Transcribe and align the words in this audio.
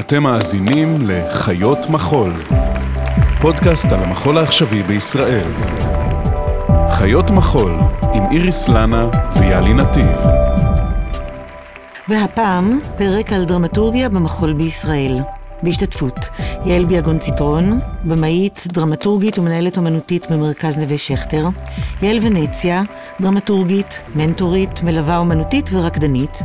אתם 0.00 0.22
מאזינים 0.22 0.96
לחיות 1.00 1.78
מחול, 1.90 2.32
פודקאסט 3.40 3.86
על 3.86 4.02
המחול 4.02 4.38
העכשווי 4.38 4.82
בישראל. 4.82 5.46
חיות 6.90 7.30
מחול 7.30 7.72
עם 8.14 8.22
איריס 8.30 8.68
לנה 8.68 9.08
ויאלי 9.40 9.74
נתיב. 9.74 10.16
והפעם 12.08 12.78
פרק 12.98 13.32
על 13.32 13.44
דרמטורגיה 13.44 14.08
במחול 14.08 14.52
בישראל. 14.52 15.18
בהשתתפות 15.62 16.28
יעל 16.64 16.84
ביאגון 16.84 17.18
ציטרון, 17.18 17.78
במאית, 18.04 18.66
דרמטורגית 18.72 19.38
ומנהלת 19.38 19.76
אומנותית 19.76 20.30
במרכז 20.30 20.78
נווה 20.78 20.98
שכטר, 20.98 21.48
יעל 22.02 22.18
ונציה, 22.22 22.82
דרמטורגית, 23.20 24.02
מנטורית, 24.14 24.82
מלווה 24.82 25.18
אומנותית 25.18 25.70
ורקדנית, 25.72 26.42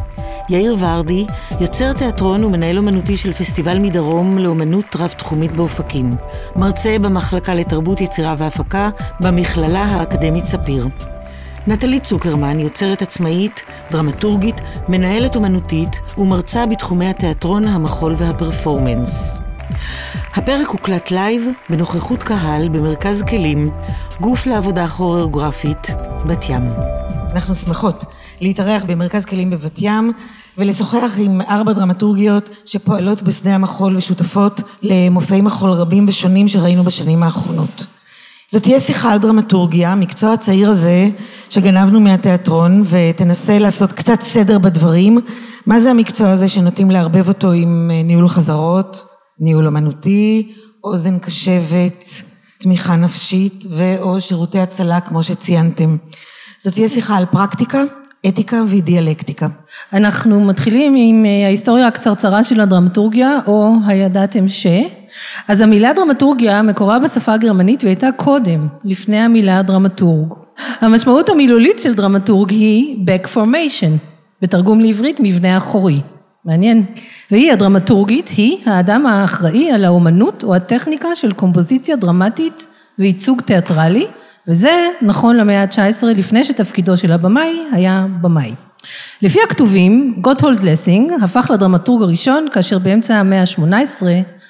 יאיר 0.50 0.76
ורדי, 0.80 1.26
יוצר 1.60 1.94
תיאטרון 1.94 2.44
ומנהל 2.44 2.78
אומנותי 2.78 3.18
של 3.18 3.34
פסטיבל 3.34 3.80
מדרום 3.80 4.38
לאומנות 4.38 4.96
רב-תחומית 4.96 5.52
באופקים, 5.52 6.16
מרצה 6.56 7.00
במחלקה 7.00 7.54
לתרבות, 7.54 8.02
יצירה 8.02 8.36
והפקה 8.38 8.90
במכללה 9.20 9.84
האקדמית 9.84 10.46
ספיר. 10.46 10.88
נטלי 11.68 12.00
צוקרמן, 12.00 12.60
יוצרת 12.60 13.02
עצמאית, 13.02 13.64
דרמטורגית, 13.92 14.56
מנהלת 14.88 15.36
אומנותית 15.36 16.02
ומרצה 16.18 16.66
בתחומי 16.66 17.10
התיאטרון, 17.10 17.68
המחול 17.68 18.16
והפרפורמנס. 18.18 19.40
הפרק 20.36 20.68
הוקלט 20.68 21.12
לייב 21.12 21.48
בנוכחות 21.70 22.24
קהל 22.24 22.70
במרכז 22.70 23.24
כלים, 23.24 23.70
גוף 24.22 24.46
לעבודה 24.46 24.88
כוריאוגרפית, 24.88 25.88
בת 26.26 26.50
ים. 26.50 26.64
אנחנו 27.32 27.56
שמחות 27.56 28.06
להתארח 28.42 28.84
במרכז 28.84 29.26
כלים 29.26 29.50
בבת 29.50 29.80
ים 29.82 30.14
ולשוחח 30.58 31.12
עם 31.18 31.42
ארבע 31.42 31.74
דרמטורגיות 31.74 32.50
שפועלות 32.66 33.22
בשדה 33.22 33.56
המחול 33.56 33.98
ושותפות 33.98 34.62
למופעי 34.82 35.42
מחול 35.42 35.72
רבים 35.72 36.06
ושונים 36.08 36.48
שראינו 36.48 36.84
בשנים 36.84 37.24
האחרונות. 37.24 37.86
זאת 38.52 38.64
תהיה 38.64 38.80
שיחה 38.80 39.12
על 39.12 39.20
דרמטורגיה, 39.20 39.92
המקצוע 39.92 40.34
הצעיר 40.34 40.70
הזה 40.70 41.10
שגנבנו 41.50 42.00
מהתיאטרון 42.00 42.84
ותנסה 42.86 43.60
לעשות 43.60 43.92
קצת 43.92 44.22
סדר 44.22 44.60
בדברים. 44.60 45.20
מה 45.66 45.80
זה 45.80 45.92
המקצוע 45.92 46.30
הזה 46.30 46.48
שנוטים 46.48 46.92
לערבב 46.92 47.28
אותו 47.28 47.52
עם 47.52 47.92
ניהול 48.04 48.28
חזרות, 48.28 49.06
ניהול 49.40 49.68
אמנותי, 49.68 50.54
אוזן 50.84 51.20
קשבת, 51.20 52.06
תמיכה 52.60 52.96
נפשית 52.96 53.66
ו/או 53.70 54.22
שירותי 54.22 54.60
הצלה 54.60 55.00
כמו 55.00 55.24
שציינתם. 55.24 55.98
זאת 56.60 56.74
תהיה 56.74 56.90
שיחה 56.90 57.18
על 57.18 57.26
פרקטיקה, 57.26 57.84
אתיקה 58.28 58.62
ודיאלקטיקה. 58.68 59.48
אנחנו 59.94 60.46
מתחילים 60.46 60.94
עם 60.98 61.26
ההיסטוריה 61.46 61.88
הקצרצרה 61.88 62.44
של 62.44 62.62
הדרמטורגיה, 62.62 63.40
או 63.48 63.74
הידעתם 63.88 64.48
ש... 64.48 64.68
אז 65.48 65.62
המילה 65.62 65.94
דרמטורגיה 65.94 66.62
מקורה 66.62 67.00
בשפה 67.00 67.34
הגרמנית 67.34 67.84
והייתה 67.84 68.08
קודם, 68.18 68.68
לפני 68.84 69.18
המילה 69.18 69.62
דרמטורג. 69.62 70.34
המשמעות 70.82 71.30
המילולית 71.30 71.80
של 71.80 71.94
דרמטורג 71.94 72.50
היא 72.50 72.98
back 73.08 73.28
formation, 73.36 74.08
בתרגום 74.42 74.80
לעברית 74.80 75.20
מבנה 75.24 75.58
אחורי. 75.58 76.02
מעניין. 76.46 76.86
והיא 77.32 77.52
הדרמטורגית, 77.52 78.28
היא 78.38 78.58
האדם 78.66 79.06
האחראי 79.06 79.72
על 79.72 79.86
האומנות 79.86 80.44
או 80.44 80.56
הטכניקה 80.56 81.16
של 81.16 81.32
קומפוזיציה 81.32 81.96
דרמטית 81.96 82.68
וייצוג 83.00 83.42
תיאטרלי, 83.42 84.06
וזה 84.48 84.88
נכון 85.02 85.38
למאה 85.38 85.62
ה-19 85.62 86.06
לפני 86.06 86.44
שתפקידו 86.44 86.98
של 86.98 87.12
הבמאי 87.12 87.60
היה 87.72 88.06
במאי. 88.22 88.54
לפי 89.22 89.40
הכתובים, 89.48 90.16
גוטהולד 90.22 90.60
לסינג 90.60 91.12
הפך 91.24 91.52
לדרמטורג 91.54 92.02
הראשון 92.02 92.48
כאשר 92.52 92.80
באמצע 92.80 93.16
המאה 93.16 93.42
ה-18 93.42 94.04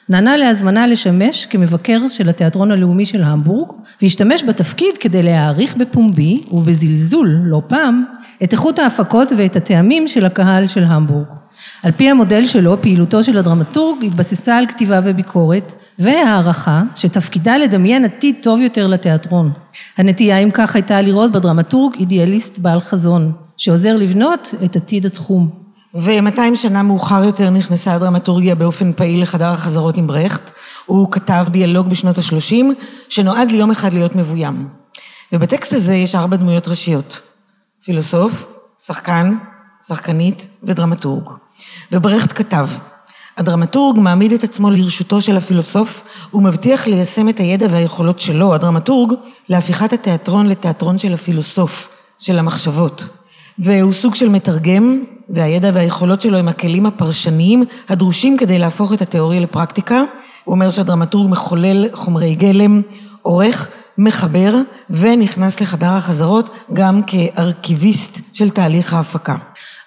נענה 0.09 0.37
להזמנה 0.37 0.87
לשמש 0.87 1.45
כמבקר 1.45 2.09
של 2.09 2.29
התיאטרון 2.29 2.71
הלאומי 2.71 3.05
של 3.05 3.23
המבורג 3.23 3.71
והשתמש 4.01 4.43
בתפקיד 4.43 4.97
כדי 4.97 5.23
להעריך 5.23 5.75
בפומבי 5.75 6.41
ובזלזול 6.51 7.27
לא 7.43 7.61
פעם 7.67 8.03
את 8.43 8.51
איכות 8.53 8.79
ההפקות 8.79 9.31
ואת 9.37 9.55
הטעמים 9.55 10.07
של 10.07 10.25
הקהל 10.25 10.67
של 10.67 10.83
המבורג. 10.83 11.27
על 11.83 11.91
פי 11.91 12.09
המודל 12.09 12.45
שלו 12.45 12.81
פעילותו 12.81 13.23
של 13.23 13.37
הדרמטורג 13.37 14.03
התבססה 14.03 14.57
על 14.57 14.65
כתיבה 14.67 14.99
וביקורת 15.03 15.75
והערכה 15.99 16.83
שתפקידה 16.95 17.57
לדמיין 17.57 18.05
עתיד 18.05 18.35
טוב 18.41 18.61
יותר 18.61 18.87
לתיאטרון. 18.87 19.51
הנטייה 19.97 20.37
אם 20.37 20.49
כך 20.53 20.75
הייתה 20.75 21.01
לראות 21.01 21.31
בדרמטורג 21.31 21.95
אידיאליסט 21.99 22.59
בעל 22.59 22.81
חזון 22.81 23.31
שעוזר 23.57 23.95
לבנות 23.95 24.53
את 24.65 24.75
עתיד 24.75 25.05
התחום. 25.05 25.49
ו-200 25.93 26.55
שנה 26.55 26.83
מאוחר 26.83 27.23
יותר 27.23 27.49
נכנסה 27.49 27.93
הדרמטורגיה 27.93 28.55
באופן 28.55 28.93
פעיל 28.93 29.21
לחדר 29.21 29.47
החזרות 29.47 29.97
עם 29.97 30.07
ברכט. 30.07 30.51
הוא 30.85 31.11
כתב 31.11 31.45
דיאלוג 31.49 31.89
בשנות 31.89 32.17
ה-30 32.17 32.65
שנועד 33.09 33.51
ליום 33.51 33.71
אחד 33.71 33.93
להיות 33.93 34.15
מבוים. 34.15 34.67
ובטקסט 35.33 35.73
הזה 35.73 35.95
יש 35.95 36.15
ארבע 36.15 36.37
דמויות 36.37 36.67
ראשיות. 36.67 37.21
פילוסוף, 37.83 38.45
שחקן, 38.79 39.37
שחקנית 39.87 40.47
ודרמטורג. 40.63 41.29
וברכט 41.91 42.31
כתב, 42.35 42.67
הדרמטורג 43.37 43.99
מעמיד 43.99 44.33
את 44.33 44.43
עצמו 44.43 44.71
לרשותו 44.71 45.21
של 45.21 45.37
הפילוסוף 45.37 46.03
ומבטיח 46.33 46.87
ליישם 46.87 47.29
את 47.29 47.39
הידע 47.39 47.67
והיכולות 47.71 48.19
שלו, 48.19 48.53
הדרמטורג, 48.53 49.13
להפיכת 49.49 49.93
התיאטרון 49.93 50.47
לתיאטרון 50.47 50.99
של 50.99 51.13
הפילוסוף, 51.13 51.89
של 52.19 52.39
המחשבות. 52.39 53.07
והוא 53.59 53.93
סוג 53.93 54.15
של 54.15 54.29
מתרגם, 54.29 55.03
והידע 55.29 55.71
והיכולות 55.73 56.21
שלו 56.21 56.37
הם 56.37 56.47
הכלים 56.47 56.85
הפרשניים 56.85 57.63
הדרושים 57.89 58.37
כדי 58.37 58.59
להפוך 58.59 58.93
את 58.93 59.01
התיאוריה 59.01 59.39
לפרקטיקה. 59.39 60.03
הוא 60.43 60.55
אומר 60.55 60.71
שהדרמטורג 60.71 61.29
מחולל 61.29 61.85
חומרי 61.93 62.35
גלם, 62.35 62.81
עורך, 63.21 63.69
מחבר, 63.97 64.55
ונכנס 64.89 65.61
לחדר 65.61 65.89
החזרות 65.89 66.49
גם 66.73 67.01
כארכיביסט 67.03 68.19
של 68.33 68.49
תהליך 68.49 68.93
ההפקה. 68.93 69.35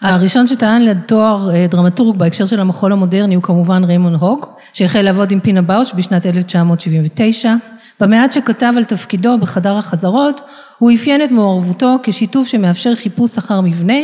הראשון 0.03 0.47
שטען 0.47 0.83
לתואר 0.83 1.51
אה, 1.55 1.67
דרמטורג 1.71 2.17
בהקשר 2.17 2.47
של 2.47 2.61
המחול 2.61 2.93
המודרני 2.93 3.35
הוא 3.35 3.43
כמובן 3.43 3.85
ריימון 3.85 4.15
הוג, 4.15 4.47
שהחל 4.73 5.03
לעבוד 5.03 5.31
עם 5.31 5.41
פינה 5.41 5.63
באוש 5.63 5.93
בשנת 5.95 6.27
1979. 6.27 7.55
במעט 8.01 8.33
שכתב 8.33 8.73
על 8.77 8.85
תפקידו 8.85 9.39
בחדר 9.39 9.77
החזרות, 9.77 10.41
הוא 10.79 10.93
אפיין 10.95 11.25
את 11.25 11.31
מעורבותו 11.31 11.97
כשיתוף 12.03 12.49
שמאפשר 12.49 12.95
חיפוש 12.95 13.39
אחר 13.39 13.61
מבנה, 13.61 13.99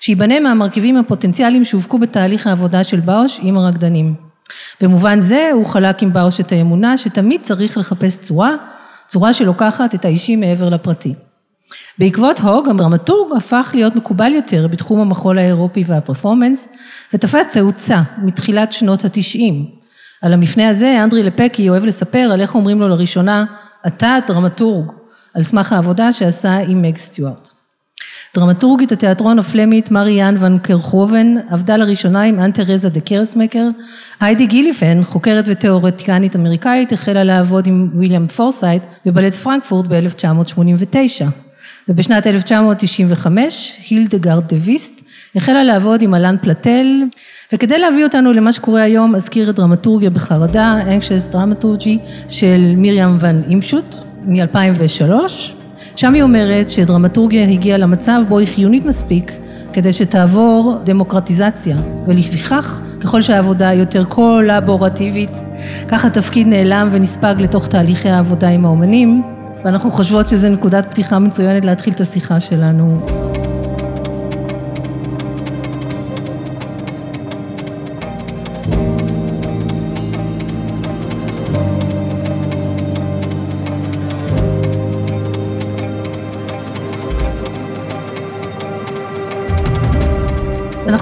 שייבנה 0.00 0.40
מהמרכיבים 0.40 0.96
הפוטנציאליים 0.96 1.64
שהופקו 1.64 1.98
בתהליך 1.98 2.46
העבודה 2.46 2.84
של 2.84 3.00
באוש 3.00 3.40
עם 3.42 3.56
הרקדנים. 3.56 4.14
במובן 4.80 5.20
זה 5.20 5.50
הוא 5.52 5.66
חלק 5.66 6.02
עם 6.02 6.12
באוש 6.12 6.40
את 6.40 6.52
האמונה 6.52 6.98
שתמיד 6.98 7.40
צריך 7.40 7.78
לחפש 7.78 8.16
צורה, 8.16 8.54
צורה 9.06 9.32
שלוקחת 9.32 9.94
את 9.94 10.04
האישי 10.04 10.36
מעבר 10.36 10.68
לפרטי. 10.68 11.14
בעקבות 11.98 12.40
הוג, 12.40 12.68
הדרמטורג 12.68 13.36
הפך 13.36 13.70
להיות 13.74 13.96
מקובל 13.96 14.32
יותר 14.32 14.68
בתחום 14.68 15.00
המחול 15.00 15.38
האירופי 15.38 15.84
והפרפורמנס, 15.86 16.68
ותפס 17.14 17.46
תאוצה 17.46 18.02
מתחילת 18.22 18.72
שנות 18.72 19.04
התשעים. 19.04 19.66
על 20.22 20.32
המפנה 20.32 20.68
הזה 20.68 21.04
אנדרה 21.04 21.22
לפקי 21.22 21.68
אוהב 21.68 21.84
לספר 21.84 22.30
על 22.32 22.40
איך 22.40 22.54
אומרים 22.54 22.80
לו 22.80 22.88
לראשונה, 22.88 23.44
אתה 23.86 24.18
דרמטורג, 24.26 24.92
על 25.38 25.44
סמך 25.44 25.72
העבודה 25.72 26.12
שעשה 26.12 26.56
עם 26.56 26.82
מג 26.82 26.98
סטיוארט. 26.98 27.50
דרמטורגית 28.34 28.92
התיאטרון 28.92 29.38
הפלמית 29.38 29.90
מריאן 29.90 30.36
ון 30.38 30.58
קרחובן 30.58 31.34
עבדה 31.50 31.76
לראשונה 31.76 32.22
עם 32.22 32.40
אן 32.40 32.56
תרזה 32.56 32.88
דה 32.88 33.00
קירסמאקר. 33.00 33.68
היידי 34.20 34.46
גיליפן, 34.46 35.00
חוקרת 35.02 35.44
ותיאורטיקנית 35.48 36.36
אמריקאית, 36.36 36.92
החלה 36.92 37.24
לעבוד 37.24 37.66
עם 37.66 37.90
ויליאם 37.94 38.28
פורסיית 38.28 38.82
בבלט 39.06 39.34
פרנקפורט 39.34 39.86
ב-1989. 39.86 41.24
ובשנת 41.88 42.26
1995 42.26 43.80
הילדגרד 43.90 44.48
דה 44.48 44.56
ויסט 44.60 45.04
החלה 45.36 45.64
לעבוד 45.64 46.02
עם 46.02 46.14
אלן 46.14 46.36
פלטל, 46.42 47.02
וכדי 47.52 47.78
להביא 47.78 48.04
אותנו 48.04 48.32
למה 48.32 48.52
שקורה 48.52 48.82
היום, 48.82 49.14
אזכיר 49.14 49.50
את 49.50 49.54
דרמטורגיה 49.54 50.10
בחרדה, 50.10 50.76
אנקשס 50.86 51.28
דרמטורגי 51.28 51.98
של 52.28 52.74
מרים 52.76 53.16
ון 53.20 53.42
אימשוט 53.48 54.07
מ-2003. 54.28 55.12
שם 55.96 56.14
היא 56.14 56.22
אומרת 56.22 56.70
שדרמטורגיה 56.70 57.48
הגיעה 57.48 57.78
למצב 57.78 58.20
בו 58.28 58.38
היא 58.38 58.48
חיונית 58.48 58.84
מספיק 58.84 59.32
כדי 59.72 59.92
שתעבור 59.92 60.76
דמוקרטיזציה, 60.84 61.76
ולפיכך 62.06 62.80
ככל 63.00 63.22
שהעבודה 63.22 63.72
יותר 63.72 64.04
קולבורטיבית, 64.04 65.30
כך 65.88 66.04
התפקיד 66.04 66.46
נעלם 66.46 66.88
ונספג 66.90 67.34
לתוך 67.38 67.68
תהליכי 67.68 68.08
העבודה 68.08 68.48
עם 68.48 68.64
האומנים, 68.64 69.22
ואנחנו 69.64 69.90
חושבות 69.90 70.26
שזו 70.26 70.48
נקודת 70.48 70.84
פתיחה 70.90 71.18
מצוינת 71.18 71.64
להתחיל 71.64 71.92
את 71.92 72.00
השיחה 72.00 72.40
שלנו. 72.40 73.00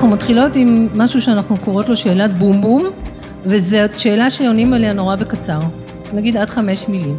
אנחנו 0.06 0.16
מתחילות 0.16 0.56
עם 0.56 0.88
משהו 0.94 1.20
שאנחנו 1.20 1.56
קוראות 1.58 1.88
לו 1.88 1.96
שאלת 1.96 2.30
בום 2.38 2.62
בום, 2.62 2.84
וזאת 3.44 3.98
שאלה 3.98 4.30
שעונים 4.30 4.72
עליה 4.72 4.92
נורא 4.92 5.16
בקצר, 5.16 5.60
נגיד 6.12 6.36
עד 6.36 6.50
חמש 6.50 6.88
מילים. 6.88 7.18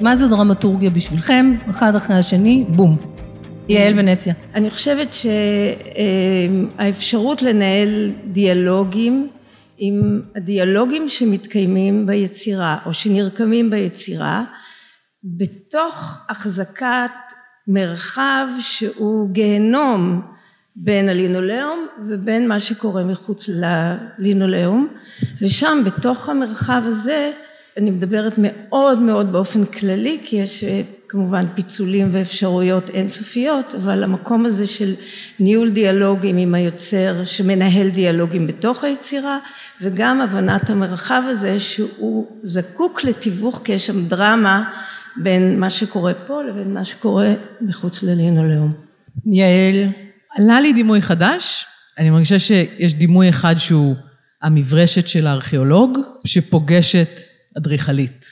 מה 0.00 0.16
זו 0.16 0.28
דרמטורגיה 0.28 0.90
בשבילכם? 0.90 1.54
אחד 1.70 1.94
אחרי 1.94 2.16
השני, 2.16 2.64
בום. 2.68 2.96
יעל 3.68 3.98
ונציה. 3.98 4.34
אני 4.54 4.70
חושבת 4.70 5.08
שהאפשרות 6.78 7.42
לנהל 7.42 8.10
דיאלוגים 8.26 9.28
עם 9.78 10.22
הדיאלוגים 10.36 11.08
שמתקיימים 11.08 12.06
ביצירה 12.06 12.78
או 12.86 12.94
שנרקמים 12.94 13.70
ביצירה 13.70 14.44
בתוך 15.24 16.26
החזקת 16.30 17.10
מרחב 17.68 18.46
שהוא 18.60 19.30
גיהנום 19.30 20.33
בין 20.76 21.08
הלינולאום 21.08 21.86
ובין 22.08 22.48
מה 22.48 22.60
שקורה 22.60 23.04
מחוץ 23.04 23.48
ללינולאום 23.48 24.88
ושם 25.42 25.82
בתוך 25.84 26.28
המרחב 26.28 26.82
הזה 26.84 27.30
אני 27.76 27.90
מדברת 27.90 28.34
מאוד 28.38 28.98
מאוד 28.98 29.32
באופן 29.32 29.64
כללי 29.64 30.18
כי 30.24 30.36
יש 30.36 30.64
כמובן 31.08 31.46
פיצולים 31.54 32.08
ואפשרויות 32.12 32.90
אינסופיות 32.90 33.74
אבל 33.74 34.04
המקום 34.04 34.46
הזה 34.46 34.66
של 34.66 34.94
ניהול 35.40 35.70
דיאלוגים 35.70 36.36
עם 36.36 36.54
היוצר 36.54 37.24
שמנהל 37.24 37.88
דיאלוגים 37.88 38.46
בתוך 38.46 38.84
היצירה 38.84 39.38
וגם 39.80 40.20
הבנת 40.20 40.70
המרחב 40.70 41.22
הזה 41.26 41.60
שהוא 41.60 42.26
זקוק 42.42 43.04
לתיווך 43.04 43.62
כי 43.64 43.72
יש 43.72 43.86
שם 43.86 44.08
דרמה 44.08 44.70
בין 45.16 45.60
מה 45.60 45.70
שקורה 45.70 46.14
פה 46.26 46.42
לבין 46.42 46.74
מה 46.74 46.84
שקורה 46.84 47.34
מחוץ 47.60 48.02
ללינולאום. 48.02 48.72
יעל. 49.26 50.03
עלה 50.38 50.60
לי 50.60 50.72
דימוי 50.72 51.02
חדש, 51.02 51.66
אני 51.98 52.10
מרגישה 52.10 52.38
שיש 52.38 52.94
דימוי 52.94 53.28
אחד 53.28 53.54
שהוא 53.56 53.96
המברשת 54.42 55.08
של 55.08 55.26
הארכיאולוג 55.26 55.98
שפוגשת 56.24 57.08
אדריכלית. 57.58 58.26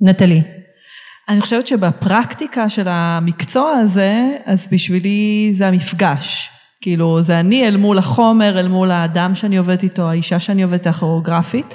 נטלי. 0.00 0.42
אני 1.28 1.40
חושבת 1.40 1.66
שבפרקטיקה 1.66 2.68
של 2.68 2.88
המקצוע 2.88 3.70
הזה, 3.70 4.36
אז 4.46 4.68
בשבילי 4.72 5.52
זה 5.54 5.68
המפגש. 5.68 6.50
כאילו, 6.80 7.22
זה 7.22 7.40
אני 7.40 7.68
אל 7.68 7.76
מול 7.76 7.98
החומר, 7.98 8.58
אל 8.58 8.68
מול 8.68 8.90
האדם 8.90 9.34
שאני 9.34 9.56
עובדת 9.56 9.82
איתו, 9.82 10.10
האישה 10.10 10.40
שאני 10.40 10.62
עובדת, 10.62 10.86
הכוריאוגרפית. 10.86 11.74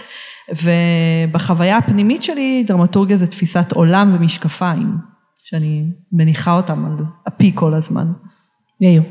ובחוויה 0.50 1.78
הפנימית 1.78 2.24
שלי, 2.24 2.64
דרמטורגיה 2.68 3.18
זה 3.18 3.28
תפיסת 3.28 3.72
עולם 3.72 4.16
ומשקפיים, 4.16 4.98
שאני 5.44 5.84
מניחה 6.12 6.56
אותם 6.56 6.86
על 6.86 7.06
אפי 7.28 7.52
כל 7.56 7.74
הזמן. 7.74 8.08
יאיר. 8.82 9.04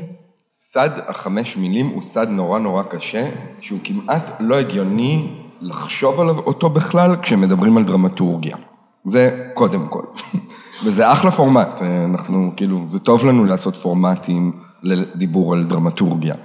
סד 0.55 0.89
החמש 1.07 1.57
מילים 1.57 1.87
הוא 1.87 2.01
סד 2.01 2.29
נורא 2.29 2.59
נורא 2.59 2.83
קשה, 2.83 3.29
שהוא 3.61 3.79
כמעט 3.83 4.31
לא 4.39 4.55
הגיוני 4.59 5.33
לחשוב 5.61 6.19
עליו 6.19 6.39
אותו 6.39 6.69
בכלל 6.69 7.15
כשמדברים 7.21 7.77
על 7.77 7.83
דרמטורגיה. 7.83 8.57
זה 9.05 9.49
קודם 9.53 9.87
כל. 9.87 10.03
וזה 10.85 11.11
אחלה 11.11 11.31
פורמט, 11.31 11.81
אנחנו 12.05 12.51
כאילו, 12.55 12.83
זה 12.87 12.99
טוב 12.99 13.25
לנו 13.25 13.45
לעשות 13.45 13.77
פורמטים 13.77 14.51
לדיבור 14.83 15.53
על 15.53 15.63
דרמטורגיה. 15.63 16.35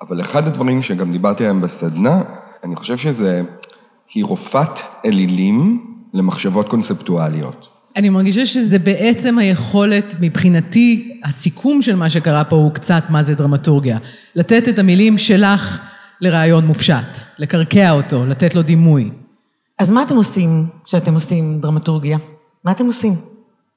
אבל 0.00 0.20
אחד 0.20 0.46
הדברים 0.46 0.82
שגם 0.82 1.10
דיברתי 1.10 1.44
עליהם 1.44 1.60
בסדנה, 1.60 2.22
אני 2.64 2.76
חושב 2.76 2.96
שזה, 2.96 3.42
היא 4.14 4.24
רופאת 4.24 4.80
אלילים 5.04 5.86
למחשבות 6.12 6.68
קונספטואליות. 6.68 7.75
אני 7.96 8.08
מרגישה 8.08 8.46
שזה 8.46 8.78
בעצם 8.78 9.38
היכולת, 9.38 10.14
מבחינתי, 10.20 11.20
הסיכום 11.24 11.82
של 11.82 11.96
מה 11.96 12.10
שקרה 12.10 12.44
פה 12.44 12.56
הוא 12.56 12.72
קצת 12.72 13.02
מה 13.08 13.22
זה 13.22 13.34
דרמטורגיה. 13.34 13.98
לתת 14.34 14.68
את 14.68 14.78
המילים 14.78 15.18
שלך 15.18 15.80
לרעיון 16.20 16.66
מופשט, 16.66 17.18
לקרקע 17.38 17.90
אותו, 17.90 18.26
לתת 18.26 18.54
לו 18.54 18.62
דימוי. 18.62 19.10
אז 19.78 19.90
מה 19.90 20.02
אתם 20.02 20.16
עושים 20.16 20.66
כשאתם 20.84 21.14
עושים 21.14 21.60
דרמטורגיה? 21.60 22.18
מה 22.64 22.70
אתם 22.70 22.86
עושים? 22.86 23.14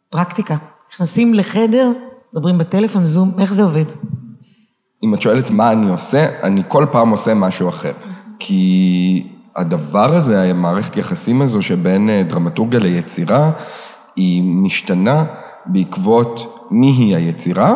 פרקטיקה. 0.10 0.58
נכנסים 0.94 1.34
לחדר, 1.34 1.92
מדברים 2.34 2.58
בטלפון, 2.58 3.04
זום, 3.04 3.32
איך 3.40 3.54
זה 3.54 3.64
עובד? 3.64 3.86
אם 5.04 5.14
את 5.14 5.22
שואלת 5.22 5.50
מה 5.50 5.72
אני 5.72 5.90
עושה, 5.90 6.28
אני 6.44 6.62
כל 6.68 6.86
פעם 6.92 7.10
עושה 7.10 7.34
משהו 7.34 7.70
אחר. 7.70 7.94
כי 8.40 9.24
הדבר 9.56 10.16
הזה, 10.16 10.44
המערכת 10.44 10.98
יחסים 10.98 11.42
הזו 11.42 11.62
שבין 11.62 12.10
דרמטורגיה 12.28 12.80
ליצירה, 12.80 13.52
היא 14.20 14.44
משתנה 14.44 15.24
בעקבות 15.66 16.66
מי 16.72 16.88
היא 16.88 17.16
היצירה 17.16 17.76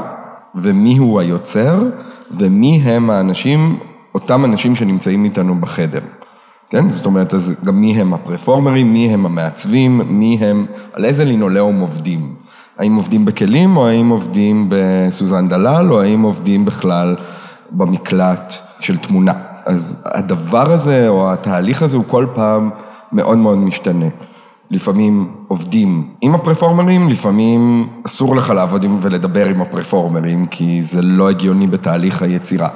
ומי 0.56 0.98
הוא 0.98 1.20
היוצר 1.20 1.84
ומי 2.32 2.82
הם 2.84 3.10
האנשים, 3.10 3.78
אותם 4.16 4.46
אנשים 4.46 4.76
שנמצאים 4.76 5.26
איתנו 5.26 5.56
בחדר. 5.56 6.00
כן? 6.70 6.90
זאת 6.90 7.06
אומרת, 7.06 7.34
אז 7.34 7.56
גם 7.66 7.82
מי 7.82 8.02
הם 8.02 8.14
הפרפורמרים, 8.14 8.94
מי 8.94 9.14
הם 9.14 9.26
המעצבים, 9.26 10.02
מי 10.06 10.38
הם, 10.42 10.66
על 10.94 11.06
איזה 11.06 11.26
לינולאום 11.26 11.80
עובדים. 11.80 12.36
האם 12.78 12.96
עובדים 12.96 13.26
בכלים 13.26 13.78
או 13.78 13.88
האם 13.88 14.10
עובדים 14.10 14.68
בסוזן 14.70 15.50
דלל 15.50 15.92
או 15.92 16.02
האם 16.02 16.22
עובדים 16.22 16.66
בכלל 16.66 17.16
במקלט 17.72 18.54
של 18.80 18.98
תמונה. 18.98 19.34
אז 19.66 20.04
הדבר 20.06 20.74
הזה 20.74 21.10
או 21.10 21.34
התהליך 21.34 21.84
הזה 21.84 21.98
הוא 21.98 22.06
כל 22.08 22.26
פעם 22.34 22.70
מאוד 23.12 23.38
מאוד 23.38 23.58
משתנה. 23.58 24.06
לפעמים 24.72 25.32
עובדים 25.48 26.08
עם 26.22 26.36
הפרפורמרים, 26.36 27.10
לפעמים 27.10 27.88
אסור 28.06 28.36
לך 28.36 28.50
לעבוד 28.50 28.84
עם 28.84 29.00
ולדבר 29.02 29.46
עם 29.46 29.62
הפרפורמרים, 29.62 30.46
כי 30.46 30.82
זה 30.82 31.02
לא 31.02 31.30
הגיוני 31.30 31.68
בתהליך 31.68 32.22
היצירה. 32.22 32.70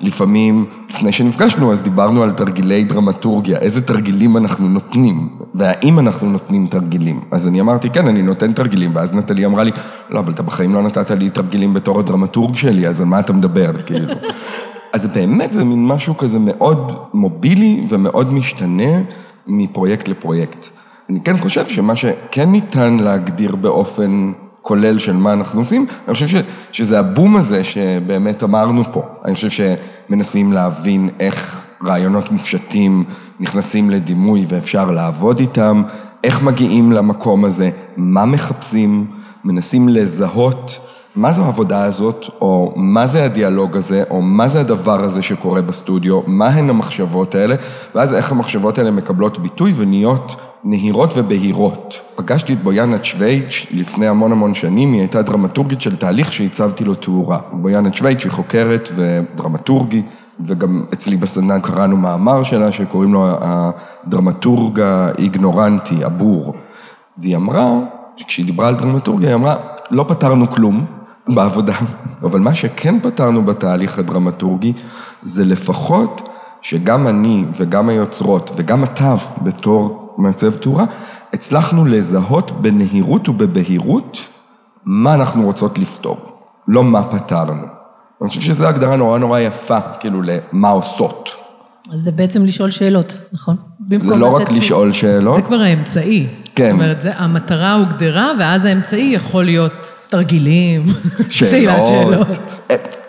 לפעמים, 0.00 0.66
לפני 0.90 1.12
שנפגשנו, 1.12 1.72
אז 1.72 1.82
דיברנו 1.82 2.22
על 2.22 2.30
תרגילי 2.30 2.84
דרמטורגיה, 2.84 3.58
איזה 3.58 3.82
תרגילים 3.82 4.36
אנחנו 4.36 4.68
נותנים, 4.68 5.28
והאם 5.54 5.98
אנחנו 5.98 6.30
נותנים 6.30 6.66
תרגילים. 6.66 7.20
אז 7.30 7.48
אני 7.48 7.60
אמרתי, 7.60 7.90
כן, 7.90 8.08
אני 8.08 8.22
נותן 8.22 8.52
תרגילים, 8.52 8.90
ואז 8.94 9.14
נטלי 9.14 9.46
אמרה 9.46 9.64
לי, 9.64 9.70
לא, 10.10 10.18
אבל 10.18 10.32
אתה 10.32 10.42
בחיים 10.42 10.74
לא 10.74 10.82
נתת 10.82 11.10
לי 11.10 11.30
תרגילים 11.30 11.74
בתור 11.74 12.00
הדרמטורג 12.00 12.56
שלי, 12.56 12.88
אז 12.88 13.00
על 13.00 13.06
מה 13.06 13.20
אתה 13.20 13.32
מדבר, 13.32 13.72
כאילו. 13.86 14.14
אז 14.94 15.06
באמת 15.06 15.52
זה 15.52 15.64
מין 15.64 15.86
משהו 15.86 16.16
כזה 16.16 16.38
מאוד 16.38 16.92
מובילי 17.14 17.86
ומאוד 17.88 18.32
משתנה 18.32 19.00
מפרויקט 19.46 20.08
לפרויקט. 20.08 20.68
אני 21.10 21.20
כן 21.20 21.38
חושב 21.38 21.66
שמה 21.66 21.96
שכן 21.96 22.50
ניתן 22.50 22.96
להגדיר 23.00 23.56
באופן 23.56 24.32
כולל 24.62 24.98
של 24.98 25.12
מה 25.12 25.32
אנחנו 25.32 25.60
עושים, 25.60 25.86
אני 26.06 26.14
חושב 26.14 26.26
ש, 26.26 26.34
שזה 26.72 26.98
הבום 26.98 27.36
הזה 27.36 27.64
שבאמת 27.64 28.42
אמרנו 28.42 28.82
פה. 28.92 29.02
אני 29.24 29.34
חושב 29.34 29.48
שמנסים 30.08 30.52
להבין 30.52 31.10
איך 31.20 31.66
רעיונות 31.84 32.30
מופשטים 32.30 33.04
נכנסים 33.40 33.90
לדימוי 33.90 34.46
ואפשר 34.48 34.90
לעבוד 34.90 35.38
איתם, 35.38 35.82
איך 36.24 36.42
מגיעים 36.42 36.92
למקום 36.92 37.44
הזה, 37.44 37.70
מה 37.96 38.24
מחפשים, 38.24 39.06
מנסים 39.44 39.88
לזהות 39.88 40.80
מה 41.16 41.32
זו 41.32 41.44
העבודה 41.44 41.84
הזאת, 41.84 42.26
או 42.40 42.72
מה 42.76 43.06
זה 43.06 43.24
הדיאלוג 43.24 43.76
הזה, 43.76 44.02
או 44.10 44.22
מה 44.22 44.48
זה 44.48 44.60
הדבר 44.60 45.04
הזה 45.04 45.22
שקורה 45.22 45.62
בסטודיו, 45.62 46.20
מה 46.26 46.46
הן 46.46 46.70
המחשבות 46.70 47.34
האלה, 47.34 47.54
ואז 47.94 48.14
איך 48.14 48.32
המחשבות 48.32 48.78
האלה 48.78 48.90
מקבלות 48.90 49.38
ביטוי 49.38 49.72
ונהיות 49.76 50.36
נהירות 50.64 51.14
ובהירות. 51.16 52.00
פגשתי 52.14 52.52
את 52.52 52.62
בויאנה 52.62 52.98
צ'ווייץ' 52.98 53.66
לפני 53.74 54.08
המון 54.08 54.32
המון 54.32 54.54
שנים, 54.54 54.92
היא 54.92 55.00
הייתה 55.00 55.22
דרמטורגית 55.22 55.80
של 55.80 55.96
תהליך 55.96 56.32
שהצבתי 56.32 56.84
לו 56.84 56.94
תאורה. 56.94 57.38
בויאנה 57.52 57.90
צ'ווייץ' 57.90 58.24
היא 58.24 58.32
חוקרת 58.32 58.88
ודרמטורגית, 58.94 60.06
וגם 60.40 60.84
אצלי 60.92 61.16
בסדנה 61.16 61.60
קראנו 61.60 61.96
מאמר 61.96 62.42
שלה 62.42 62.72
שקוראים 62.72 63.12
לו 63.12 63.26
הדרמטורג 63.40 64.80
האיגנורנטי, 64.80 66.04
הבור. 66.04 66.54
והיא 67.18 67.36
אמרה, 67.36 67.78
כשהיא 68.26 68.46
דיברה 68.46 68.68
על 68.68 68.74
דרמטורגיה, 68.74 69.28
היא 69.28 69.34
אמרה, 69.34 69.56
לא 69.90 70.04
פתרנו 70.08 70.50
כלום 70.50 70.84
בעבודה, 71.28 71.74
אבל 72.22 72.40
מה 72.40 72.54
שכן 72.54 73.00
פתרנו 73.00 73.44
בתהליך 73.44 73.98
הדרמטורגי, 73.98 74.72
זה 75.22 75.44
לפחות 75.44 76.28
שגם 76.62 77.08
אני 77.08 77.44
וגם 77.56 77.88
היוצרות 77.88 78.50
וגם 78.56 78.84
אתה 78.84 79.14
בתור 79.42 80.14
מעצב 80.18 80.56
תאורה, 80.56 80.84
הצלחנו 81.32 81.84
לזהות 81.84 82.50
בנהירות 82.50 83.28
ובבהירות 83.28 84.18
מה 84.84 85.14
אנחנו 85.14 85.42
רוצות 85.42 85.78
לפתור, 85.78 86.16
לא 86.68 86.84
מה 86.84 87.02
פתרנו. 87.02 87.66
אני 88.22 88.28
חושב 88.28 88.40
שזו 88.40 88.66
הגדרה 88.66 88.96
נורא 88.96 89.18
נורא 89.18 89.40
יפה, 89.40 89.80
כאילו, 90.00 90.22
למה 90.22 90.68
עושות. 90.68 91.41
אז 91.92 92.00
זה 92.00 92.10
בעצם 92.10 92.44
לשאול 92.44 92.70
שאלות, 92.70 93.20
נכון? 93.32 93.56
זה 93.98 94.16
לא 94.16 94.36
רק 94.36 94.52
לשאול 94.52 94.92
שאלות. 94.92 95.36
זה 95.36 95.42
כבר 95.42 95.62
האמצעי. 95.62 96.26
כן. 96.54 96.64
זאת 96.64 96.72
אומרת, 96.72 97.00
זה, 97.00 97.12
המטרה 97.16 97.72
הוגדרה, 97.72 98.32
ואז 98.38 98.64
האמצעי 98.64 99.12
יכול 99.14 99.44
להיות 99.44 99.94
תרגילים, 100.08 100.84
שאלת 101.30 101.86
שאלות. 101.86 102.38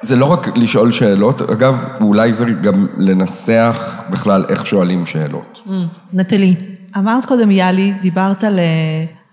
זה 0.02 0.16
לא 0.16 0.26
רק 0.26 0.58
לשאול 0.58 0.92
שאלות, 0.92 1.42
אגב, 1.42 1.84
אולי 2.02 2.34
זה 2.34 2.46
גם 2.46 2.88
לנסח 2.98 4.02
בכלל 4.10 4.46
איך 4.50 4.66
שואלים 4.66 5.06
שאלות. 5.06 5.68
נטלי. 6.14 6.56
אמרת 6.98 7.26
קודם, 7.26 7.52
יאלי, 7.52 7.94
דיברת 8.02 8.44
על 8.44 8.60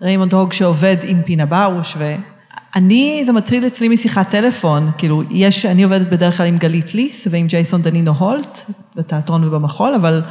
ריימונד 0.01 0.33
הוג 0.33 0.53
שעובד 0.53 0.95
עם 1.03 1.21
פינה 1.21 1.45
באוש, 1.45 1.97
ואני, 2.75 3.23
זה 3.25 3.31
מטריד 3.31 3.65
אצלי 3.65 3.87
משיחת 3.87 4.29
טלפון, 4.29 4.91
כאילו, 4.97 5.23
יש, 5.29 5.65
אני 5.65 5.83
עובדת 5.83 6.07
בדרך 6.09 6.37
כלל 6.37 6.45
עם 6.45 6.57
גלית 6.57 6.95
ליס 6.95 7.27
ועם 7.31 7.47
ג'ייסון 7.47 7.81
דנינו 7.81 8.11
הולט, 8.11 8.59
בתיאטרון 8.95 9.47
ובמחול, 9.47 9.93
אבל 9.93 10.21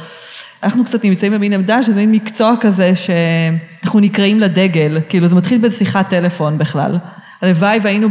אנחנו 0.63 0.85
קצת 0.85 1.05
נמצאים 1.05 1.31
במין 1.31 1.53
עמדה 1.53 1.83
שזה 1.83 1.95
מין 1.95 2.11
מקצוע 2.11 2.53
כזה 2.59 2.93
שאנחנו 2.95 3.99
נקראים 3.99 4.39
לדגל, 4.39 4.97
כאילו 5.09 5.27
זה 5.27 5.35
מתחיל 5.35 5.61
בשיחת 5.61 6.09
טלפון 6.09 6.57
בכלל. 6.57 6.97
הלוואי 7.41 7.79
והיינו 7.81 8.07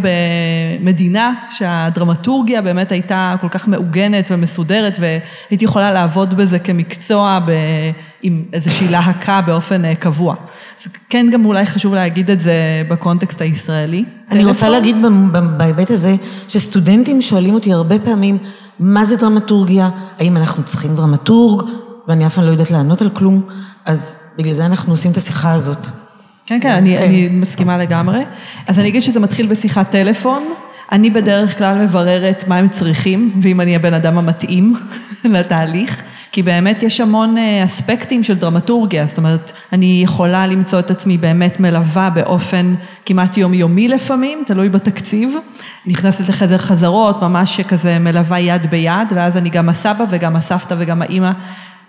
במדינה 0.80 1.32
שהדרמטורגיה 1.50 2.62
באמת 2.62 2.92
הייתה 2.92 3.36
כל 3.40 3.48
כך 3.48 3.68
מעוגנת 3.68 4.28
ומסודרת 4.30 4.96
והייתי 5.00 5.64
יכולה 5.64 5.92
לעבוד 5.92 6.34
בזה 6.34 6.58
כמקצוע 6.58 7.38
ב... 7.46 7.50
עם 8.22 8.44
איזושהי 8.52 8.88
להקה 8.88 9.40
באופן 9.40 9.84
אה, 9.84 9.94
קבוע. 9.94 10.34
אז 10.80 10.88
כן 11.08 11.26
גם 11.32 11.44
אולי 11.44 11.66
חשוב 11.66 11.94
להגיד 11.94 12.30
את 12.30 12.40
זה 12.40 12.82
בקונטקסט 12.88 13.40
הישראלי. 13.40 14.04
אני 14.30 14.44
רוצה 14.44 14.68
להגיד 14.68 14.96
בהיבט 15.56 15.90
הזה 15.90 16.16
שסטודנטים 16.48 17.22
שואלים 17.22 17.54
אותי 17.54 17.72
הרבה 17.72 17.98
פעמים 17.98 18.38
מה 18.78 19.04
זה 19.04 19.16
דרמטורגיה, 19.16 19.90
האם 20.18 20.36
אנחנו 20.36 20.64
צריכים 20.64 20.96
דרמטורג, 20.96 21.62
ואני 22.08 22.26
אף 22.26 22.34
פעם 22.34 22.44
לא 22.44 22.50
יודעת 22.50 22.70
לענות 22.70 23.02
על 23.02 23.10
כלום, 23.10 23.42
אז 23.84 24.16
בגלל 24.38 24.54
זה 24.54 24.66
אנחנו 24.66 24.92
עושים 24.92 25.10
את 25.10 25.16
השיחה 25.16 25.52
הזאת. 25.52 25.86
כן, 26.50 26.60
כן, 26.60 26.70
אני, 26.70 26.96
כן. 26.96 27.02
אני 27.02 27.28
מסכימה 27.28 27.78
לגמרי. 27.78 28.22
אז 28.66 28.78
אני 28.78 28.88
אגיד 28.88 29.02
שזה 29.02 29.20
מתחיל 29.20 29.46
בשיחת 29.46 29.90
טלפון. 29.90 30.42
אני 30.92 31.10
בדרך 31.10 31.58
כלל 31.58 31.78
מבררת 31.78 32.44
מה 32.48 32.56
הם 32.56 32.68
צריכים, 32.68 33.32
ואם 33.42 33.60
אני 33.60 33.76
הבן 33.76 33.94
אדם 33.94 34.18
המתאים 34.18 34.74
לתהליך. 35.24 36.02
כי 36.32 36.42
באמת 36.42 36.82
יש 36.82 37.00
המון 37.00 37.38
אה, 37.38 37.64
אספקטים 37.64 38.22
של 38.22 38.34
דרמטורגיה, 38.34 39.06
זאת 39.06 39.18
אומרת, 39.18 39.52
אני 39.72 40.00
יכולה 40.04 40.46
למצוא 40.46 40.78
את 40.78 40.90
עצמי 40.90 41.18
באמת 41.18 41.60
מלווה 41.60 42.10
באופן 42.10 42.74
כמעט 43.06 43.36
יומיומי 43.36 43.88
לפעמים, 43.88 44.42
תלוי 44.46 44.68
בתקציב. 44.68 45.34
נכנסת 45.86 46.28
לחדר 46.28 46.58
חזרות, 46.58 47.22
ממש 47.22 47.60
כזה 47.60 47.98
מלווה 47.98 48.40
יד 48.40 48.70
ביד, 48.70 49.12
ואז 49.14 49.36
אני 49.36 49.50
גם 49.50 49.68
הסבא 49.68 50.04
וגם 50.08 50.36
הסבתא 50.36 50.74
וגם 50.78 51.02
האימא, 51.02 51.32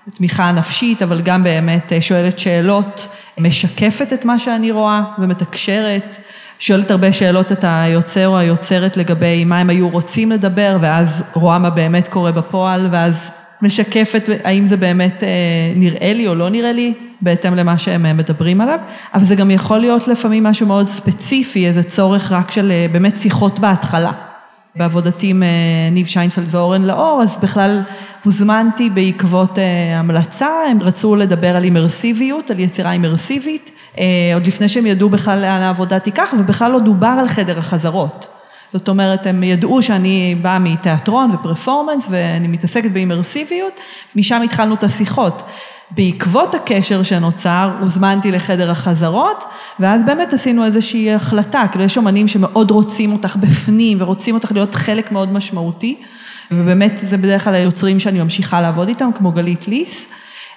תמיכה 0.10 0.52
נפשית, 0.52 1.02
אבל 1.02 1.22
גם 1.22 1.44
באמת 1.44 1.94
אה, 1.94 2.02
שואלת 2.02 2.40
שאלות, 2.40 3.08
משקפת 3.40 4.14
את 4.14 4.26
מה 4.26 4.40
שאני 4.40 4.72
רואה 4.72 5.02
ומתקשרת. 5.20 6.18
שואלת 6.60 6.92
הרבה 6.92 7.14
שאלות 7.14 7.52
את 7.52 7.66
היוצר 7.68 8.28
או 8.28 8.38
היוצרת 8.38 8.98
לגבי 8.98 9.46
מה 9.46 9.60
הם 9.60 9.70
היו 9.70 9.90
רוצים 9.90 10.32
לדבר, 10.32 10.78
ואז 10.82 11.24
רואה 11.34 11.60
מה 11.60 11.70
באמת 11.70 12.08
קורה 12.08 12.32
בפועל, 12.32 12.88
ואז 12.92 13.32
משקפת 13.62 14.30
האם 14.44 14.66
זה 14.66 14.78
באמת 14.78 15.24
אה, 15.24 15.30
נראה 15.76 16.14
לי 16.14 16.28
או 16.28 16.36
לא 16.36 16.50
נראה 16.50 16.72
לי, 16.72 16.94
בהתאם 17.22 17.56
למה 17.56 17.78
שהם 17.78 18.06
אה, 18.06 18.14
מדברים 18.14 18.62
עליו, 18.62 18.80
אבל 19.14 19.24
זה 19.24 19.36
גם 19.36 19.52
יכול 19.52 19.78
להיות 19.78 20.08
לפעמים 20.08 20.44
משהו 20.44 20.68
מאוד 20.68 20.88
ספציפי, 20.88 21.68
איזה 21.68 21.84
צורך 21.84 22.32
רק 22.32 22.52
של 22.52 22.72
באמת 22.92 23.18
שיחות 23.18 23.60
בהתחלה. 23.60 24.31
בעבודתי 24.76 25.28
עם 25.28 25.44
ניב 25.92 26.08
שיינפלד 26.08 26.56
ואורן 26.56 26.82
לאור, 26.82 27.20
אז 27.24 27.38
בכלל 27.42 27.82
הוזמנתי 28.24 28.90
בעקבות 28.90 29.58
המלצה, 29.94 30.50
הם 30.72 30.82
רצו 30.82 31.16
לדבר 31.16 31.56
על 31.56 31.64
אימרסיביות, 31.64 32.52
על 32.52 32.60
יצירה 32.60 32.92
אימרסיבית, 32.92 33.72
עוד 34.34 34.48
לפני 34.48 34.68
שהם 34.68 34.86
ידעו 34.86 35.10
בכלל 35.10 35.40
לאן 35.40 35.62
העבודה 35.62 36.00
תיקח, 36.00 36.34
ובכלל 36.40 36.72
לא 36.72 36.80
דובר 36.80 37.16
על 37.20 37.28
חדר 37.28 37.60
החזרות. 37.60 38.28
זאת 38.74 38.90
אומרת, 38.90 39.28
הם 39.28 39.44
ידעו 39.44 39.82
שאני 39.82 40.36
באה 40.42 40.60
מתיאטרון 40.60 41.32
ופרפורמנס 41.32 42.08
ואני 42.10 42.48
מתעסקת 42.48 42.92
באימרסיביות, 42.92 43.80
משם 44.16 44.42
התחלנו 44.42 44.76
את 44.76 44.84
השיחות. 44.84 45.44
בעקבות 45.92 46.56
הקשר 46.56 47.04
שנוצר, 47.04 47.72
הוזמנתי 47.80 48.32
לחדר 48.32 48.72
החזרות, 48.72 49.44
ואז 49.80 50.02
באמת 50.06 50.34
עשינו 50.34 50.66
איזושהי 50.66 51.14
החלטה, 51.14 51.64
כאילו 51.72 51.84
יש 51.84 51.98
אומנים 51.98 52.28
שמאוד 52.28 52.72
רוצים 52.72 53.12
אותך 53.14 53.36
בפנים 53.36 53.98
ורוצים 54.02 54.36
אותך 54.36 54.52
להיות 54.52 54.76
חלק 54.76 55.12
מאוד 55.12 55.34
משמעותי, 55.34 55.98
ובאמת 56.52 57.00
זה 57.04 57.18
בדרך 57.18 57.44
כלל 57.44 57.54
היוצרים 57.54 58.00
שאני 58.00 58.22
ממשיכה 58.22 58.62
לעבוד 58.62 58.88
איתם, 58.88 59.10
כמו 59.18 59.32
גלית 59.32 59.68
ליס. 59.68 60.10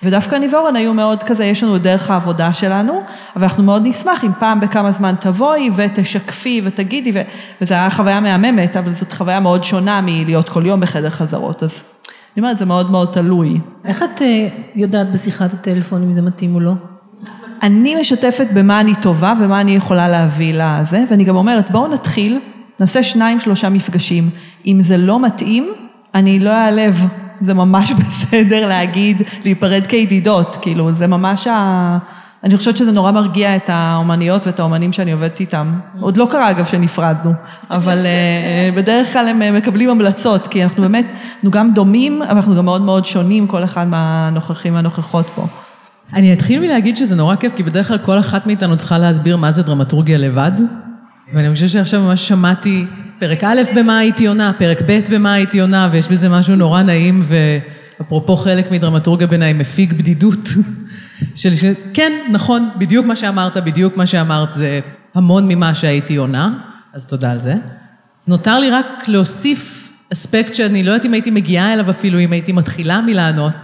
ודווקא 0.02 0.36
אני 0.36 0.48
ואורן 0.48 0.76
היו 0.76 0.94
מאוד 0.94 1.22
כזה, 1.22 1.44
יש 1.44 1.62
לנו 1.62 1.78
דרך 1.78 2.10
העבודה 2.10 2.52
שלנו, 2.52 3.02
אבל 3.36 3.44
אנחנו 3.44 3.62
מאוד 3.62 3.82
נשמח 3.86 4.24
אם 4.24 4.30
פעם 4.38 4.60
בכמה 4.60 4.90
זמן 4.90 5.14
תבואי 5.20 5.70
ותשקפי 5.76 6.60
ותגידי, 6.64 7.10
ו... 7.14 7.20
וזו 7.60 7.74
הייתה 7.74 7.96
חוויה 7.96 8.20
מהממת, 8.20 8.76
אבל 8.76 8.94
זאת 8.94 9.12
חוויה 9.12 9.40
מאוד 9.40 9.64
שונה 9.64 10.00
מלהיות 10.02 10.48
כל 10.48 10.66
יום 10.66 10.80
בחדר 10.80 11.10
חזרות, 11.10 11.62
אז 11.62 11.82
אני 12.36 12.42
אומרת, 12.42 12.56
זה 12.56 12.64
מאוד 12.64 12.90
מאוד 12.90 13.08
תלוי. 13.12 13.60
איך 13.84 14.02
את 14.02 14.22
אה, 14.22 14.48
יודעת 14.74 15.12
בשיחת 15.12 15.52
הטלפון 15.52 16.02
אם 16.02 16.12
זה 16.12 16.22
מתאים 16.22 16.54
או 16.54 16.60
לא? 16.60 16.72
אני 17.62 17.94
משתפת 18.00 18.46
במה 18.54 18.80
אני 18.80 18.94
טובה 18.94 19.34
ומה 19.40 19.60
אני 19.60 19.70
יכולה 19.70 20.08
להביא 20.08 20.54
לזה, 20.54 21.04
ואני 21.10 21.24
גם 21.24 21.36
אומרת, 21.36 21.70
בואו 21.70 21.88
נתחיל, 21.88 22.40
נעשה 22.80 23.02
שניים, 23.02 23.40
שלושה 23.40 23.68
מפגשים. 23.68 24.30
אם 24.66 24.78
זה 24.80 24.96
לא 24.96 25.20
מתאים, 25.20 25.72
אני 26.14 26.40
לא 26.40 26.50
אעלב. 26.50 27.06
זה 27.40 27.54
ממש 27.54 27.92
בסדר 27.98 28.66
להגיד, 28.66 29.22
להיפרד 29.44 29.86
כידידות, 29.86 30.58
כאילו, 30.62 30.92
זה 30.92 31.06
ממש 31.06 31.46
ה... 31.46 31.98
אני 32.44 32.56
חושבת 32.56 32.76
שזה 32.76 32.92
נורא 32.92 33.10
מרגיע 33.10 33.56
את 33.56 33.64
האומניות 33.68 34.46
ואת 34.46 34.60
האומנים 34.60 34.92
שאני 34.92 35.12
עובדת 35.12 35.40
איתם. 35.40 35.78
עוד 36.00 36.16
לא 36.16 36.28
קרה 36.30 36.50
אגב 36.50 36.66
שנפרדנו, 36.66 37.32
אבל 37.70 37.98
uh, 37.98 38.76
בדרך 38.76 39.12
כלל 39.12 39.28
הם 39.28 39.42
אה, 39.42 39.52
מקבלים 39.52 39.90
המלצות, 39.90 40.46
כי 40.46 40.64
אנחנו 40.64 40.82
באמת, 40.82 41.12
אנחנו 41.34 41.50
גם 41.50 41.70
דומים, 41.70 42.22
אבל 42.22 42.36
אנחנו 42.36 42.56
גם 42.56 42.64
מאוד 42.64 42.82
מאוד 42.82 43.04
שונים, 43.04 43.46
כל 43.46 43.64
אחד 43.64 43.88
מהנוכחים 43.88 44.74
והנוכחות 44.74 45.26
פה. 45.34 45.46
אני 46.12 46.32
אתחיל 46.32 46.60
מלהגיד 46.60 46.96
שזה 46.96 47.16
נורא 47.16 47.36
כיף, 47.36 47.54
כי 47.56 47.62
בדרך 47.62 47.88
כלל 47.88 47.98
כל 47.98 48.18
אחת 48.18 48.46
מאיתנו 48.46 48.76
צריכה 48.76 48.98
להסביר 48.98 49.36
מה 49.36 49.50
זה 49.50 49.62
דרמטורגיה 49.62 50.18
לבד, 50.18 50.52
ואני 51.34 51.54
חושבת 51.54 51.68
שעכשיו 51.68 52.02
ממש 52.02 52.28
שמעתי 52.28 52.84
פרק 53.18 53.44
א' 53.44 53.62
במה 53.76 53.98
הייתי 53.98 54.26
עונה, 54.26 54.52
פרק 54.58 54.82
ב' 54.86 55.00
במה 55.10 55.32
הייתי 55.32 55.60
עונה, 55.60 55.88
ויש 55.92 56.08
בזה 56.08 56.28
משהו 56.28 56.56
נורא 56.56 56.82
נעים, 56.82 57.22
ואפרופו 57.24 58.36
חלק 58.36 58.70
מדרמטורגיה 58.70 59.26
בעיניי 59.26 59.52
מפיג 59.52 59.92
בדידות. 59.92 60.48
של 61.34 61.54
ש... 61.54 61.64
כן, 61.94 62.12
נכון, 62.30 62.70
בדיוק 62.78 63.06
מה 63.06 63.16
שאמרת, 63.16 63.56
בדיוק 63.56 63.96
מה 63.96 64.06
שאמרת, 64.06 64.54
זה 64.54 64.80
המון 65.14 65.48
ממה 65.48 65.74
שהייתי 65.74 66.16
עונה, 66.16 66.58
אז 66.94 67.06
תודה 67.06 67.30
על 67.30 67.38
זה. 67.38 67.54
נותר 68.26 68.58
לי 68.58 68.70
רק 68.70 69.04
להוסיף 69.08 69.92
אספקט 70.12 70.54
שאני 70.54 70.82
לא 70.82 70.90
יודעת 70.90 71.06
אם 71.06 71.12
הייתי 71.12 71.30
מגיעה 71.30 71.72
אליו 71.72 71.90
אפילו, 71.90 72.20
אם 72.20 72.32
הייתי 72.32 72.52
מתחילה 72.52 73.00
מלענות, 73.00 73.56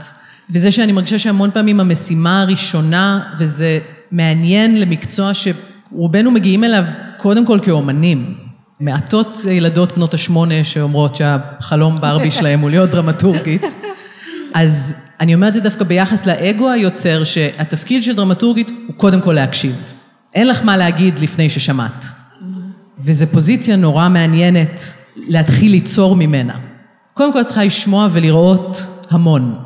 וזה 0.50 0.71
שאני 0.71 0.92
מרגישה 0.92 1.19
שהמון 1.19 1.50
פעמים 1.50 1.80
המשימה 1.80 2.42
הראשונה, 2.42 3.21
וזה 3.38 3.78
מעניין 4.12 4.80
למקצוע 4.80 5.30
שרובנו 5.35 6.30
מגיעים 6.30 6.64
אליו 6.64 6.85
קודם 7.16 7.47
כל 7.47 7.59
כאומנים. 7.62 8.35
מעטות 8.80 9.38
ילדות 9.50 9.97
בנות 9.97 10.14
השמונה 10.14 10.64
שאומרות 10.64 11.16
שהחלום 11.16 12.00
ברבי 12.00 12.30
שלהם 12.37 12.61
הוא 12.61 12.71
להיות 12.71 12.90
דרמטורגית. 12.90 13.62
אז 14.54 14.95
אני 15.21 15.35
אומרת 15.35 15.55
זה 15.55 15.61
דווקא 15.61 15.85
ביחס 15.85 16.27
לאגו 16.27 16.71
היוצר, 16.71 17.25
שהתפקיד 17.25 18.03
של 18.03 18.17
דרמטורגית 18.17 18.71
הוא 18.87 18.97
קודם 18.97 19.21
כל 19.21 19.33
להקשיב. 19.33 19.77
אין 20.35 20.49
לך 20.49 20.62
מה 20.62 20.77
להגיד 20.77 21.19
לפני 21.19 21.50
ששמעת. 21.50 22.05
וזו 22.99 23.27
פוזיציה 23.27 23.77
נורא 23.77 24.09
מעניינת 24.09 24.81
להתחיל 25.17 25.71
ליצור 25.71 26.17
ממנה. 26.17 26.55
קודם 27.15 27.33
כל 27.33 27.43
צריכה 27.43 27.65
לשמוע 27.65 28.09
ולראות 28.11 28.87
המון. 29.11 29.59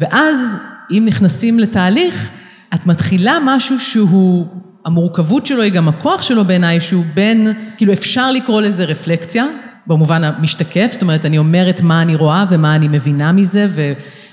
ואז, 0.00 0.56
אם 0.90 1.02
נכנסים 1.06 1.58
לתהליך, 1.58 2.30
את 2.74 2.86
מתחילה 2.86 3.38
משהו 3.44 3.80
שהוא 3.80 4.46
המורכבות 4.84 5.46
שלו 5.46 5.62
היא 5.62 5.72
גם 5.72 5.88
הכוח 5.88 6.22
שלו 6.22 6.44
בעיניי, 6.44 6.80
שהוא 6.80 7.04
בין, 7.14 7.52
כאילו 7.76 7.92
אפשר 7.92 8.32
לקרוא 8.32 8.62
לזה 8.62 8.84
רפלקציה, 8.84 9.44
במובן 9.86 10.24
המשתקף, 10.24 10.88
זאת 10.92 11.02
אומרת, 11.02 11.26
אני 11.26 11.38
אומרת 11.38 11.80
מה 11.80 12.02
אני 12.02 12.14
רואה 12.14 12.44
ומה 12.50 12.76
אני 12.76 12.88
מבינה 12.88 13.32
מזה, 13.32 13.66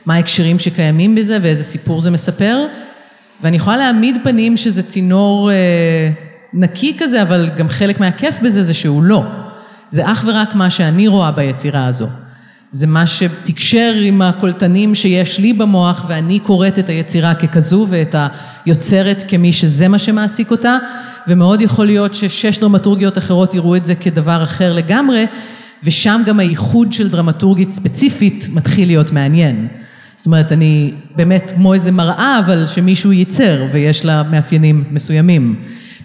ומה 0.06 0.16
ההקשרים 0.16 0.60
שקיימים 0.60 1.16
בזה, 1.16 1.38
ואיזה 1.42 1.64
סיפור 1.64 2.02
זה 2.02 2.12
מספר, 2.12 2.66
ואני 3.42 3.58
יכולה 3.58 3.78
להעמיד 3.78 4.18
פנים 4.24 4.58
שזה 4.58 4.84
צינור 4.84 5.52
אה, 5.52 6.10
נקי 6.54 6.96
כזה, 7.00 7.22
אבל 7.22 7.50
גם 7.58 7.70
חלק 7.70 8.00
מהכיף 8.00 8.40
בזה 8.40 8.64
זה 8.64 8.74
שהוא 8.74 9.04
לא. 9.04 9.24
זה 9.90 10.12
אך 10.12 10.24
ורק 10.28 10.56
מה 10.56 10.70
שאני 10.70 11.08
רואה 11.08 11.32
ביצירה 11.32 11.88
הזו. 11.88 12.08
זה 12.72 12.88
מה 12.88 13.08
שתקשר 13.08 13.94
עם 14.02 14.22
הקולטנים 14.22 14.96
שיש 14.96 15.40
לי 15.40 15.54
במוח, 15.54 16.06
ואני 16.08 16.40
קוראת 16.40 16.80
את 16.80 16.90
היצירה 16.90 17.36
ככזו 17.36 17.88
ואת 17.90 18.16
היוצרת 18.66 19.24
כמי 19.28 19.54
שזה 19.54 19.88
מה 19.88 20.00
שמעסיק 20.00 20.52
אותה, 20.52 20.78
ומאוד 21.28 21.62
יכול 21.62 21.86
להיות 21.86 22.14
ששש 22.14 22.58
דרמטורגיות 22.58 23.18
אחרות 23.18 23.54
יראו 23.54 23.76
את 23.76 23.86
זה 23.86 23.96
כדבר 23.96 24.44
אחר 24.44 24.74
לגמרי, 24.74 25.26
ושם 25.84 26.22
גם 26.26 26.40
הייחוד 26.40 26.94
של 26.94 27.10
דרמטורגית 27.10 27.72
ספציפית 27.72 28.48
מתחיל 28.54 28.88
להיות 28.88 29.12
מעניין. 29.12 29.68
זאת 30.22 30.26
אומרת, 30.26 30.52
אני 30.52 30.94
באמת 31.16 31.54
כמו 31.56 31.74
איזה 31.74 31.92
מראה, 31.92 32.40
אבל 32.46 32.68
שמישהו 32.68 33.12
ייצר 33.12 33.66
ויש 33.72 34.06
לה 34.06 34.24
מאפיינים 34.24 34.84
מסוימים. 34.92 35.56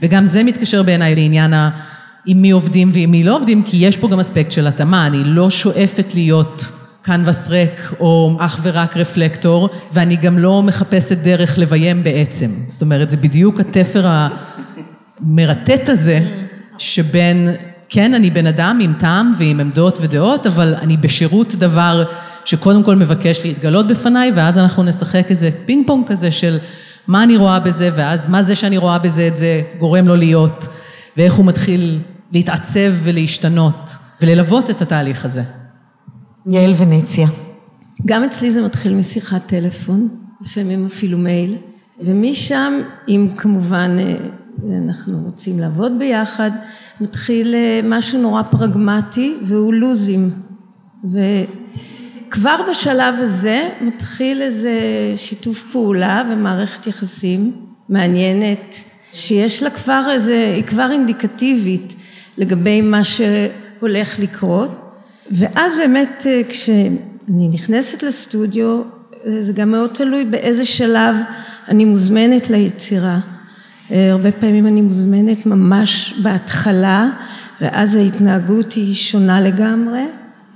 וגם 0.03 0.27
זה 0.27 0.43
מתקשר 0.43 0.83
בעיניי 0.83 1.15
לעניין 1.15 1.55
ה... 1.55 1.71
עם 2.27 2.43
מי 2.43 2.51
עובדים 2.51 2.91
ועם 2.95 3.11
מי 3.11 3.25
לא 3.25 3.37
עובדים, 3.37 3.63
כי 3.63 3.77
יש 3.77 3.97
פה 3.97 4.09
גם 4.09 4.21
אספקט 4.21 4.53
של 4.53 4.67
התאמה, 4.67 5.07
אני 5.07 5.25
לא 5.25 5.51
שואפת 5.51 6.15
להיות 6.15 6.73
קנבס 7.03 7.49
ריק 7.49 7.93
או 8.01 8.37
אך 8.41 8.61
ורק 8.63 8.97
רפלקטור, 8.97 9.69
ואני 9.93 10.17
גם 10.17 10.39
לא 10.39 10.63
מחפשת 10.63 11.19
דרך 11.19 11.59
לביים 11.59 12.05
בעצם. 12.05 12.51
זאת 12.69 12.83
אומרת, 12.83 13.11
זה 13.11 13.17
בדיוק 13.17 13.61
התפר 13.61 14.07
המרטט 15.21 15.89
הזה, 15.89 16.21
שבין, 16.79 17.51
כן, 17.89 18.15
אני 18.15 18.31
בן 18.31 18.47
אדם 18.47 18.79
עם 18.83 18.93
טעם 18.99 19.33
ועם 19.39 19.61
עמדות 19.61 19.99
ודעות, 20.01 20.47
אבל 20.47 20.75
אני 20.83 20.97
בשירות 20.97 21.55
דבר 21.55 22.05
שקודם 22.47 22.83
כל 22.83 22.97
מבקש 22.97 23.41
להתגלות 23.45 23.87
בפניי, 23.87 24.33
ואז 24.35 24.59
אנחנו 24.59 24.83
נשחק 24.83 25.27
איזה 25.31 25.51
פינג 25.67 25.87
פונג 25.87 26.07
כזה 26.07 26.31
של 26.31 26.59
מה 27.09 27.23
אני 27.23 27.37
רואה 27.37 27.61
בזה, 27.61 27.91
ואז 27.95 28.29
מה 28.29 28.43
זה 28.43 28.55
שאני 28.55 28.79
רואה 28.79 28.99
בזה 28.99 29.29
את 29.29 29.37
זה 29.37 29.63
גורם 29.79 30.09
לו 30.09 30.17
להיות, 30.17 30.69
ואיך 31.17 31.35
הוא 31.35 31.47
מתחיל 31.47 31.99
להתעצב 32.33 32.93
ולהשתנות, 33.03 33.93
וללוות 34.23 34.71
את 34.71 34.83
התהליך 34.83 35.25
הזה. 35.25 35.43
יעל 36.47 36.73
ונציה. 36.79 37.27
גם 38.07 38.25
אצלי 38.25 38.51
זה 38.51 38.63
מתחיל 38.63 38.95
משיחת 38.95 39.47
טלפון, 39.47 40.09
לפעמים 40.41 40.87
אפילו 40.87 41.19
מייל, 41.19 41.57
ומשם, 42.01 42.73
אם 43.09 43.29
כמובן 43.37 43.97
אה, 43.99 44.15
אנחנו 44.85 45.23
רוצים 45.25 45.61
לעבוד 45.61 45.93
ביחד, 45.99 46.51
מתחיל 47.01 47.55
אה, 47.55 47.81
משהו 47.85 48.23
נורא 48.23 48.43
פרגמטי 48.43 49.37
והוא 49.47 49.75
לוזים. 49.75 50.31
וכבר 52.29 52.57
בשלב 52.71 53.15
הזה 53.19 53.69
מתחיל 53.81 54.43
איזה 54.43 54.73
שיתוף 55.17 55.73
פעולה 55.73 56.23
ומערכת 56.31 56.87
יחסים 56.87 57.53
מעניינת, 57.89 58.75
שיש 59.13 59.63
לה 59.63 59.71
כבר 59.71 60.07
איזה, 60.11 60.53
היא 60.57 60.65
כבר 60.65 60.93
אינדיקטיבית 60.93 61.97
לגבי 62.39 62.81
מה 62.81 63.01
שהולך 63.05 64.19
לקרות. 64.19 64.71
ואז 65.31 65.77
באמת 65.77 66.27
אה, 66.27 66.41
כשאני 66.49 67.49
נכנסת 67.53 68.03
לסטודיו, 68.03 68.83
זה 69.41 69.53
גם 69.53 69.71
מאוד 69.71 69.91
תלוי 69.95 70.25
באיזה 70.25 70.65
שלב 70.65 71.17
אני 71.69 71.85
מוזמנת 71.85 72.51
ליצירה. 72.51 73.19
אה, 73.91 74.11
הרבה 74.11 74.33
פעמים 74.33 74.67
אני 74.67 74.81
מוזמנת 74.81 75.47
ממש 75.47 76.15
בהתחלה, 76.23 77.09
ואז 77.61 77.97
ההתנהגות 77.97 78.73
היא 78.73 78.95
שונה 78.95 79.41
לגמרי. 79.41 80.03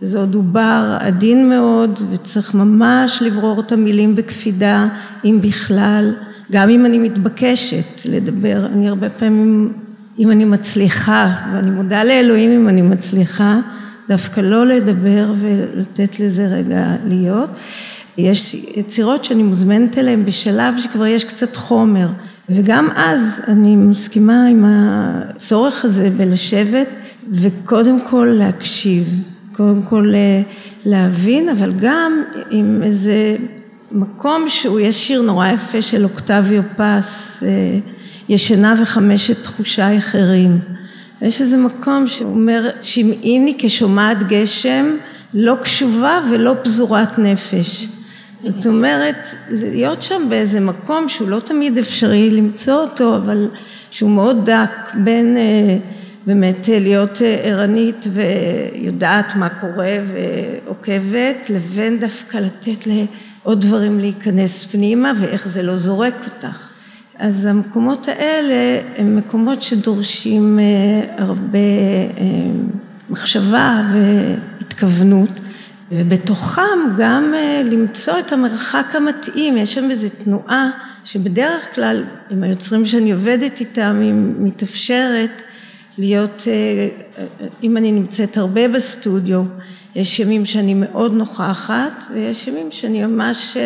זה 0.01 0.19
עוד 0.19 0.33
דובר 0.33 0.97
עדין 1.01 1.49
מאוד, 1.49 2.01
וצריך 2.11 2.55
ממש 2.55 3.23
לברור 3.27 3.61
את 3.61 3.73
המילים 3.73 4.17
בקפידה, 4.17 4.89
אם 5.25 5.39
בכלל, 5.43 6.15
גם 6.53 6.71
אם 6.71 6.87
אני 6.87 6.99
מתבקשת 6.99 8.01
לדבר. 8.05 8.67
אני 8.75 8.89
הרבה 8.89 9.11
פעמים, 9.11 9.73
אם 10.19 10.31
אני 10.31 10.45
מצליחה, 10.45 11.31
ואני 11.53 11.71
מודה 11.71 12.05
לאלוהים 12.05 12.51
אם 12.51 12.69
אני 12.69 12.83
מצליחה, 12.83 13.61
דווקא 14.09 14.41
לא 14.41 14.67
לדבר 14.67 15.33
ולתת 15.41 16.21
לזה 16.21 16.47
רגע 16.47 16.87
להיות. 17.07 17.51
יש 18.19 18.55
יצירות 18.77 19.25
שאני 19.25 19.43
מוזמנת 19.43 19.99
אליהן 19.99 20.25
בשלב 20.25 20.75
שכבר 20.79 21.07
יש 21.07 21.25
קצת 21.25 21.57
חומר. 21.57 22.09
וגם 22.49 22.89
אז 22.97 23.41
אני 23.49 23.77
מסכימה 23.77 24.47
עם 24.47 24.65
הצורך 24.67 25.85
הזה 25.85 26.11
בלשבת 26.17 26.89
וקודם 27.33 27.99
כל 28.11 28.29
להקשיב, 28.39 29.23
קודם 29.61 29.83
כל 29.83 30.13
אה, 30.15 30.43
להבין, 30.85 31.49
אבל 31.49 31.73
גם 31.81 32.23
עם 32.51 32.83
איזה 32.83 33.37
מקום 33.93 34.49
שהוא, 34.49 34.81
יש 34.81 35.07
שיר 35.07 35.23
נורא 35.23 35.49
יפה 35.49 35.83
של 35.83 36.05
אוקטביו 36.05 36.63
פס, 36.77 37.43
אה, 37.43 37.79
ישנה 38.29 38.75
וחמשת 38.83 39.43
תחושי 39.43 39.99
אחרים. 39.99 40.59
יש 41.23 41.41
איזה 41.41 41.57
מקום 41.57 42.07
שאומר, 42.07 42.71
שמעיני 42.83 43.57
כשומעת 43.59 44.29
גשם, 44.29 44.97
לא 45.35 45.55
קשובה 45.63 46.21
ולא 46.31 46.55
פזורת 46.63 47.19
נפש. 47.19 47.89
זאת 48.47 48.67
אומרת, 48.67 49.29
להיות 49.51 50.03
שם 50.03 50.23
באיזה 50.29 50.61
מקום 50.61 51.09
שהוא 51.09 51.29
לא 51.29 51.41
תמיד 51.41 51.79
אפשרי 51.79 52.31
למצוא 52.31 52.75
אותו, 52.75 53.17
אבל 53.17 53.49
שהוא 53.91 54.11
מאוד 54.11 54.51
דק 54.51 54.95
בין 54.95 55.37
אה, 55.37 55.77
באמת 56.31 56.69
להיות 56.69 57.23
אה, 57.23 57.41
ערנית 57.45 58.07
ויודעת 58.13 59.37
מה 59.37 59.49
קורה 59.49 59.97
ועוקבת, 60.13 61.51
לבין 61.51 61.99
דווקא 61.99 62.37
לתת 62.37 62.87
לעוד 62.87 63.61
דברים 63.61 64.01
להיכנס 64.01 64.65
פנימה 64.65 65.13
ואיך 65.21 65.49
זה 65.49 65.63
לא 65.63 65.77
זורק 65.77 66.15
אותך. 66.25 66.69
אז 67.19 67.47
המקומות 67.47 68.09
האלה 68.09 68.81
הם 68.99 69.17
מקומות 69.17 69.63
שדורשים 69.63 70.59
אה, 70.59 71.25
הרבה 71.25 71.59
מחשבה 73.11 73.83
והתכוונות. 73.93 75.41
ובתוכם 75.93 76.79
גם 76.99 77.35
אה, 77.35 77.63
למצוא 77.65 78.19
את 78.19 78.33
המרחק 78.33 78.87
המתאים, 78.95 79.57
יש 79.57 79.75
שם 79.75 79.91
איזו 79.91 80.09
תנועה 80.25 80.71
שבדרך 81.05 81.75
כלל 81.75 82.05
עם 82.31 82.43
היוצרים 82.43 82.87
שאני 82.87 83.13
עובדת 83.13 83.61
איתם 83.61 83.99
היא 84.01 84.13
מתאפשרת 84.39 85.43
להיות, 85.99 86.43
אה, 86.47 86.89
אה, 87.19 87.47
אם 87.63 87.77
אני 87.77 87.93
נמצאת 87.93 88.37
הרבה 88.37 88.69
בסטודיו, 88.69 89.43
יש 89.95 90.21
ימים 90.21 90.47
שאני 90.47 90.75
מאוד 90.75 91.13
נוכחת 91.13 92.05
ויש 92.15 92.47
ימים 92.47 92.71
שאני 92.71 93.07
ממש 93.07 93.57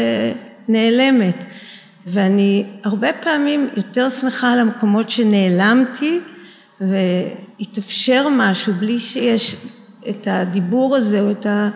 נעלמת. 0.68 1.44
ואני 2.06 2.64
הרבה 2.84 3.08
פעמים 3.12 3.68
יותר 3.76 4.08
שמחה 4.08 4.52
על 4.52 4.60
המקומות 4.60 5.10
שנעלמתי 5.10 6.20
והתאפשר 6.80 8.28
משהו 8.32 8.72
בלי 8.72 9.00
שיש 9.00 9.56
את 10.08 10.28
הדיבור 10.30 10.96
הזה 10.96 11.20
או 11.20 11.30
את 11.30 11.46
ה... 11.46 11.70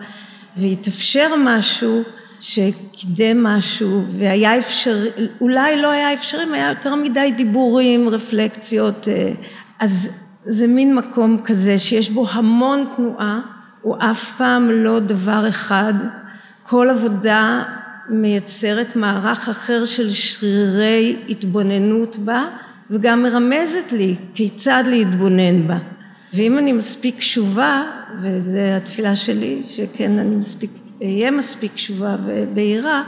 והתאפשר 0.57 1.35
משהו 1.37 2.03
שקידם 2.39 3.43
משהו 3.43 4.03
והיה 4.17 4.57
אפשרי, 4.57 5.09
אולי 5.41 5.81
לא 5.81 5.91
היה 5.91 6.13
אפשרי, 6.13 6.43
היה 6.53 6.69
יותר 6.69 6.95
מדי 6.95 7.31
דיבורים, 7.37 8.09
רפלקציות, 8.09 9.07
אה, 9.07 9.31
אז 9.79 10.09
זה 10.45 10.67
מין 10.67 10.95
מקום 10.95 11.41
כזה 11.43 11.77
שיש 11.77 12.09
בו 12.09 12.29
המון 12.29 12.85
תנועה, 12.95 13.39
הוא 13.81 13.95
אף 13.99 14.37
פעם 14.37 14.69
לא 14.69 14.99
דבר 14.99 15.49
אחד, 15.49 15.93
כל 16.63 16.89
עבודה 16.89 17.63
מייצרת 18.09 18.95
מערך 18.95 19.49
אחר 19.49 19.85
של 19.85 20.09
שרירי 20.09 21.17
התבוננות 21.29 22.17
בה 22.17 22.45
וגם 22.89 23.23
מרמזת 23.23 23.91
לי 23.91 24.15
כיצד 24.33 24.83
להתבונן 24.87 25.67
בה. 25.67 25.77
ואם 26.33 26.57
אני 26.57 26.73
מספיק 26.73 27.17
קשובה, 27.17 27.83
וזו 28.21 28.57
התפילה 28.57 29.15
שלי, 29.15 29.61
שכן 29.67 30.19
אני 30.19 30.35
מספיק, 30.35 30.71
אהיה 31.01 31.31
מספיק 31.31 31.73
קשובה 31.73 32.15
ובהירה, 32.25 33.03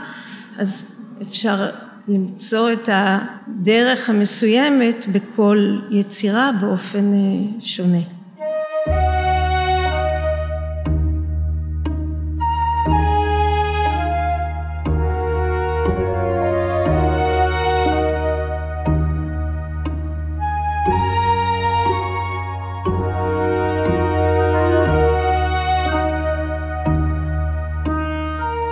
אז 0.58 0.86
אפשר 1.22 1.70
למצוא 2.08 2.72
את 2.72 2.88
הדרך 2.92 4.10
המסוימת 4.10 5.06
בכל 5.12 5.78
יצירה 5.90 6.50
באופן 6.60 7.14
אה, 7.14 7.60
שונה. 7.60 7.98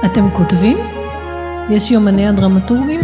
אתם 0.04 0.30
כותבים? 0.30 0.99
יש 1.70 1.90
יומני 1.90 2.28
הדרמטורגים? 2.28 3.00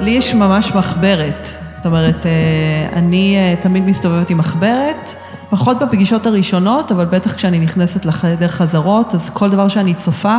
לי 0.00 0.10
יש 0.10 0.34
ממש 0.34 0.72
מחברת. 0.74 1.48
זאת 1.76 1.86
אומרת, 1.86 2.26
אה, 2.26 2.98
אני 2.98 3.36
אה, 3.36 3.54
תמיד 3.62 3.84
מסתובבת 3.86 4.30
עם 4.30 4.38
מחברת, 4.38 5.14
פחות 5.50 5.78
בפגישות 5.78 6.26
הראשונות, 6.26 6.92
אבל 6.92 7.04
בטח 7.04 7.34
כשאני 7.34 7.58
נכנסת 7.58 8.04
לחדר 8.04 8.48
חזרות, 8.48 9.14
אז 9.14 9.30
כל 9.30 9.50
דבר 9.50 9.68
שאני 9.68 9.94
צופה, 9.94 10.38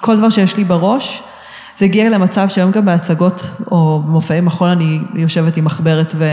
כל 0.00 0.16
דבר 0.16 0.30
שיש 0.30 0.56
לי 0.56 0.64
בראש, 0.64 1.22
זה 1.78 1.84
הגיע 1.84 2.10
למצב 2.10 2.48
שהיום 2.48 2.70
גם 2.70 2.84
בהצגות 2.84 3.50
או 3.70 4.02
במופעי 4.06 4.40
מחול 4.40 4.68
אני 4.68 4.98
יושבת 5.14 5.56
עם 5.56 5.64
מחברת 5.64 6.12
ו... 6.16 6.24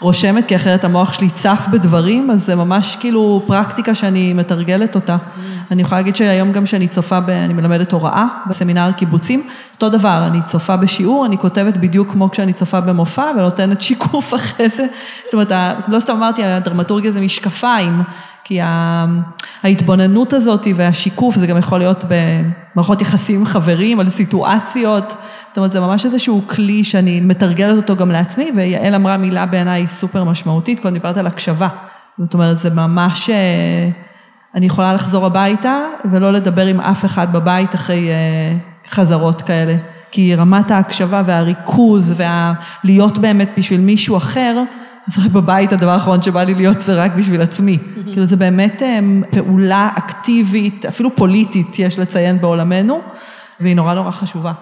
רושמת, 0.00 0.46
כי 0.48 0.56
אחרת 0.56 0.84
המוח 0.84 1.12
שלי 1.12 1.30
צף 1.30 1.66
בדברים, 1.70 2.30
אז 2.30 2.46
זה 2.46 2.54
ממש 2.54 2.96
כאילו 3.00 3.42
פרקטיקה 3.46 3.94
שאני 3.94 4.32
מתרגלת 4.32 4.94
אותה. 4.94 5.16
Mm. 5.16 5.40
אני 5.70 5.82
יכולה 5.82 6.00
להגיד 6.00 6.16
שהיום 6.16 6.52
גם 6.52 6.66
שאני 6.66 6.88
צופה, 6.88 7.20
ב, 7.20 7.30
אני 7.30 7.52
מלמדת 7.52 7.92
הוראה 7.92 8.26
בסמינר 8.46 8.92
קיבוצים, 8.92 9.48
אותו 9.74 9.88
דבר, 9.88 10.24
אני 10.26 10.42
צופה 10.42 10.76
בשיעור, 10.76 11.26
אני 11.26 11.38
כותבת 11.38 11.76
בדיוק 11.76 12.12
כמו 12.12 12.30
כשאני 12.30 12.52
צופה 12.52 12.80
במופע 12.80 13.30
ונותנת 13.36 13.80
שיקוף 13.86 14.34
אחרי 14.34 14.68
זה. 14.68 14.86
זאת 15.24 15.34
אומרת, 15.34 15.52
לא 15.88 16.00
סתם 16.00 16.16
אמרתי, 16.16 16.44
הדרמטורגיה 16.44 17.10
זה 17.10 17.20
משקפיים, 17.20 18.02
כי 18.44 18.60
ההתבוננות 19.62 20.32
הזאת 20.32 20.66
והשיקוף, 20.74 21.34
זה 21.34 21.46
גם 21.46 21.58
יכול 21.58 21.78
להיות 21.78 22.04
במערכות 22.08 23.00
יחסים 23.00 23.38
עם 23.38 23.46
חברים, 23.46 24.00
על 24.00 24.10
סיטואציות. 24.10 25.14
זאת 25.48 25.56
אומרת, 25.56 25.72
זה 25.72 25.80
ממש 25.80 26.04
איזשהו 26.04 26.42
כלי 26.46 26.84
שאני 26.84 27.20
מתרגלת 27.20 27.76
אותו 27.76 27.96
גם 27.96 28.10
לעצמי, 28.10 28.50
ויעל 28.56 28.94
אמרה 28.94 29.16
מילה 29.16 29.46
בעיניי 29.46 29.86
סופר 29.88 30.24
משמעותית, 30.24 30.80
קודם 30.80 30.94
דיברת 30.94 31.16
על 31.16 31.26
הקשבה. 31.26 31.68
זאת 32.18 32.34
אומרת, 32.34 32.58
זה 32.58 32.70
ממש... 32.70 33.30
אה, 34.58 34.60
אני 34.60 34.66
יכולה 34.66 34.94
לחזור 34.94 35.26
הביתה 35.26 35.80
ולא 36.10 36.32
לדבר 36.32 36.66
עם 36.66 36.80
אף 36.80 37.04
אחד 37.04 37.32
בבית 37.32 37.74
אחרי 37.74 38.08
אה, 38.10 38.56
חזרות 38.90 39.42
כאלה. 39.42 39.76
כי 40.10 40.34
רמת 40.34 40.70
ההקשבה 40.70 41.22
והריכוז 41.24 42.14
והלהיות 42.16 43.18
באמת 43.18 43.50
בשביל 43.58 43.80
מישהו 43.80 44.16
אחר, 44.16 44.62
לשחק 45.08 45.30
בבית, 45.30 45.72
הדבר 45.72 45.90
האחרון 45.90 46.22
שבא 46.22 46.42
לי 46.42 46.54
להיות 46.54 46.82
זה 46.82 46.94
רק 46.94 47.12
בשביל 47.14 47.42
עצמי. 47.42 47.78
כאילו 48.04 48.26
זה 48.26 48.36
באמת 48.36 48.82
אמ, 48.82 49.22
פעולה 49.30 49.90
אקטיבית, 49.98 50.86
אפילו 50.86 51.16
פוליטית, 51.16 51.78
יש 51.78 51.98
לציין 51.98 52.40
בעולמנו, 52.40 53.00
והיא 53.60 53.76
נורא 53.76 53.94
נורא 53.94 54.10
חשובה. 54.10 54.52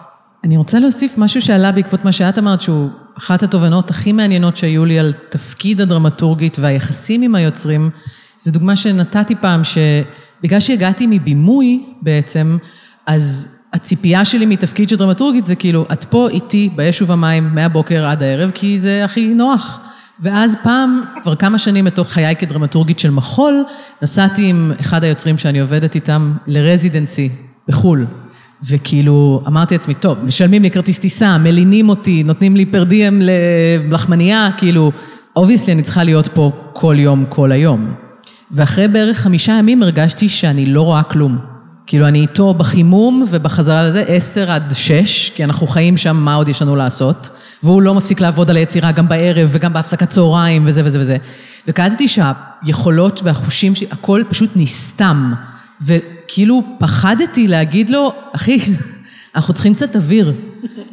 אני 0.45 0.57
רוצה 0.57 0.79
להוסיף 0.79 1.19
משהו 1.19 1.43
שעלה 1.43 1.73
בעקבות 1.73 2.05
מה 2.05 2.13
שאת 2.13 2.39
אמרת, 2.39 2.61
שהוא 2.61 2.91
אחת 3.19 3.43
התובנות 3.43 3.91
הכי 3.91 4.13
מעניינות 4.13 4.57
שהיו 4.57 4.85
לי 4.85 4.99
על 4.99 5.13
תפקיד 5.29 5.81
הדרמטורגית 5.81 6.57
והיחסים 6.61 7.23
עם 7.23 7.35
היוצרים. 7.35 7.91
זו 8.41 8.51
דוגמה 8.51 8.77
שנתתי 8.77 9.35
פעם, 9.35 9.61
שבגלל 9.65 10.61
שהגעתי 10.61 11.07
מבימוי 11.07 11.85
בעצם, 12.03 12.59
אז 13.07 13.57
הציפייה 13.73 14.25
שלי 14.25 14.47
מתפקיד 14.47 14.89
של 14.89 14.97
דרמטורגית 14.97 15.47
זה 15.47 15.55
כאילו, 15.55 15.87
את 15.93 16.05
פה 16.05 16.29
איתי 16.29 16.71
באש 16.77 17.03
ובמים 17.03 17.55
מהבוקר 17.55 18.07
עד 18.07 18.23
הערב, 18.23 18.51
כי 18.55 18.79
זה 18.79 19.05
הכי 19.05 19.35
נוח. 19.35 19.81
ואז 20.21 20.57
פעם, 20.63 21.03
כבר 21.23 21.35
כמה 21.35 21.59
שנים 21.59 21.85
מתוך 21.85 22.09
חיי 22.09 22.37
כדרמטורגית 22.37 22.99
של 22.99 23.11
מחול, 23.11 23.65
נסעתי 24.03 24.47
עם 24.47 24.73
אחד 24.81 25.05
היוצרים 25.05 25.39
שאני 25.39 25.61
עובדת 25.61 25.95
איתם 25.95 26.33
לרזידנסי 26.47 27.29
בחו"ל. 27.69 28.07
וכאילו, 28.69 29.43
אמרתי 29.47 29.75
לעצמי, 29.75 29.95
טוב, 29.95 30.25
משלמים 30.25 30.63
לי 30.63 30.71
כרטיס 30.71 30.99
טיסה, 30.99 31.39
מלינים 31.39 31.89
אותי, 31.89 32.23
נותנים 32.23 32.57
לי 32.57 32.67
פר 32.67 32.86
דיאם 32.86 33.23
ללחמנייה, 33.23 34.49
כאילו, 34.57 34.93
obviously 35.37 35.73
אני 35.73 35.83
צריכה 35.83 36.05
להיות 36.05 36.29
פה 36.29 36.53
כל 36.73 36.97
יום, 36.99 37.25
כל 37.29 37.53
היום. 37.53 38.06
ואחרי 38.51 38.89
בערך 38.89 39.19
חמישה 39.19 39.53
ימים 39.53 39.83
הרגשתי 39.83 40.29
שאני 40.29 40.67
לא 40.67 40.83
רואה 40.83 41.03
כלום. 41.03 41.39
כאילו, 41.87 42.09
אני 42.09 42.21
איתו 42.21 42.55
בחימום 42.55 43.27
ובחזרה 43.31 43.89
לזה 43.89 44.05
עשר 44.07 44.51
עד 44.51 44.73
שש, 44.75 45.31
כי 45.31 45.45
אנחנו 45.45 45.67
חיים 45.67 45.97
שם, 45.97 46.17
מה 46.17 46.35
עוד 46.35 46.49
יש 46.49 46.63
לנו 46.63 46.77
לעשות? 46.77 47.31
והוא 47.63 47.83
לא 47.83 47.95
מפסיק 47.95 48.21
לעבוד 48.21 48.51
על 48.51 48.57
היצירה 48.57 48.93
גם 48.93 49.09
בערב 49.09 49.49
וגם 49.53 49.73
בהפסקת 49.73 50.09
צהריים 50.09 50.63
וזה 50.67 50.83
וזה 50.85 51.01
וזה. 51.01 51.17
וקלטתי 51.69 52.07
שהיכולות 52.09 53.21
והחושים 53.25 53.73
הכל 53.91 54.23
פשוט 54.29 54.51
נסתם. 54.57 55.33
וכאילו 55.83 56.63
פחדתי 56.79 57.47
להגיד 57.47 57.91
לו, 57.91 58.13
אחי, 58.33 58.59
אנחנו 59.35 59.55
צריכים 59.55 59.75
קצת 59.75 59.97
אוויר. 59.97 60.33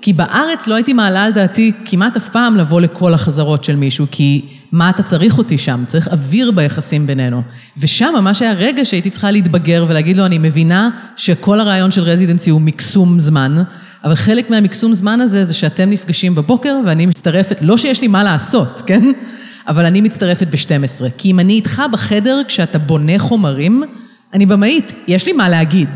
כי 0.01 0.13
בארץ 0.13 0.67
לא 0.67 0.75
הייתי 0.75 0.93
מעלה 0.93 1.23
על 1.23 1.31
דעתי 1.31 1.71
כמעט 1.85 2.17
אף 2.17 2.29
פעם 2.29 2.57
לבוא 2.57 2.81
לכל 2.81 3.13
החזרות 3.13 3.63
של 3.63 3.75
מישהו, 3.75 4.05
כי 4.11 4.57
מה 4.73 4.89
אתה 4.89 5.03
צריך 5.03 5.37
אותי 5.37 5.57
שם? 5.57 5.83
צריך 5.87 6.07
אוויר 6.07 6.51
ביחסים 6.51 7.07
בינינו. 7.07 7.41
ושם 7.77 8.13
ממש 8.15 8.41
היה 8.41 8.53
רגע 8.53 8.85
שהייתי 8.85 9.09
צריכה 9.09 9.31
להתבגר 9.31 9.85
ולהגיד 9.87 10.17
לו, 10.17 10.25
אני 10.25 10.37
מבינה 10.37 10.89
שכל 11.17 11.59
הרעיון 11.59 11.91
של 11.91 12.01
רזידנסי 12.01 12.49
הוא 12.49 12.61
מקסום 12.61 13.19
זמן, 13.19 13.63
אבל 14.03 14.15
חלק 14.15 14.49
מהמקסום 14.49 14.93
זמן 14.93 15.21
הזה 15.21 15.43
זה 15.43 15.53
שאתם 15.53 15.89
נפגשים 15.89 16.35
בבוקר 16.35 16.75
ואני 16.85 17.05
מצטרפת, 17.05 17.57
לא 17.61 17.77
שיש 17.77 18.01
לי 18.01 18.07
מה 18.07 18.23
לעשות, 18.23 18.81
כן? 18.85 19.11
אבל 19.67 19.85
אני 19.85 20.01
מצטרפת 20.01 20.47
ב-12. 20.47 21.09
כי 21.17 21.31
אם 21.31 21.39
אני 21.39 21.53
איתך 21.53 21.81
בחדר 21.91 22.41
כשאתה 22.47 22.79
בונה 22.79 23.19
חומרים, 23.19 23.83
אני 24.33 24.45
במאית, 24.45 24.93
יש 25.07 25.25
לי 25.25 25.31
מה 25.31 25.49
להגיד. 25.49 25.89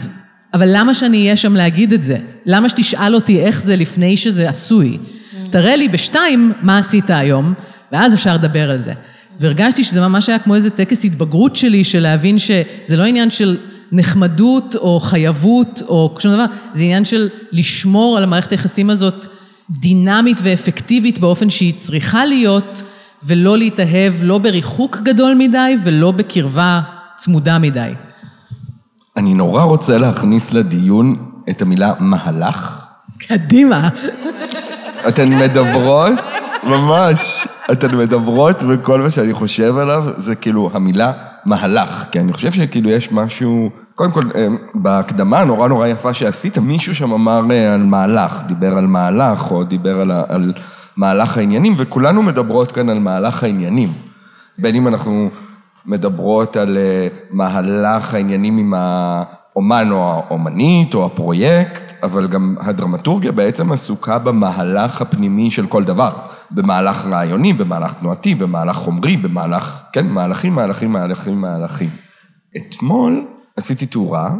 אבל 0.54 0.70
למה 0.72 0.94
שאני 0.94 1.22
אהיה 1.22 1.36
שם 1.36 1.56
להגיד 1.56 1.94
את 1.94 2.02
זה? 2.02 2.18
למה 2.46 2.70
שתשאל 2.70 3.16
אותי 3.16 3.40
איך 3.40 3.62
זה 3.62 3.76
לפני 3.76 4.18
שזה 4.18 4.50
עשוי? 4.50 4.98
תראה 5.50 5.76
לי 5.76 5.88
בשתיים 5.88 6.54
מה 6.62 6.78
עשית 6.78 7.10
היום, 7.10 7.54
ואז 7.92 8.14
אפשר 8.14 8.36
לדבר 8.36 8.72
על 8.72 8.78
זה. 8.78 8.94
והרגשתי 9.40 9.84
שזה 9.84 10.02
ממש 10.02 10.30
היה 10.30 10.40
כמו 10.40 10.56
איזה 10.56 10.70
טקס 10.70 11.06
התבגרות 11.06 11.56
שלי, 11.56 11.84
של 11.84 12.00
להבין 12.00 12.38
שזה 12.40 12.98
לא 12.98 13.04
עניין 13.04 13.30
של 13.30 13.58
נחמדות 13.92 14.76
או 14.76 15.00
חייבות 15.00 15.82
או 15.88 16.16
שום 16.20 16.34
דבר, 16.34 16.46
זה 16.74 16.84
עניין 16.84 17.06
של 17.06 17.30
לשמור 17.52 18.18
על 18.18 18.24
המערכת 18.24 18.52
היחסים 18.52 18.90
הזאת 18.90 19.28
דינמית 19.70 20.40
ואפקטיבית 20.44 21.20
באופן 21.20 21.50
שהיא 21.50 21.74
צריכה 21.78 22.26
להיות, 22.26 22.84
ולא 23.24 23.58
להתאהב 23.58 24.14
לא 24.24 24.38
בריחוק 24.38 24.98
גדול 25.04 25.36
מדי 25.38 25.76
ולא 25.84 26.12
בקרבה 26.12 26.82
צמודה 27.18 27.60
מדי. 27.60 27.92
אני 29.18 29.34
נורא 29.34 29.64
רוצה 29.64 29.98
להכניס 29.98 30.54
לדיון 30.54 31.16
את 31.50 31.62
המילה 31.62 31.94
מהלך. 32.00 32.86
קדימה. 33.18 33.90
אתן 35.08 35.30
מדברות, 35.30 36.20
ממש, 36.68 37.48
אתן 37.72 37.96
מדברות, 37.98 38.64
וכל 38.68 39.02
מה 39.02 39.12
שאני 39.12 39.34
חושב 39.34 39.78
עליו 39.78 40.04
זה 40.18 40.36
כאילו 40.36 40.70
המילה 40.74 41.12
מהלך. 41.46 42.06
כי 42.12 42.20
אני 42.20 42.34
חושב 42.34 42.52
שכאילו 42.52 42.90
יש 42.90 43.12
משהו, 43.12 43.70
קודם 43.96 44.12
כל, 44.12 44.22
אה, 44.36 44.48
בהקדמה 44.74 45.40
הנורא 45.40 45.68
נורא 45.68 45.88
יפה 45.88 46.14
שעשית, 46.14 46.58
מישהו 46.58 46.96
שם 46.96 47.12
אמר 47.12 47.42
אה, 47.52 47.74
על 47.74 47.84
מהלך, 47.84 48.44
דיבר 48.48 48.78
על 48.78 48.88
מהלך, 48.88 49.52
או 49.52 49.64
דיבר 49.64 50.02
על, 50.02 50.12
על 50.12 50.54
מהלך 50.98 51.38
העניינים, 51.38 51.74
וכולנו 51.78 52.24
מדברות 52.24 52.72
כאן 52.72 52.90
על 52.90 53.00
מהלך 53.00 53.44
העניינים. 53.44 53.94
בין 54.58 54.76
אם 54.76 54.88
אנחנו 54.88 55.30
מדברות 55.86 56.58
על 56.58 56.78
אה, 56.78 57.08
מהלך 57.32 58.14
העניינים 58.14 58.58
עם 58.58 58.74
האומן 59.58 59.92
או 59.92 60.12
האומנית 60.12 60.96
או 60.96 61.06
הפרויקט, 61.06 61.94
אבל 62.04 62.28
גם 62.28 62.56
הדרמטורגיה 62.60 63.32
בעצם 63.32 63.72
עסוקה 63.72 64.20
במהלך 64.20 65.02
הפנימי 65.02 65.52
של 65.52 65.68
כל 65.68 65.84
דבר. 65.84 66.12
במהלך 66.52 67.06
רעיוני, 67.06 67.54
במהלך 67.54 67.94
תנועתי, 67.94 68.36
במהלך 68.36 68.76
חומרי, 68.76 69.18
במהלך, 69.18 69.82
כן, 69.94 70.08
מהלכים, 70.08 70.54
מהלכים, 70.54 70.92
מהלכים, 70.92 71.42
מהלכים. 71.42 71.90
אתמול 72.58 73.26
עשיתי 73.56 73.86
תאורה, 73.86 74.36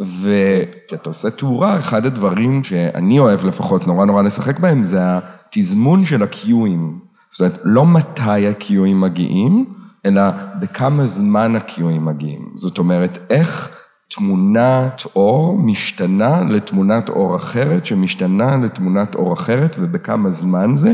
וכשאתה 0.00 1.10
עושה 1.10 1.30
תאורה, 1.30 1.78
אחד 1.78 2.06
הדברים 2.06 2.64
שאני 2.64 3.18
אוהב 3.18 3.46
לפחות 3.46 3.86
נורא 3.86 4.04
נורא 4.04 4.22
לשחק 4.22 4.58
בהם, 4.58 4.84
זה 4.84 5.00
התזמון 5.02 6.04
של 6.04 6.22
הקיואים. 6.22 6.98
זאת 7.30 7.40
אומרת, 7.40 7.58
לא 7.64 7.86
מתי 7.86 8.46
הקיואים 8.48 9.00
מגיעים, 9.00 9.64
אלא 10.06 10.22
בכמה 10.60 11.06
זמן 11.06 11.56
הקיואים 11.56 12.04
מגיעים. 12.04 12.52
זאת 12.56 12.78
אומרת, 12.78 13.18
איך 13.30 13.80
תמונת 14.16 15.02
אור 15.16 15.58
משתנה 15.58 16.40
לתמונת 16.48 17.08
אור 17.08 17.36
אחרת, 17.36 17.86
שמשתנה 17.86 18.56
לתמונת 18.56 19.14
אור 19.14 19.32
אחרת, 19.32 19.76
ובכמה 19.80 20.30
זמן 20.30 20.76
זה, 20.76 20.92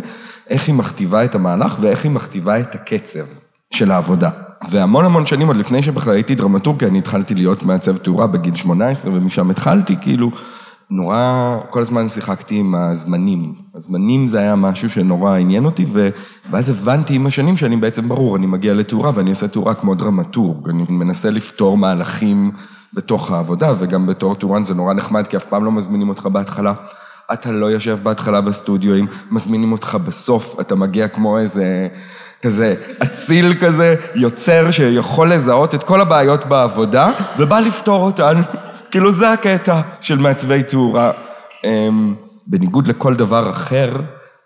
איך 0.51 0.69
היא 0.69 0.75
מכתיבה 0.75 1.25
את 1.25 1.35
המהלך 1.35 1.79
ואיך 1.81 2.05
היא 2.05 2.13
מכתיבה 2.13 2.61
את 2.61 2.75
הקצב 2.75 3.25
של 3.71 3.91
העבודה. 3.91 4.31
והמון 4.71 5.05
המון 5.05 5.27
שנים, 5.27 5.47
עוד 5.47 5.57
לפני 5.57 5.83
שבכלל 5.83 6.15
הייתי 6.15 6.35
דרמטורג, 6.35 6.85
אני 6.85 6.99
התחלתי 6.99 7.35
להיות 7.35 7.63
מעצב 7.63 7.97
תאורה 7.97 8.27
בגיל 8.27 8.55
18, 8.55 9.13
ומשם 9.15 9.51
התחלתי, 9.51 9.97
כאילו, 10.01 10.31
נורא, 10.91 11.57
כל 11.71 11.81
הזמן 11.81 12.09
שיחקתי 12.09 12.55
עם 12.57 12.75
הזמנים. 12.75 13.55
הזמנים 13.75 14.27
זה 14.27 14.39
היה 14.39 14.57
משהו 14.57 14.91
שנורא 14.91 15.39
עניין 15.39 15.65
אותי, 15.65 15.85
ו... 15.89 16.09
ואז 16.51 16.71
הבנתי 16.71 17.15
עם 17.15 17.27
השנים 17.27 17.57
שאני 17.57 17.77
בעצם 17.77 18.09
ברור, 18.09 18.37
אני 18.37 18.47
מגיע 18.47 18.75
לתאורה 18.75 19.11
ואני 19.15 19.31
עושה 19.31 19.49
תאורה 19.49 19.75
כמו 19.75 19.95
דרמטורג, 19.95 20.69
אני 20.69 20.85
מנסה 20.89 21.31
לפתור 21.31 21.79
מהלכים 21.79 22.51
בתוך 22.97 23.31
העבודה, 23.31 23.73
וגם 23.79 24.07
בתור 24.07 24.35
טורן 24.35 24.65
זה 24.65 24.75
נורא 24.75 24.95
נחמד, 24.95 25.27
כי 25.27 25.37
אף 25.37 25.45
פעם 25.45 25.65
לא 25.65 25.73
מזמינים 25.73 26.09
אותך 26.09 26.27
בהתחלה. 26.27 26.75
אתה 27.33 27.53
לא 27.53 27.67
יושב 27.67 27.99
בהתחלה 28.03 28.41
בסטודיו, 28.41 28.95
אם 28.95 29.07
מזמינים 29.31 29.73
אותך 29.73 29.99
בסוף, 30.07 30.61
אתה 30.61 30.75
מגיע 30.75 31.09
כמו 31.09 31.39
איזה... 31.39 31.89
כזה 32.43 32.75
אציל 33.03 33.55
כזה, 33.61 33.97
יוצר 34.15 34.71
שיכול 34.71 35.33
לזהות 35.33 35.75
את 35.75 35.83
כל 35.83 36.01
הבעיות 36.01 36.45
בעבודה, 36.45 37.11
ובא 37.39 37.61
לפתור 37.61 38.05
אותן. 38.05 38.43
כאילו 38.91 39.13
זה 39.13 39.33
הקטע 39.33 39.81
של 40.01 40.19
מעצבי 40.19 40.63
תאורה. 40.63 41.11
אמ, 41.65 42.15
בניגוד 42.47 42.89
לכל 42.89 43.15
דבר 43.15 43.51
אחר, 43.51 43.97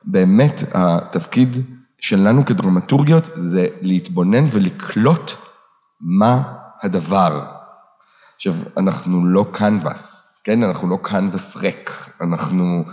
באמת 0.04 0.62
התפקיד 0.74 1.56
שלנו 2.00 2.44
כדרמטורגיות 2.44 3.30
זה 3.34 3.66
להתבונן 3.80 4.44
ולקלוט 4.52 5.32
מה 6.00 6.42
הדבר. 6.82 7.59
עכשיו, 8.40 8.54
אנחנו 8.76 9.26
לא 9.26 9.46
קנבס, 9.50 10.32
כן? 10.44 10.62
אנחנו 10.62 10.88
לא 10.88 10.98
קנבס 11.02 11.56
ריק, 11.56 11.90
אנחנו 12.20 12.84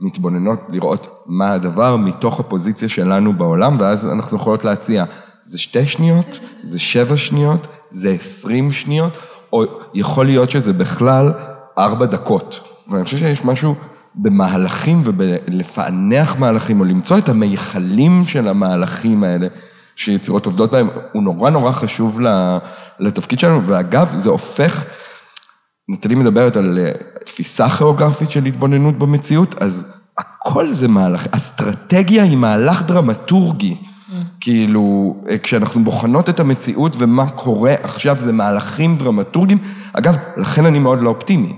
מתבוננות 0.00 0.60
לראות 0.68 1.24
מה 1.26 1.52
הדבר 1.52 1.96
מתוך 1.96 2.40
הפוזיציה 2.40 2.88
שלנו 2.88 3.32
בעולם, 3.32 3.76
ואז 3.80 4.06
אנחנו 4.06 4.36
יכולות 4.36 4.64
להציע, 4.64 5.04
זה 5.46 5.58
שתי 5.58 5.86
שניות, 5.86 6.40
זה 6.62 6.78
שבע 6.78 7.16
שניות, 7.16 7.66
זה 7.90 8.10
עשרים 8.10 8.72
שניות, 8.72 9.12
או 9.52 9.64
יכול 9.94 10.26
להיות 10.26 10.50
שזה 10.50 10.72
בכלל 10.72 11.32
ארבע 11.78 12.06
דקות. 12.06 12.60
ואני 12.90 13.04
חושב 13.04 13.16
שיש 13.16 13.44
משהו 13.44 13.74
במהלכים 14.14 15.00
ובלפענח 15.04 16.36
מהלכים, 16.38 16.80
או 16.80 16.84
למצוא 16.84 17.18
את 17.18 17.28
המיכלים 17.28 18.24
של 18.24 18.48
המהלכים 18.48 19.24
האלה 19.24 19.46
שיצירות 19.98 20.46
עובדות 20.46 20.70
בהם, 20.70 20.88
הוא 21.12 21.22
נורא 21.22 21.50
נורא 21.50 21.72
חשוב 21.72 22.20
לתפקיד 23.00 23.38
שלנו, 23.38 23.66
ואגב, 23.66 24.10
זה 24.14 24.30
הופך, 24.30 24.86
נטלי 25.88 26.14
מדברת 26.14 26.56
על 26.56 26.78
אה, 26.78 26.92
תפיסה 27.24 27.68
כיאוגרפית 27.68 28.30
של 28.30 28.44
התבוננות 28.44 28.98
במציאות, 28.98 29.62
אז 29.62 29.94
הכל 30.18 30.72
זה 30.72 30.88
מהלך, 30.88 31.26
אסטרטגיה 31.30 32.22
היא 32.22 32.36
מהלך 32.36 32.82
דרמטורגי. 32.82 33.76
כאילו, 34.40 35.16
אה, 35.28 35.38
כשאנחנו 35.38 35.84
בוחנות 35.84 36.28
את 36.28 36.40
המציאות 36.40 36.96
ומה 36.98 37.30
קורה 37.30 37.74
עכשיו, 37.82 38.16
זה 38.16 38.32
מהלכים 38.32 38.96
דרמטורגיים. 38.96 39.58
אגב, 39.92 40.16
לכן 40.36 40.66
אני 40.66 40.78
מאוד 40.78 41.00
לא 41.00 41.08
אופטימי. 41.08 41.52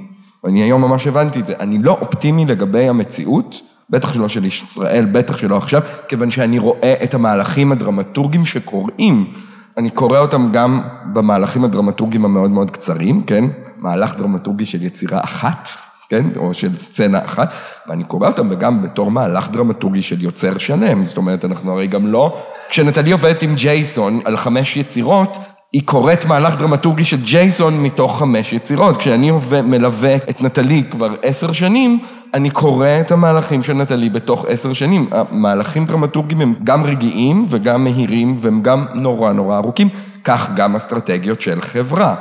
ואני 0.45 0.63
היום 0.63 0.81
ממש 0.81 1.07
הבנתי 1.07 1.41
את 1.41 1.47
זה. 1.47 1.55
אני 1.61 1.83
לא 1.83 1.99
אופטימי 2.01 2.45
לגבי 2.45 2.89
המציאות 2.89 3.61
בטח 3.91 4.15
שלא 4.15 4.29
של 4.29 4.45
ישראל, 4.45 5.07
בטח 5.13 5.37
שלא 5.37 5.57
עכשיו, 5.57 5.83
כיוון 6.09 6.31
שאני 6.31 6.59
רואה 6.59 6.95
את 7.05 7.15
המהלכים 7.15 7.73
הדרמטורגיים 7.73 8.45
שקורים. 8.45 9.33
אני 9.79 9.91
קורא 9.91 10.19
אותם 10.19 10.49
גם 10.53 10.83
במהלכים 11.13 11.65
הדרמטורגיים 11.65 12.25
המאוד 12.25 12.51
מאוד 12.51 12.71
קצרים, 12.71 13.23
כן? 13.23 13.45
מהלך 13.79 14.17
דרמטורגי 14.17 14.67
של 14.67 14.83
יצירה 14.83 15.21
אחת, 15.25 15.69
כן? 16.09 16.25
או 16.37 16.55
של 16.55 16.79
סצנה 16.79 17.25
אחת, 17.25 17.53
ואני 17.89 18.05
קורא 18.05 18.29
אותם 18.29 18.49
וגם 18.51 18.83
בתור 18.83 19.11
מהלך 19.11 19.51
דרמטורגי 19.51 20.03
של 20.03 20.23
יוצר 20.23 20.59
שלם. 20.59 21.05
זאת 21.05 21.17
אומרת, 21.17 21.45
אנחנו 21.45 21.73
הרי 21.73 21.87
גם 21.87 22.07
לא... 22.07 22.43
כשנטלי 22.71 23.13
עובדת 23.13 23.43
עם 23.43 23.55
ג'ייסון 23.55 24.21
על 24.25 24.37
חמש 24.37 24.77
יצירות, 24.77 25.39
היא 25.73 25.83
קוראת 25.85 26.25
מהלך 26.25 26.57
דרמטורגי 26.57 27.05
של 27.05 27.23
ג'ייסון 27.25 27.83
מתוך 27.83 28.19
חמש 28.19 28.53
יצירות. 28.53 28.97
כשאני 28.97 29.31
מלווה 29.65 30.17
את 30.17 30.43
נטלי 30.43 30.85
כבר 30.91 31.15
עשר 31.23 31.53
שנים, 31.53 32.01
אני 32.35 32.51
קורא 32.51 32.89
את 33.01 33.11
המהלכים 33.11 33.63
של 33.63 33.73
נטלי 33.73 34.11
בתוך 34.11 34.45
עשר 34.49 34.73
שנים. 34.73 35.09
המהלכים 35.13 35.85
דרמטורגיים 35.85 36.41
הם 36.41 36.55
גם 36.65 36.85
רגעיים 36.85 37.47
וגם 37.49 37.85
מהירים 37.85 38.37
והם 38.41 38.63
גם 38.63 38.87
נורא 38.95 39.33
נורא 39.33 39.57
ארוכים, 39.57 39.89
כך 40.25 40.51
גם 40.57 40.77
אסטרטגיות 40.77 41.41
של 41.41 41.61
חברה. 41.61 42.15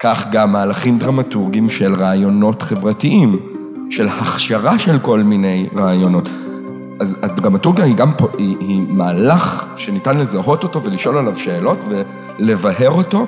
כך 0.00 0.26
גם 0.30 0.52
מהלכים 0.52 0.98
דרמטורגיים 0.98 1.70
של 1.70 1.94
רעיונות 1.94 2.62
חברתיים, 2.62 3.36
של 3.90 4.08
הכשרה 4.08 4.78
של 4.78 4.98
כל 4.98 5.22
מיני 5.22 5.68
רעיונות. 5.76 6.28
אז 7.00 7.16
הדרמטורגיה 7.22 7.84
היא 7.84 7.96
גם 7.96 8.12
פה, 8.12 8.28
היא, 8.38 8.56
היא 8.60 8.82
מהלך 8.88 9.68
שניתן 9.76 10.18
לזהות 10.18 10.62
אותו 10.62 10.82
ולשאול 10.82 11.16
עליו 11.16 11.38
שאלות 11.38 11.84
ולבהר 12.38 12.90
אותו, 12.90 13.26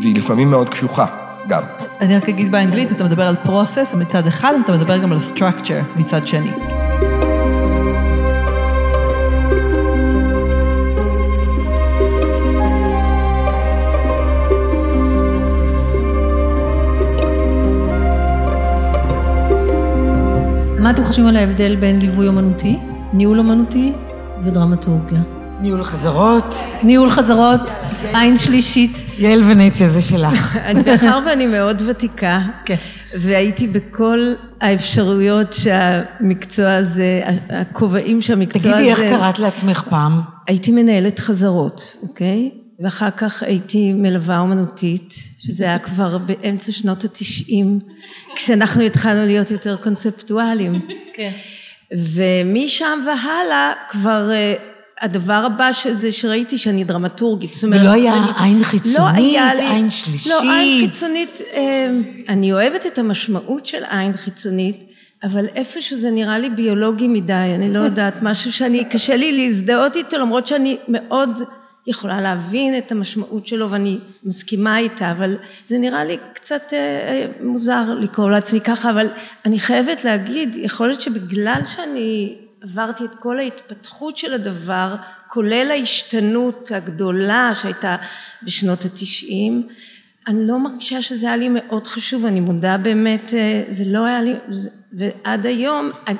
והיא 0.00 0.16
לפעמים 0.16 0.50
מאוד 0.50 0.68
קשוחה 0.68 1.23
גם. 1.48 1.62
אני 2.00 2.16
רק 2.16 2.28
אגיד 2.28 2.52
באנגלית, 2.52 2.92
אתה 2.92 3.04
מדבר 3.04 3.22
על 3.22 3.36
process 3.44 3.96
מצד 3.96 4.26
אחד, 4.26 4.52
ואתה 4.60 4.72
מדבר 4.72 4.98
גם 4.98 5.12
על 5.12 5.18
structure 5.18 5.98
מצד 5.98 6.26
שני. 6.26 6.50
מה 20.78 20.90
אתם 20.90 21.04
חושבים 21.04 21.26
על 21.26 21.36
ההבדל 21.36 21.76
בין 21.76 21.98
ליווי 21.98 22.28
אומנותי, 22.28 22.78
ניהול 23.12 23.38
אומנותי 23.38 23.92
ודרמטורגיה? 24.42 25.43
ניהול 25.64 25.84
חזרות. 25.84 26.54
ניהול 26.82 27.10
חזרות, 27.10 27.70
עין 28.14 28.36
שלישית. 28.36 29.04
יעל 29.18 29.42
ונציה, 29.42 29.88
זה 29.88 30.02
שלך. 30.02 30.58
מאחר 30.86 31.18
ואני 31.26 31.46
מאוד 31.46 31.82
ותיקה, 31.86 32.40
כן. 32.64 32.74
והייתי 33.14 33.68
בכל 33.68 34.18
האפשרויות 34.60 35.52
שהמקצוע 35.52 36.74
הזה, 36.74 37.22
הכובעים 37.50 38.20
שהמקצוע 38.20 38.60
הזה... 38.62 38.72
תגידי, 38.72 38.90
איך 38.90 39.00
קראת 39.00 39.38
לעצמך 39.38 39.82
פעם? 39.90 40.20
הייתי 40.46 40.72
מנהלת 40.72 41.18
חזרות, 41.18 41.96
אוקיי? 42.02 42.50
ואחר 42.80 43.10
כך 43.10 43.42
הייתי 43.42 43.92
מלווה 43.92 44.38
אומנותית, 44.38 45.14
שזה 45.38 45.64
היה 45.64 45.78
כבר 45.78 46.18
באמצע 46.18 46.72
שנות 46.72 47.04
התשעים, 47.04 47.78
כשאנחנו 48.34 48.82
התחלנו 48.82 49.26
להיות 49.26 49.50
יותר 49.50 49.76
קונספטואליים. 49.76 50.72
כן. 51.16 51.30
ומשם 51.92 52.98
והלאה 53.06 53.72
כבר 53.90 54.30
אה, 54.32 54.54
הדבר 55.00 55.32
הבא 55.46 55.72
שזה 55.72 56.12
שראיתי 56.12 56.58
שאני 56.58 56.84
דרמטורגית. 56.84 57.54
זאת 57.54 57.64
אומרת, 57.64 57.80
ולא 57.80 57.90
היה 57.90 58.14
אני, 58.14 58.26
עין 58.40 58.64
חיצונית, 58.64 58.98
לא 58.98 59.24
היה 59.24 59.54
לי, 59.54 59.68
עין 59.68 59.90
שלישית. 59.90 60.32
לא, 60.32 60.52
עין 60.52 60.90
חיצונית, 60.90 61.40
אה, 61.54 61.90
אני 62.28 62.52
אוהבת 62.52 62.86
את 62.86 62.98
המשמעות 62.98 63.66
של 63.66 63.82
עין 63.90 64.12
חיצונית, 64.12 64.84
אבל 65.24 65.46
איפשהו 65.54 66.00
זה 66.00 66.10
נראה 66.10 66.38
לי 66.38 66.50
ביולוגי 66.50 67.08
מדי, 67.08 67.52
אני 67.54 67.72
לא 67.72 67.78
יודעת, 67.78 68.22
משהו 68.22 68.52
שאני, 68.52 68.84
קשה 68.84 69.16
לי 69.16 69.32
להזדהות 69.32 69.96
איתו, 69.96 70.18
למרות 70.18 70.46
שאני 70.46 70.76
מאוד... 70.88 71.40
יכולה 71.86 72.20
להבין 72.20 72.78
את 72.78 72.92
המשמעות 72.92 73.46
שלו 73.46 73.70
ואני 73.70 73.98
מסכימה 74.24 74.78
איתה, 74.78 75.10
אבל 75.10 75.36
זה 75.66 75.78
נראה 75.78 76.04
לי 76.04 76.16
קצת 76.34 76.62
אה, 76.72 76.78
אה, 76.78 77.26
מוזר 77.40 77.94
לקרוא 78.00 78.30
לעצמי 78.30 78.60
ככה, 78.60 78.90
אבל 78.90 79.06
אני 79.44 79.58
חייבת 79.58 80.04
להגיד, 80.04 80.56
יכול 80.56 80.86
להיות 80.86 81.00
שבגלל 81.00 81.60
שאני 81.66 82.34
עברתי 82.64 83.04
את 83.04 83.14
כל 83.14 83.38
ההתפתחות 83.38 84.16
של 84.16 84.34
הדבר, 84.34 84.94
כולל 85.28 85.70
ההשתנות 85.70 86.72
הגדולה 86.74 87.52
שהייתה 87.54 87.96
בשנות 88.42 88.84
התשעים, 88.84 89.68
אני 90.26 90.46
לא 90.46 90.58
מרגישה 90.58 91.02
שזה 91.02 91.26
היה 91.26 91.36
לי 91.36 91.48
מאוד 91.48 91.86
חשוב, 91.86 92.26
אני 92.26 92.40
מודה 92.40 92.78
באמת, 92.78 93.34
אה, 93.34 93.62
זה 93.70 93.84
לא 93.86 94.04
היה 94.04 94.22
לי, 94.22 94.34
ועד 94.92 95.46
היום, 95.46 95.90
אני, 96.06 96.16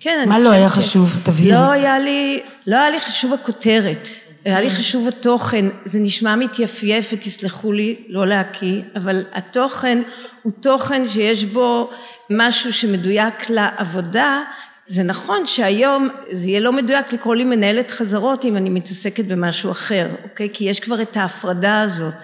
כן, 0.00 0.24
מה 0.28 0.38
לא 0.38 0.50
היה 0.50 0.70
ש... 0.70 0.72
חשוב? 0.72 1.18
תבהירי. 1.22 1.52
לא 1.52 1.70
היה 1.70 1.98
לי, 1.98 2.40
לא 2.66 2.76
היה 2.76 2.90
לי 2.90 3.00
חשוב 3.00 3.32
הכותרת. 3.32 4.08
היה 4.44 4.60
לי 4.60 4.70
חשוב 4.70 5.08
התוכן, 5.08 5.64
זה 5.84 5.98
נשמע 5.98 6.36
מתייפייף 6.36 7.10
ותסלחו 7.12 7.72
לי 7.72 7.96
לא 8.08 8.26
להקיא, 8.26 8.82
אבל 8.96 9.24
התוכן 9.32 9.98
הוא 10.42 10.52
תוכן 10.60 11.08
שיש 11.08 11.44
בו 11.44 11.90
משהו 12.30 12.72
שמדויק 12.72 13.50
לעבודה, 13.50 14.42
זה 14.90 15.02
נכון 15.02 15.46
שהיום 15.46 16.08
זה 16.32 16.50
יהיה 16.50 16.60
לא 16.60 16.72
מדויק 16.72 17.12
לקרוא 17.12 17.34
לי 17.34 17.44
מנהלת 17.44 17.90
חזרות 17.90 18.44
אם 18.44 18.56
אני 18.56 18.70
מתעסקת 18.70 19.24
במשהו 19.24 19.70
אחר, 19.70 20.08
אוקיי? 20.24 20.48
כי 20.52 20.64
יש 20.64 20.80
כבר 20.80 21.02
את 21.02 21.16
ההפרדה 21.16 21.82
הזאת, 21.82 22.14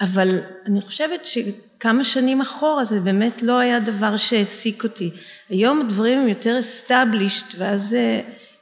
אבל 0.00 0.38
אני 0.66 0.80
חושבת 0.80 1.26
שכמה 1.26 2.04
שנים 2.04 2.40
אחורה 2.40 2.84
זה 2.84 3.00
באמת 3.00 3.42
לא 3.42 3.58
היה 3.58 3.80
דבר 3.80 4.16
שהעסיק 4.16 4.84
אותי. 4.84 5.10
היום 5.50 5.80
הדברים 5.80 6.18
הם 6.18 6.28
יותר 6.28 6.58
established 6.60 7.54
ואז 7.58 7.96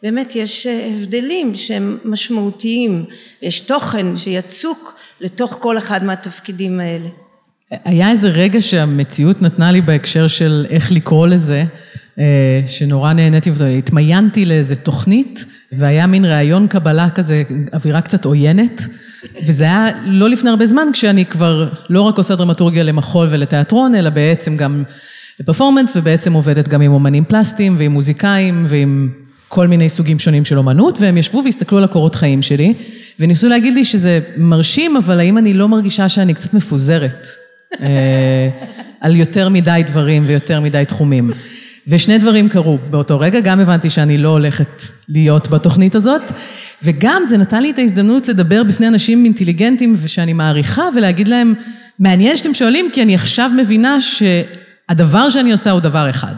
באמת 0.03 0.37
יש 0.37 0.67
אה, 0.67 0.91
הבדלים 0.93 1.55
שהם 1.55 1.99
משמעותיים, 2.05 3.05
יש 3.43 3.61
תוכן 3.61 4.17
שיצוק 4.17 4.99
לתוך 5.21 5.59
כל 5.61 5.79
אחד 5.79 6.05
מהתפקידים 6.05 6.81
האלה. 6.81 7.09
היה 7.71 8.11
איזה 8.11 8.29
רגע 8.29 8.61
שהמציאות 8.61 9.43
נתנה 9.43 9.73
לי 9.73 9.81
בהקשר 9.81 10.27
של 10.27 10.67
איך 10.71 10.93
לקרוא 10.93 11.27
לזה, 11.27 11.57
אה, 11.57 11.88
שנורא 12.67 13.13
נהניתי, 13.13 13.51
התמיינתי 13.79 14.47
לאיזה 14.47 14.77
תוכנית, 14.77 15.45
והיה 15.73 16.07
מין 16.07 16.25
ראיון 16.25 16.67
קבלה 16.67 17.11
כזה, 17.11 17.43
אווירה 17.73 18.01
קצת 18.01 18.25
עוינת, 18.25 18.83
וזה 19.47 19.65
היה 19.65 19.87
לא 20.05 20.31
לפני 20.31 20.51
הרבה 20.51 20.67
זמן, 20.67 20.89
כשאני 20.93 21.27
כבר 21.27 21.69
לא 21.91 22.01
רק 22.01 22.19
עושה 22.19 22.37
דרמטורגיה 22.37 22.83
למחול 22.83 23.29
ולתיאטרון, 23.31 23.95
אלא 23.95 24.11
בעצם 24.11 24.57
גם 24.57 24.83
לפרפורמנס, 25.41 25.97
ובעצם 25.97 26.33
עובדת 26.33 26.69
גם 26.69 26.83
עם 26.83 26.93
אומנים 26.93 27.25
פלסטיים 27.25 27.77
ועם 27.79 27.93
מוזיקאים 27.93 28.67
ועם 28.69 29.09
כל 29.49 29.67
מיני 29.67 29.89
סוגים 29.89 30.19
שונים 30.19 30.45
של 30.45 30.59
אומנות, 30.59 30.99
והם 31.01 31.17
ישבו 31.17 31.43
והסתכלו 31.45 31.79
על 31.79 31.85
הקורות 31.85 32.15
חיים 32.15 32.43
שלי, 32.43 32.75
וניסו 33.21 33.49
להגיד 33.49 33.75
לי 33.75 33.85
שזה 33.85 34.21
מרשים, 34.37 34.97
אבל 34.97 35.21
האם 35.21 35.39
אני 35.39 35.55
לא 35.55 35.69
מרגישה 35.69 36.09
שאני 36.09 36.35
קצת 36.35 36.55
מפוזרת 36.55 37.27
אה, 37.81 38.49
על 39.01 39.17
יותר 39.17 39.49
מדי 39.49 39.83
דברים 39.87 40.25
ויותר 40.27 40.61
מדי 40.61 40.83
תחומים. 40.89 41.31
ושני 41.89 42.19
דברים 42.19 42.49
קרו 42.49 42.79
באותו 42.91 43.21
רגע, 43.21 43.41
גם 43.41 43.61
הבנתי 43.61 43.91
שאני 43.91 44.19
לא 44.19 44.29
הולכת 44.29 44.83
להיות 45.09 45.49
בתוכנית 45.49 45.95
הזאת, 45.95 46.33
וגם 46.83 47.23
זה 47.27 47.37
נתן 47.37 47.63
לי 47.63 47.71
את 47.71 47.79
ההזדמנות 47.79 48.29
לדבר 48.29 48.63
בפני 48.63 48.89
אנשים 48.89 49.25
אינטליגנטים 49.25 49.95
ושאני 49.97 50.33
מעריכה, 50.33 50.83
ולהגיד 50.97 51.29
להם, 51.29 51.55
מעניין 51.99 52.37
שאתם 52.37 52.55
שואלים, 52.55 52.91
כי 52.93 53.03
אני 53.03 53.15
עכשיו 53.15 53.51
מבינה 53.57 53.99
שהדבר 54.01 55.29
שאני 55.29 55.53
עושה 55.53 55.71
הוא 55.71 55.81
דבר 55.81 56.11
אחד. 56.11 56.35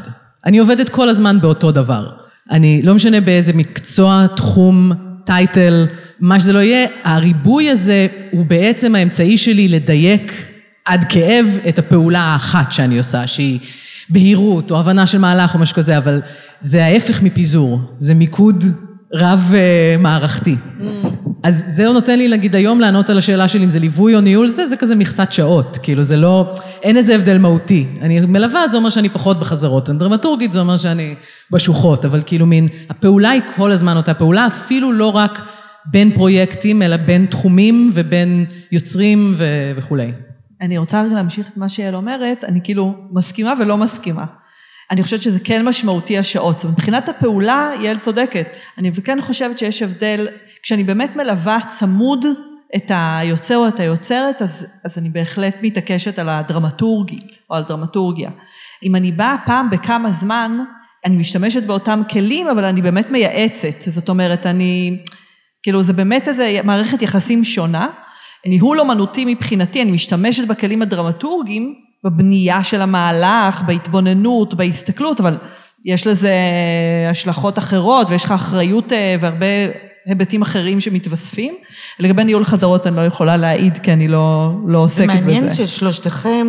אני 0.47 0.59
עובדת 0.59 0.89
כל 0.89 1.09
הזמן 1.09 1.41
באותו 1.41 1.73
דבר. 1.73 2.07
אני, 2.51 2.83
לא 2.83 2.95
משנה 2.95 3.21
באיזה 3.21 3.53
מקצוע, 3.53 4.27
תחום, 4.37 4.93
טייטל, 5.25 5.87
מה 6.21 6.41
שזה 6.41 6.53
לא 6.53 6.59
יהיה, 6.59 6.87
הריבוי 7.05 7.71
הזה 7.71 8.07
הוא 8.31 8.47
בעצם 8.47 8.95
האמצעי 8.95 9.37
שלי 9.37 9.69
לדייק 9.69 10.33
עד 10.85 11.05
כאב 11.09 11.59
את 11.69 11.79
הפעולה 11.79 12.21
האחת 12.21 12.73
שאני 12.73 12.99
עושה, 12.99 13.27
שהיא 13.27 13.59
בהירות 14.11 14.71
או 14.71 14.79
הבנה 14.79 15.07
של 15.07 15.19
מהלך 15.19 15.55
או 15.55 15.59
משהו 15.59 15.77
כזה, 15.77 15.99
אבל 15.99 16.21
זה 16.61 16.85
ההפך 16.85 17.23
מפיזור, 17.23 17.81
זה 17.99 18.15
מיקוד 18.15 18.65
רב 19.15 19.53
אה. 19.55 20.21
Mm. 20.81 20.85
אז 21.43 21.65
זהו 21.67 21.93
נותן 21.93 22.19
לי 22.19 22.29
להגיד 22.29 22.57
היום 22.57 22.81
לענות 22.81 23.11
על 23.11 23.19
השאלה 23.19 23.49
שלי 23.49 23.65
אם 23.65 23.71
זה 23.71 23.79
ליווי 23.79 24.15
או 24.15 24.21
ניהול, 24.21 24.49
זה, 24.49 24.69
זה 24.69 24.77
כזה 24.77 24.95
מכסת 24.95 25.33
שעות, 25.33 25.79
כאילו 25.83 26.03
זה 26.03 26.17
לא, 26.17 26.55
אין 26.83 26.97
איזה 26.97 27.15
הבדל 27.15 27.39
מהותי. 27.39 27.87
אני 28.01 28.21
מלווה, 28.21 28.69
זה 28.69 28.77
אומר 28.77 28.91
שאני 28.91 29.09
פחות 29.09 29.41
בחזרות. 29.41 29.91
אני 29.91 29.99
דרמטורגית, 29.99 30.53
זה 30.53 30.61
אומר 30.61 30.77
שאני 30.77 31.15
בשוחות, 31.51 32.05
אבל 32.05 32.23
כאילו 32.27 32.47
מין, 32.47 32.67
הפעולה 32.91 33.31
היא 33.31 33.43
כל 33.57 33.71
הזמן 33.73 33.97
אותה 33.97 34.15
פעולה, 34.15 34.47
אפילו 34.47 34.93
לא 34.93 35.17
רק 35.17 35.43
בין 35.87 36.13
פרויקטים, 36.15 36.83
אלא 36.83 36.97
בין 36.97 37.27
תחומים 37.27 37.91
ובין 37.95 38.45
יוצרים 38.73 39.35
ו- 39.39 39.73
וכולי. 39.77 40.13
אני 40.61 40.79
רוצה 40.79 41.03
רגע 41.03 41.15
להמשיך 41.15 41.49
את 41.49 41.57
מה 41.57 41.69
שיעל 41.69 41.95
אומרת, 41.95 42.45
אני 42.45 42.61
כאילו 42.65 42.95
מסכימה 43.13 43.53
ולא 43.59 43.77
מסכימה. 43.77 44.25
אני 44.91 45.03
חושבת 45.03 45.23
שזה 45.23 45.41
כן 45.45 45.69
משמעותי 45.69 46.19
השעות. 46.19 46.65
מבחינת 46.65 47.09
הפעולה, 47.09 47.71
יעל 47.81 47.99
צודקת. 47.99 48.57
אני 48.79 48.93
כן 48.93 49.21
חושבת 49.21 49.59
שיש 49.59 49.83
הבדל, 49.83 50.29
כשאני 50.63 50.85
באמת 50.85 51.17
מלווה 51.17 51.59
צמוד 51.67 52.25
את 52.77 52.91
היוצר 52.95 53.57
או 53.57 53.69
את 53.69 53.81
היוצרת, 53.81 54.43
אז, 54.43 54.67
אז 54.85 54.99
אני 54.99 55.09
בהחלט 55.09 55.57
מתעקשת 55.63 56.19
על 56.19 56.29
הדרמטורגית, 56.29 57.39
או 57.51 57.57
על 57.57 57.63
דרמטורגיה. 57.63 58.31
אם 58.83 58.97
אני 58.97 59.13
באה 59.13 59.37
פעם 59.47 59.71
בכמה 59.71 60.11
זמן, 60.11 60.59
אני 61.05 61.17
משתמשת 61.17 61.63
באותם 61.63 62.03
כלים, 62.11 62.49
אבל 62.49 62.65
אני 62.65 62.83
באמת 62.83 63.11
מייעצת. 63.11 63.83
זאת 63.91 64.09
אומרת, 64.09 64.47
אני, 64.47 64.99
כאילו, 65.63 65.83
זה 65.83 65.93
באמת 65.93 66.29
איזה 66.29 66.61
מערכת 66.65 67.03
יחסים 67.03 67.45
שונה. 67.45 67.89
ניהול 68.47 68.81
אומנותי 68.81 69.25
מבחינתי, 69.25 69.83
אני 69.83 69.91
משתמשת 69.91 70.49
בכלים 70.49 70.83
הדרמטורגיים, 70.83 71.75
בבנייה 72.05 72.65
של 72.65 72.81
המהלך, 72.83 73.63
בהתבוננות, 73.63 74.55
בהסתכלות, 74.55 75.21
אבל 75.21 75.37
יש 75.85 76.07
לזה 76.07 76.35
השלכות 77.11 77.59
אחרות, 77.59 78.11
ויש 78.11 78.25
לך 78.25 78.33
אחריות 78.33 78.93
אה, 78.93 79.17
והרבה 79.21 79.47
היבטים 80.07 80.43
אחרים 80.43 80.81
שמתווספים. 80.81 81.55
לגבי 82.01 82.25
ניהול 82.25 82.45
חזרות 82.45 82.87
אני 82.87 82.97
לא 82.97 83.01
יכולה 83.01 83.37
להעיד, 83.37 83.79
כי 83.79 83.93
אני 83.93 84.09
לא, 84.09 84.53
לא 84.67 84.79
עוסקת 84.79 85.09
בזה. 85.09 85.21
זה 85.21 85.27
מעניין 85.27 85.51
ששלושתכם, 85.55 86.47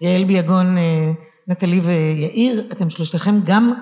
יעל 0.00 0.24
ביגון, 0.24 0.78
אה, 0.78 1.12
נטלי 1.48 1.80
ויאיר, 1.80 2.64
אתם 2.72 2.90
שלושתכם 2.90 3.34
גם 3.44 3.72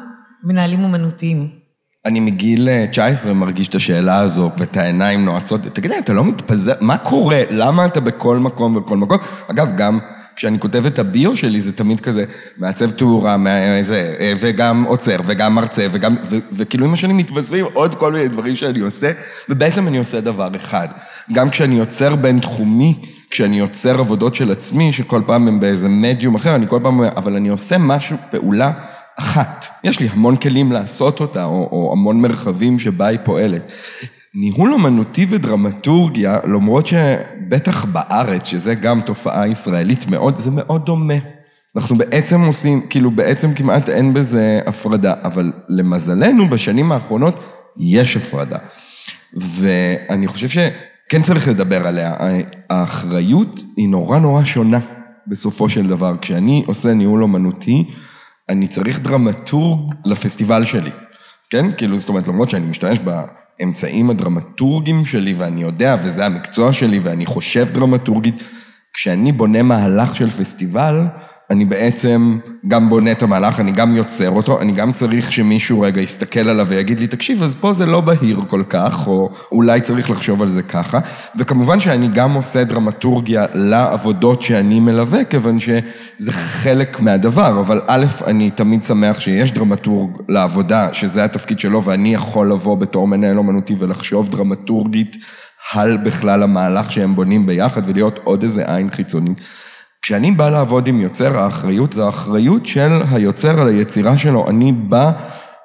מנהלים 0.45 0.85
אומנותיים. 0.85 1.60
אני 2.07 2.21
מגיל 2.21 2.69
19 2.91 3.35
מרגיש 3.35 3.69
את 3.69 3.75
השאלה 3.75 4.19
הזו 4.19 4.51
ואת 4.59 4.77
העיניים 4.77 5.25
נועצות. 5.25 5.61
תגיד, 5.61 5.93
אתה 5.93 6.13
לא 6.13 6.25
מתפזר? 6.25 6.73
מה 6.81 6.99
קורה? 6.99 7.43
למה 7.51 7.87
אתה 7.87 8.01
בכל 8.01 8.39
מקום 8.39 8.77
ובכל 8.77 8.97
מקום? 8.97 9.19
אגב, 9.51 9.77
גם... 9.77 9.99
כשאני 10.37 10.61
כותב 10.61 10.87
את 10.87 10.99
הביו 10.99 11.37
שלי 11.37 11.61
זה 11.61 11.73
תמיד 11.73 12.01
כזה 12.01 12.25
מעצב 12.59 12.91
תאורה, 12.91 13.37
זה, 13.83 14.15
וגם 14.41 14.85
עוצר, 14.85 15.17
וגם 15.27 15.55
מרצה, 15.55 15.87
וגם, 15.93 16.17
ו, 16.25 16.37
וכאילו 16.53 16.87
עם 16.87 16.93
השנים 16.93 17.17
מתווספים 17.17 17.67
עוד 17.73 17.95
כל 17.95 18.13
מיני 18.13 18.29
דברים 18.29 18.57
שאני 18.57 18.81
עושה, 18.81 19.13
ובעצם 19.49 19.89
אני 19.89 19.99
עושה 19.99 20.21
דבר 20.21 20.57
אחד. 20.57 20.89
גם 21.33 21.51
כשאני 21.51 21.79
יוצר 21.79 22.17
בין 22.17 22.39
תחומי, 22.39 22.95
כשאני 23.31 23.59
יוצר 23.59 24.01
עבודות 24.01 24.35
של 24.35 24.53
עצמי, 24.53 24.93
שכל 24.93 25.23
פעם 25.27 25.49
הם 25.49 25.61
באיזה 25.61 25.89
מדיום 25.89 26.35
אחר, 26.35 26.55
אני 26.55 26.69
כל 26.69 26.81
פעם 26.83 27.03
אבל 27.03 27.37
אני 27.37 27.49
עושה 27.49 27.79
משהו, 27.79 28.17
פעולה 28.31 28.73
אחת. 29.19 29.67
יש 29.85 30.01
לי 30.01 30.09
המון 30.09 30.37
כלים 30.37 30.73
לעשות 30.73 31.21
אותה, 31.21 31.45
או, 31.45 31.69
או 31.73 31.93
המון 31.93 32.21
מרחבים 32.21 32.79
שבה 32.79 33.07
היא 33.07 33.19
פועלת. 33.25 33.63
ניהול 34.35 34.73
אומנותי 34.73 35.27
ודרמטורגיה, 35.29 36.39
למרות 36.45 36.87
שבטח 36.87 37.85
בארץ, 37.85 38.47
שזה 38.47 38.75
גם 38.75 39.01
תופעה 39.01 39.49
ישראלית 39.49 40.07
מאוד, 40.09 40.37
זה 40.37 40.51
מאוד 40.51 40.87
דומה. 40.87 41.15
אנחנו 41.77 41.99
בעצם 41.99 42.41
עושים, 42.41 42.87
כאילו 42.91 43.11
בעצם 43.11 43.55
כמעט 43.55 43.89
אין 43.89 44.15
בזה 44.15 44.61
הפרדה, 44.67 45.15
אבל 45.25 45.53
למזלנו 45.69 46.49
בשנים 46.51 46.93
האחרונות 46.93 47.41
יש 47.79 48.17
הפרדה. 48.17 48.59
ואני 49.35 50.29
חושב 50.29 50.49
שכן 50.49 51.23
צריך 51.23 51.49
לדבר 51.49 51.87
עליה. 51.87 52.15
האחריות 52.71 53.63
היא 53.77 53.89
נורא 53.89 54.19
נורא 54.19 54.45
שונה 54.45 54.79
בסופו 55.27 55.69
של 55.69 55.87
דבר. 55.87 56.15
כשאני 56.21 56.65
עושה 56.67 56.95
ניהול 56.95 57.23
אומנותי, 57.23 57.85
אני 58.51 58.69
צריך 58.69 59.01
דרמטורג 59.01 59.95
לפסטיבל 60.05 60.65
שלי. 60.65 60.91
כן? 61.51 61.67
כאילו, 61.77 61.99
זאת 61.99 62.09
אומרת, 62.09 62.29
למרות 62.29 62.51
שאני 62.51 62.67
משתמש 62.67 62.99
באמצעים 62.99 64.11
הדרמטורגיים 64.11 65.05
שלי, 65.05 65.35
ואני 65.35 65.63
יודע, 65.63 65.97
וזה 66.03 66.27
המקצוע 66.27 66.73
שלי, 66.73 66.99
ואני 66.99 67.27
חושב 67.27 67.69
דרמטורגית, 67.73 68.35
כשאני 68.95 69.33
בונה 69.33 69.63
מהלך 69.63 70.17
של 70.17 70.31
פסטיבל, 70.31 71.05
אני 71.51 71.65
בעצם 71.65 72.39
גם 72.69 72.89
בונה 72.89 73.13
את 73.13 73.23
המהלך, 73.23 73.61
אני 73.61 73.73
גם 73.73 73.97
יוצר 73.97 74.31
אותו, 74.31 74.61
אני 74.61 74.73
גם 74.73 74.93
צריך 74.93 75.33
שמישהו 75.33 75.81
רגע 75.81 76.01
יסתכל 76.01 76.49
עליו 76.49 76.67
ויגיד 76.69 77.01
לי, 77.01 77.07
תקשיב, 77.07 77.43
אז 77.43 77.55
פה 77.55 77.73
זה 77.73 77.87
לא 77.87 78.01
בהיר 78.01 78.41
כל 78.49 78.63
כך, 78.69 79.07
או 79.07 79.31
אולי 79.53 79.81
צריך 79.81 80.11
לחשוב 80.11 80.43
על 80.43 80.51
זה 80.51 80.63
ככה. 80.63 80.99
וכמובן 81.37 81.81
שאני 81.81 82.09
גם 82.09 82.35
עושה 82.35 82.65
דרמטורגיה 82.65 83.47
לעבודות 83.55 84.43
שאני 84.43 84.81
מלווה, 84.81 85.25
כיוון 85.25 85.61
שזה 85.61 86.33
חלק 86.33 87.01
מהדבר, 87.01 87.61
אבל 87.61 87.81
א', 87.87 88.07
אני 88.27 88.51
תמיד 88.51 88.83
שמח 88.83 89.21
שיש 89.21 89.53
דרמטורג 89.53 90.11
לעבודה, 90.29 90.89
שזה 90.93 91.25
התפקיד 91.25 91.61
שלו, 91.61 91.85
ואני 91.85 92.15
יכול 92.15 92.53
לבוא 92.53 92.77
בתור 92.77 93.09
מנהל 93.09 93.39
אומנותי 93.39 93.75
ולחשוב 93.79 94.29
דרמטורגית 94.29 95.17
על 95.73 95.97
בכלל 95.97 96.43
המהלך 96.43 96.93
שהם 96.93 97.15
בונים 97.15 97.47
ביחד, 97.47 97.83
ולהיות 97.87 98.21
עוד 98.25 98.43
איזה 98.43 98.75
עין 98.75 98.91
חיצונית. 98.91 99.39
כשאני 100.11 100.31
בא 100.31 100.49
לעבוד 100.49 100.87
עם 100.87 101.01
יוצר, 101.01 101.39
האחריות 101.39 101.93
זו 101.93 102.07
האחריות 102.07 102.67
של 102.67 103.03
היוצר 103.11 103.61
על 103.61 103.69
היצירה 103.69 104.19
שלו. 104.19 104.49
אני 104.49 104.73
בא 104.73 105.13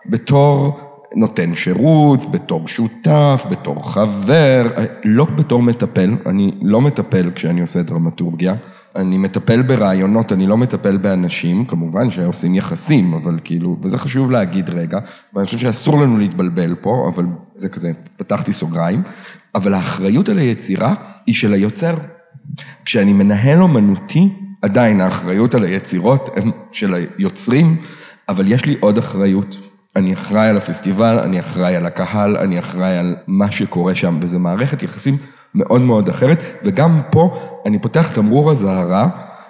בתור 0.05 0.79
נותן 1.15 1.55
שירות, 1.55 2.31
בתור 2.31 2.67
שותף, 2.67 3.45
בתור 3.51 3.91
חבר, 3.91 4.67
לא 5.03 5.25
בתור 5.25 5.61
מטפל, 5.61 6.15
אני 6.25 6.51
לא 6.61 6.81
מטפל 6.81 7.31
כשאני 7.35 7.61
עושה 7.61 7.81
דרמטורגיה. 7.81 8.55
אני 8.95 9.17
מטפל 9.17 9.61
ברעיונות, 9.61 10.31
אני 10.31 10.47
לא 10.47 10.57
מטפל 10.57 10.97
באנשים, 10.97 11.65
כמובן 11.65 12.11
שעושים 12.11 12.55
יחסים, 12.55 13.13
אבל 13.13 13.39
כאילו, 13.43 13.77
וזה 13.81 13.97
חשוב 13.97 14.31
להגיד 14.31 14.69
רגע, 14.69 14.99
ואני 15.33 15.45
חושב 15.45 15.57
שאסור 15.57 16.01
לנו 16.01 16.17
להתבלבל 16.17 16.75
פה, 16.81 17.11
אבל 17.13 17.25
זה 17.55 17.69
כזה, 17.69 17.91
פתחתי 18.17 18.53
סוגריים, 18.53 19.03
אבל 19.55 19.73
האחריות 19.73 20.29
על 20.29 20.37
היצירה 20.37 20.93
היא 21.27 21.35
של 21.35 21.53
היוצר. 21.53 21.95
כשאני 22.85 23.13
מנהל 23.13 23.61
אומנותי, 23.61 24.29
עדיין 24.61 25.01
האחריות 25.01 25.55
על 25.55 25.63
היצירות 25.63 26.29
הן 26.35 26.51
של 26.71 26.93
היוצרים, 26.93 27.77
אבל 28.29 28.51
יש 28.51 28.65
לי 28.65 28.75
עוד 28.79 28.97
אחריות. 28.97 29.57
אני 29.95 30.13
אחראי 30.13 30.47
על 30.47 30.57
הפסטיבל, 30.57 31.19
אני 31.19 31.39
אחראי 31.39 31.75
על 31.75 31.85
הקהל, 31.85 32.37
אני 32.37 32.59
אחראי 32.59 32.97
על 32.97 33.15
מה 33.27 33.51
שקורה 33.51 33.95
שם, 33.95 34.17
וזו 34.21 34.39
מערכת 34.39 34.83
יחסים 34.83 35.17
מאוד 35.55 35.81
מאוד 35.81 36.09
אחרת, 36.09 36.41
וגם 36.63 37.01
פה 37.11 37.39
אני 37.65 37.79
פותח 37.79 38.09
תמרור 38.09 38.51
אזהרה 38.51 39.09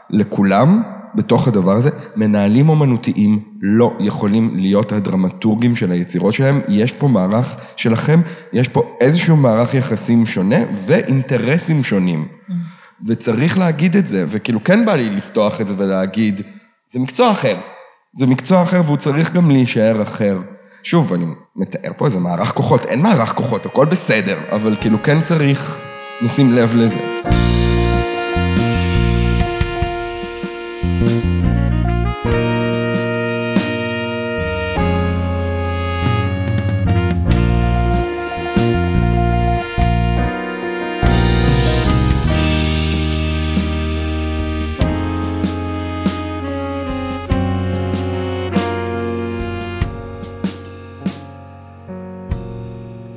לכולם 0.09 0.83
בתוך 1.15 1.47
הדבר 1.47 1.75
הזה. 1.75 1.89
מנהלים 2.15 2.69
אומנותיים 2.69 3.39
לא 3.61 3.93
יכולים 3.99 4.59
להיות 4.59 4.91
הדרמטורגים 4.91 5.75
של 5.75 5.91
היצירות 5.91 6.33
שלהם, 6.33 6.61
יש 6.69 6.91
פה 6.91 7.07
מערך 7.07 7.55
שלכם, 7.77 8.21
יש 8.53 8.67
פה 8.67 8.97
איזשהו 9.01 9.35
מערך 9.35 9.73
יחסים 9.73 10.25
שונה 10.25 10.59
ואינטרסים 10.85 11.83
שונים. 11.83 12.25
Mm. 12.49 12.53
וצריך 13.07 13.57
להגיד 13.57 13.95
את 13.97 14.07
זה, 14.07 14.25
וכאילו 14.27 14.63
כן 14.63 14.85
בא 14.85 14.95
לי 14.95 15.09
לפתוח 15.09 15.61
את 15.61 15.67
זה 15.67 15.73
ולהגיד, 15.77 16.41
זה 16.87 16.99
מקצוע 16.99 17.31
אחר. 17.31 17.55
זה 18.13 18.27
מקצוע 18.27 18.63
אחר 18.63 18.81
והוא 18.85 18.97
צריך 18.97 19.33
גם 19.33 19.51
להישאר 19.51 20.03
אחר. 20.03 20.37
שוב, 20.83 21.13
אני 21.13 21.25
מתאר 21.55 21.91
פה 21.97 22.05
איזה 22.05 22.19
מערך 22.19 22.51
כוחות, 22.51 22.85
אין 22.85 23.01
מערך 23.01 23.33
כוחות, 23.33 23.65
הכל 23.65 23.85
בסדר, 23.85 24.37
אבל 24.51 24.75
כאילו 24.81 25.03
כן 25.03 25.21
צריך 25.21 25.79
נשים 26.21 26.53
לב 26.53 26.75
לזה. 26.75 26.97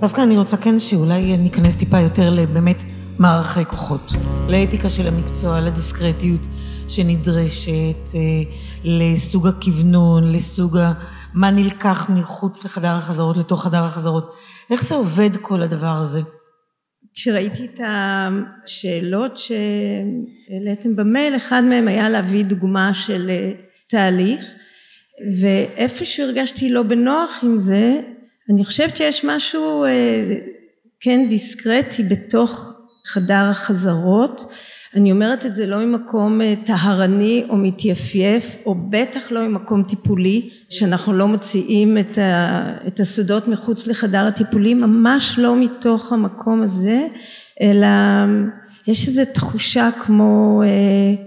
דווקא 0.09 0.21
אני 0.21 0.37
רוצה 0.37 0.57
כן 0.57 0.81
שאולי 0.81 1.37
ניכנס 1.37 1.77
טיפה 1.77 2.01
יותר 2.01 2.31
לבאמת 2.31 2.77
מערכי 3.19 3.65
כוחות, 3.65 4.13
לאתיקה 4.49 4.91
של 4.91 5.07
המקצוע, 5.07 5.61
לדיסקרטיות 5.61 6.41
שנדרשת, 6.89 8.09
אה, 8.15 8.21
לסוג 8.85 9.47
הכוונון, 9.47 10.33
לסוג 10.33 10.77
ה... 10.77 10.93
מה 11.35 11.51
נלקח 11.51 12.11
מחוץ 12.11 12.65
לחדר 12.65 12.89
החזרות 12.89 13.37
לתוך 13.37 13.65
חדר 13.65 13.85
החזרות. 13.85 14.35
איך 14.71 14.85
זה 14.85 14.95
עובד 14.95 15.37
כל 15.37 15.63
הדבר 15.63 15.97
הזה? 16.01 16.21
כשראיתי 17.15 17.65
את 17.65 17.81
השאלות 17.87 19.39
שהעליתם 19.39 20.97
במייל, 20.97 21.37
אחד 21.37 21.63
מהם 21.65 21.89
היה 21.89 22.09
להביא 22.09 22.45
דוגמה 22.45 22.95
של 22.95 23.31
אה, 23.31 23.51
תהליך, 23.89 24.41
ואיפשהו 25.41 26.27
הרגשתי 26.27 26.71
לא 26.71 26.83
בנוח 26.83 27.31
עם 27.43 27.61
זה, 27.61 28.01
אני 28.51 28.65
חושבת 28.65 28.97
שיש 28.97 29.25
משהו 29.25 29.85
אה, 29.85 29.91
כן 31.01 31.27
דיסקרטי 31.29 32.03
בתוך 32.03 32.73
חדר 33.07 33.45
החזרות. 33.51 34.53
אני 34.95 35.13
אומרת 35.13 35.47
את 35.47 35.57
זה 35.57 35.67
לא 35.67 35.79
ממקום 35.79 36.41
אה, 36.41 36.55
טהרני 36.65 37.45
או 37.49 37.57
מתייפייף, 37.57 38.57
או 38.67 38.75
בטח 38.91 39.33
לא 39.33 39.49
ממקום 39.49 39.83
טיפולי, 39.83 40.51
שאנחנו 40.71 41.13
לא 41.13 41.29
מוציאים 41.29 41.99
את, 41.99 42.19
ה, 42.19 42.63
את 42.87 43.01
הסודות 43.01 43.49
מחוץ 43.49 43.87
לחדר 43.87 44.27
הטיפולי, 44.27 44.75
ממש 44.75 45.39
לא 45.39 45.57
מתוך 45.57 46.13
המקום 46.13 46.63
הזה, 46.63 47.07
אלא 47.61 47.87
יש 48.87 49.09
איזו 49.09 49.23
תחושה 49.35 49.91
כמו 49.99 50.63
אה, 50.63 51.25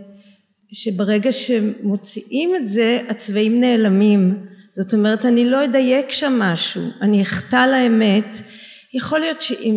שברגע 0.73 1.31
שמוציאים 1.31 2.55
את 2.55 2.67
זה, 2.67 2.99
הצבעים 3.09 3.61
נעלמים. 3.61 4.50
זאת 4.75 4.93
אומרת, 4.93 5.25
אני 5.25 5.49
לא 5.49 5.65
אדייק 5.65 6.11
שם 6.11 6.39
משהו, 6.39 6.81
אני 7.01 7.21
אחטא 7.21 7.65
לאמת, 7.71 8.41
יכול 8.93 9.19
להיות 9.19 9.41
שאם 9.41 9.75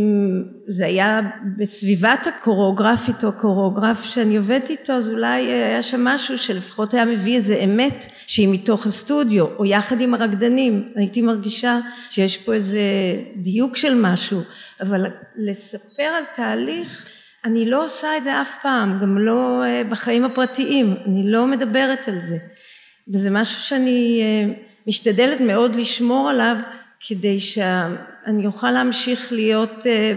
זה 0.68 0.86
היה 0.86 1.20
בסביבת 1.58 2.26
הקוריאוגרפית 2.26 3.24
או 3.24 3.28
הקוריאוגרף 3.28 4.04
שאני 4.04 4.36
עובדת 4.36 4.70
איתו, 4.70 4.92
אז 4.92 5.10
אולי 5.10 5.42
היה 5.42 5.82
שם 5.82 6.04
משהו 6.04 6.38
שלפחות 6.38 6.94
היה 6.94 7.04
מביא 7.04 7.36
איזה 7.36 7.54
אמת 7.54 8.06
שהיא 8.26 8.48
מתוך 8.48 8.86
הסטודיו, 8.86 9.46
או 9.58 9.64
יחד 9.64 10.00
עם 10.00 10.14
הרקדנים. 10.14 10.88
הייתי 10.96 11.22
מרגישה 11.22 11.78
שיש 12.10 12.36
פה 12.36 12.54
איזה 12.54 12.80
דיוק 13.36 13.76
של 13.76 13.94
משהו, 13.94 14.40
אבל 14.80 15.06
לספר 15.36 16.02
על 16.02 16.24
תהליך, 16.34 17.08
אני 17.44 17.70
לא 17.70 17.84
עושה 17.84 18.16
את 18.16 18.24
זה 18.24 18.40
אף 18.40 18.62
פעם, 18.62 18.98
גם 19.02 19.18
לא 19.18 19.62
אה, 19.64 19.82
בחיים 19.90 20.24
הפרטיים, 20.24 20.94
אני 21.06 21.30
לא 21.30 21.46
מדברת 21.46 22.08
על 22.08 22.18
זה. 22.18 22.36
וזה 23.14 23.30
משהו 23.30 23.62
שאני 23.62 24.22
אה, 24.22 24.54
משתדלת 24.86 25.40
מאוד 25.40 25.74
לשמור 25.74 26.28
עליו, 26.28 26.56
כדי 27.08 27.40
שאני 27.40 28.46
אוכל 28.46 28.70
להמשיך 28.70 29.32
להיות 29.32 29.86
אה, 29.86 30.12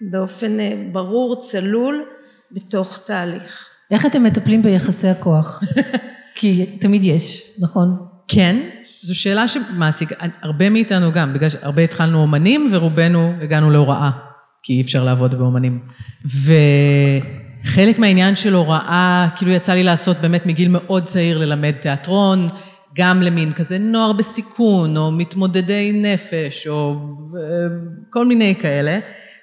באופן 0.00 0.60
אה, 0.60 0.72
ברור, 0.92 1.40
צלול, 1.40 2.02
בתוך 2.52 2.98
תהליך. 3.06 3.66
איך 3.90 4.06
אתם 4.06 4.22
מטפלים 4.22 4.62
ביחסי 4.62 5.08
הכוח? 5.08 5.62
כי 6.38 6.66
תמיד 6.80 7.04
יש, 7.04 7.42
נכון? 7.58 7.96
כן, 8.28 8.56
זו 9.02 9.18
שאלה 9.20 9.48
שמעסיק, 9.48 10.12
הרבה 10.42 10.70
מאיתנו 10.70 11.12
גם, 11.12 11.34
בגלל 11.34 11.48
שהרבה 11.48 11.82
התחלנו 11.82 12.22
אומנים 12.22 12.68
ורובנו 12.70 13.32
הגענו 13.42 13.70
להוראה, 13.70 14.10
כי 14.62 14.72
אי 14.72 14.80
אפשר 14.80 15.04
לעבוד 15.04 15.34
באומנים. 15.34 15.80
וחלק 17.64 17.98
מהעניין 17.98 18.36
של 18.36 18.54
הוראה, 18.54 19.28
כאילו 19.36 19.52
יצא 19.52 19.72
לי 19.72 19.82
לעשות 19.82 20.16
באמת 20.16 20.46
מגיל 20.46 20.68
מאוד 20.68 21.04
צעיר 21.04 21.38
ללמד 21.38 21.70
תיאטרון, 21.70 22.46
גם 22.96 23.22
למין 23.22 23.52
כזה 23.52 23.78
נוער 23.78 24.12
בסיכון, 24.12 24.96
או 24.96 25.12
מתמודדי 25.12 25.92
נפש, 25.94 26.66
או 26.66 26.96
אה, 27.36 27.40
כל 28.10 28.26
מיני 28.26 28.54
כאלה. 28.58 28.98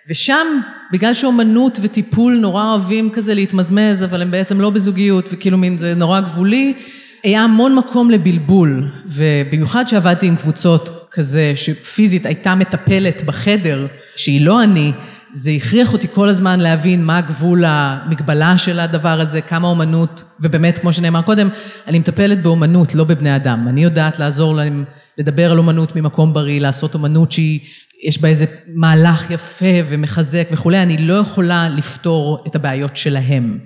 ושם, 0.10 0.48
בגלל 0.92 1.14
שאומנות 1.14 1.80
וטיפול 1.82 2.38
נורא 2.40 2.64
אוהבים 2.64 3.10
כזה 3.10 3.34
להתמזמז, 3.34 4.04
אבל 4.04 4.22
הם 4.22 4.32
בעצם 4.32 4.62
לא 4.62 4.70
בזוגיות, 4.70 5.30
וכאילו 5.32 5.58
מין 5.58 5.78
זה 5.78 5.96
נורא 5.96 6.22
גבולי, 6.22 6.74
היה 7.24 7.42
המון 7.42 7.76
מקום 7.76 8.12
לבלבול, 8.12 8.92
ובמיוחד 9.06 9.88
שעבדתי 9.88 10.28
עם 10.28 10.36
קבוצות 10.36 11.08
כזה, 11.12 11.52
שפיזית 11.56 12.26
הייתה 12.26 12.56
מטפלת 12.56 13.24
בחדר, 13.24 13.88
שהיא 14.16 14.46
לא 14.46 14.64
אני, 14.64 14.92
זה 15.36 15.52
הכריח 15.52 15.94
אותי 15.94 16.08
כל 16.08 16.30
הזמן 16.30 16.60
להבין 16.60 17.06
מה 17.06 17.22
גבול 17.22 17.64
המגבלה 17.68 18.58
של 18.58 18.80
הדבר 18.80 19.22
הזה, 19.22 19.42
כמה 19.42 19.68
אומנות, 19.68 20.24
ובאמת, 20.40 20.80
כמו 20.80 20.94
שנאמר 20.94 21.22
קודם, 21.22 21.50
אני 21.88 22.00
מטפלת 22.00 22.44
באומנות, 22.44 22.96
לא 22.96 23.04
בבני 23.04 23.36
אדם. 23.36 23.68
אני 23.68 23.84
יודעת 23.84 24.20
לעזור 24.20 24.56
להם 24.56 24.84
לדבר 25.18 25.52
על 25.52 25.58
אומנות 25.58 25.96
ממקום 25.96 26.34
בריא, 26.34 26.62
לעשות 26.62 26.94
אומנות 26.94 27.32
שהיא, 27.32 27.60
יש 28.04 28.22
בה 28.22 28.28
איזה 28.28 28.46
מהלך 28.76 29.32
יפה 29.32 29.66
ומחזק 29.86 30.48
וכולי, 30.52 30.84
אני 30.84 30.98
לא 30.98 31.14
יכולה 31.14 31.70
לפתור 31.70 32.44
את 32.48 32.56
הבעיות 32.56 32.98
שלהם. 32.98 33.60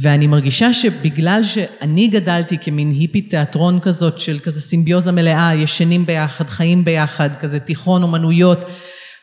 ואני 0.00 0.26
מרגישה 0.26 0.72
שבגלל 0.72 1.42
שאני 1.42 2.08
גדלתי 2.08 2.58
כמין 2.58 2.90
היפית 2.90 3.30
תיאטרון 3.30 3.80
כזאת, 3.80 4.18
של 4.18 4.38
כזה 4.38 4.60
סימביוזה 4.60 5.12
מלאה, 5.12 5.54
ישנים 5.54 6.06
ביחד, 6.06 6.48
חיים 6.48 6.84
ביחד, 6.84 7.30
כזה 7.40 7.60
תיכון 7.60 8.02
אומנויות, 8.02 8.64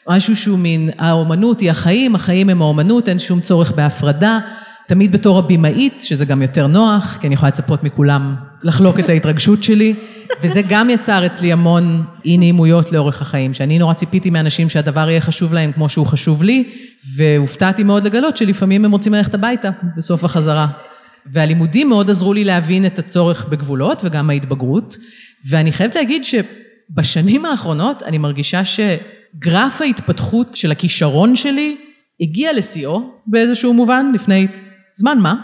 משהו 0.10 0.36
שהוא 0.36 0.60
מין, 0.60 0.90
האומנות 0.98 1.60
היא 1.60 1.72
החיים, 1.72 2.16
החיים 2.16 2.50
הם 2.50 2.62
האומנות, 2.62 3.10
אין 3.10 3.20
שום 3.20 3.42
צורך 3.42 3.72
בהפרדה. 3.72 4.40
תמיד 4.88 5.12
בתור 5.12 5.40
הבימאית, 5.40 6.02
שזה 6.02 6.26
גם 6.26 6.42
יותר 6.42 6.68
נוח, 6.68 7.18
כי 7.22 7.28
אני 7.28 7.34
יכולה 7.34 7.50
לצפות 7.50 7.84
מכולם 7.84 8.36
לחלוק 8.64 9.00
את 9.00 9.10
ההתרגשות 9.10 9.64
שלי, 9.64 9.94
וזה 10.42 10.62
גם 10.70 10.90
יצר 10.90 11.26
אצלי 11.26 11.52
המון 11.52 12.04
אי 12.26 12.38
נעימויות 12.38 12.92
לאורך 12.92 13.22
החיים, 13.22 13.54
שאני 13.54 13.80
נורא 13.80 13.94
ציפיתי 13.94 14.30
מאנשים 14.30 14.70
שהדבר 14.70 15.10
יהיה 15.10 15.22
חשוב 15.22 15.54
להם 15.54 15.72
כמו 15.72 15.90
שהוא 15.90 16.06
חשוב 16.06 16.44
לי, 16.44 16.70
והופתעתי 17.16 17.84
מאוד 17.84 18.04
לגלות 18.04 18.38
שלפעמים 18.38 18.86
הם 18.86 18.92
רוצים 18.92 19.14
ללכת 19.14 19.34
הביתה 19.34 19.70
בסוף 19.98 20.24
החזרה. 20.24 20.68
והלימודים 21.26 21.90
מאוד 21.90 22.10
עזרו 22.10 22.34
לי 22.34 22.44
להבין 22.44 22.86
את 22.86 23.00
הצורך 23.00 23.46
בגבולות 23.46 24.02
וגם 24.04 24.30
ההתבגרות, 24.30 24.98
ואני 25.50 25.72
חייבת 25.72 25.96
להגיד 25.96 26.24
שבשנים 26.24 27.46
האחרונות 27.46 28.04
אני 28.04 28.18
מרגישה 28.18 28.66
ש... 28.66 28.80
גרף 29.40 29.82
ההתפתחות 29.82 30.56
של 30.56 30.72
הכישרון 30.72 31.36
שלי 31.36 31.78
הגיע 32.22 32.54
לשיאו 32.54 33.10
באיזשהו 33.28 33.74
מובן, 33.74 34.12
לפני 34.14 34.48
זמן 34.96 35.18
מה, 35.20 35.36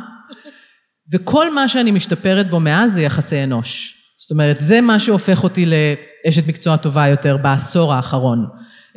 וכל 1.13 1.53
מה 1.53 1.67
שאני 1.67 1.91
משתפרת 1.91 2.49
בו 2.49 2.59
מאז 2.59 2.93
זה 2.93 3.01
יחסי 3.01 3.43
אנוש. 3.43 3.95
זאת 4.17 4.31
אומרת, 4.31 4.59
זה 4.59 4.81
מה 4.81 4.99
שהופך 4.99 5.43
אותי 5.43 5.65
לאשת 5.65 6.47
מקצוע 6.47 6.77
טובה 6.77 7.07
יותר 7.07 7.37
בעשור 7.37 7.93
האחרון. 7.93 8.45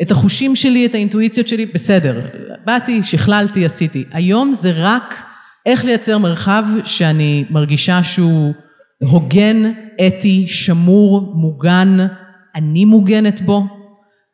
את 0.03 0.11
החושים 0.11 0.57
שלי, 0.57 0.87
את 0.87 0.95
האינטואיציות 0.95 1.49
שלי, 1.49 1.67
בסדר. 1.67 2.21
באתי, 2.65 3.03
שכללתי, 3.03 3.65
עשיתי. 3.65 4.05
היום 4.13 4.53
זה 4.53 4.73
רק 4.75 5.25
איך 5.67 5.85
לייצר 5.85 6.19
מרחב 6.19 6.65
שאני 6.85 7.45
מרגישה 7.51 8.03
שהוא 8.03 8.55
הוגן, 9.01 9.73
אתי, 10.07 10.45
שמור, 10.49 11.33
מוגן, 11.35 11.99
אני 12.55 12.85
מוגנת 12.85 13.41
בו, 13.41 13.67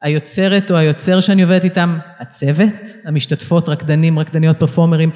היוצרת 0.02 0.70
או 0.70 0.76
היוצר 0.76 1.20
שאני 1.20 1.42
עובדת 1.42 1.64
איתם, 1.64 1.98
הצוות, 2.18 2.96
המשתתפות, 3.04 3.68
רקדנים, 3.68 4.18
רקדניות, 4.18 4.56
פרפורמרים, 4.58 5.10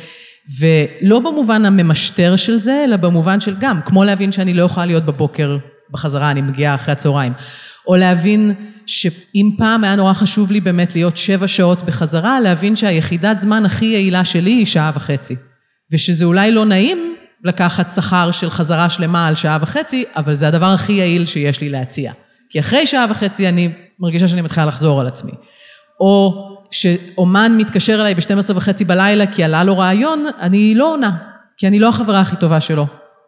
ולא 0.60 1.18
במובן 1.18 1.64
הממשטר 1.64 2.36
של 2.36 2.58
זה, 2.58 2.84
אלא 2.84 2.96
במובן 2.96 3.40
של 3.40 3.54
גם, 3.60 3.80
כמו 3.84 4.04
להבין 4.04 4.32
שאני 4.32 4.54
לא 4.54 4.62
יכולה 4.62 4.86
להיות 4.86 5.04
בבוקר 5.04 5.58
בחזרה, 5.90 6.30
אני 6.30 6.42
מגיעה 6.42 6.74
אחרי 6.74 6.92
הצהריים. 6.92 7.32
או 7.86 7.96
להבין 7.96 8.52
שאם 8.86 9.50
פעם 9.58 9.84
היה 9.84 9.96
נורא 9.96 10.12
חשוב 10.12 10.52
לי 10.52 10.60
באמת 10.60 10.94
להיות 10.94 11.16
שבע 11.16 11.48
שעות 11.48 11.82
בחזרה, 11.82 12.40
להבין 12.40 12.76
שהיחידת 12.76 13.38
זמן 13.38 13.64
הכי 13.66 13.84
יעילה 13.84 14.24
שלי 14.24 14.50
היא 14.50 14.66
שעה 14.66 14.92
וחצי. 14.94 15.36
ושזה 15.92 16.24
אולי 16.24 16.52
לא 16.52 16.64
נעים 16.64 17.14
לקחת 17.44 17.90
שכר 17.90 18.30
של 18.30 18.50
חזרה 18.50 18.90
שלמה 18.90 19.26
על 19.26 19.34
שעה 19.34 19.58
וחצי, 19.60 20.04
אבל 20.16 20.34
זה 20.34 20.48
הדבר 20.48 20.66
הכי 20.66 20.92
יעיל 20.92 21.26
שיש 21.26 21.60
לי 21.60 21.68
להציע. 21.68 22.12
כי 22.50 22.60
אחרי 22.60 22.86
שעה 22.86 23.06
וחצי 23.10 23.48
אני 23.48 23.72
מרגישה 24.02 24.28
שאני 24.28 24.40
מתחילה 24.40 24.66
לחזור 24.66 25.00
על 25.00 25.06
עצמי. 25.06 25.32
או 26.00 26.48
שאומן 26.70 27.52
מתקשר 27.58 27.94
אליי 27.94 28.14
ב-12 28.14 28.52
וחצי 28.54 28.84
בלילה 28.84 29.26
כי 29.26 29.44
עלה 29.44 29.64
לו 29.64 29.78
רעיון, 29.78 30.26
אני 30.40 30.74
לא 30.74 30.92
עונה, 30.92 31.16
כי 31.56 31.66
אני 31.66 31.78
לא 31.78 31.88
החברה 31.88 32.20
הכי 32.20 32.36
טובה 32.36 32.60
שלו. 32.60 32.86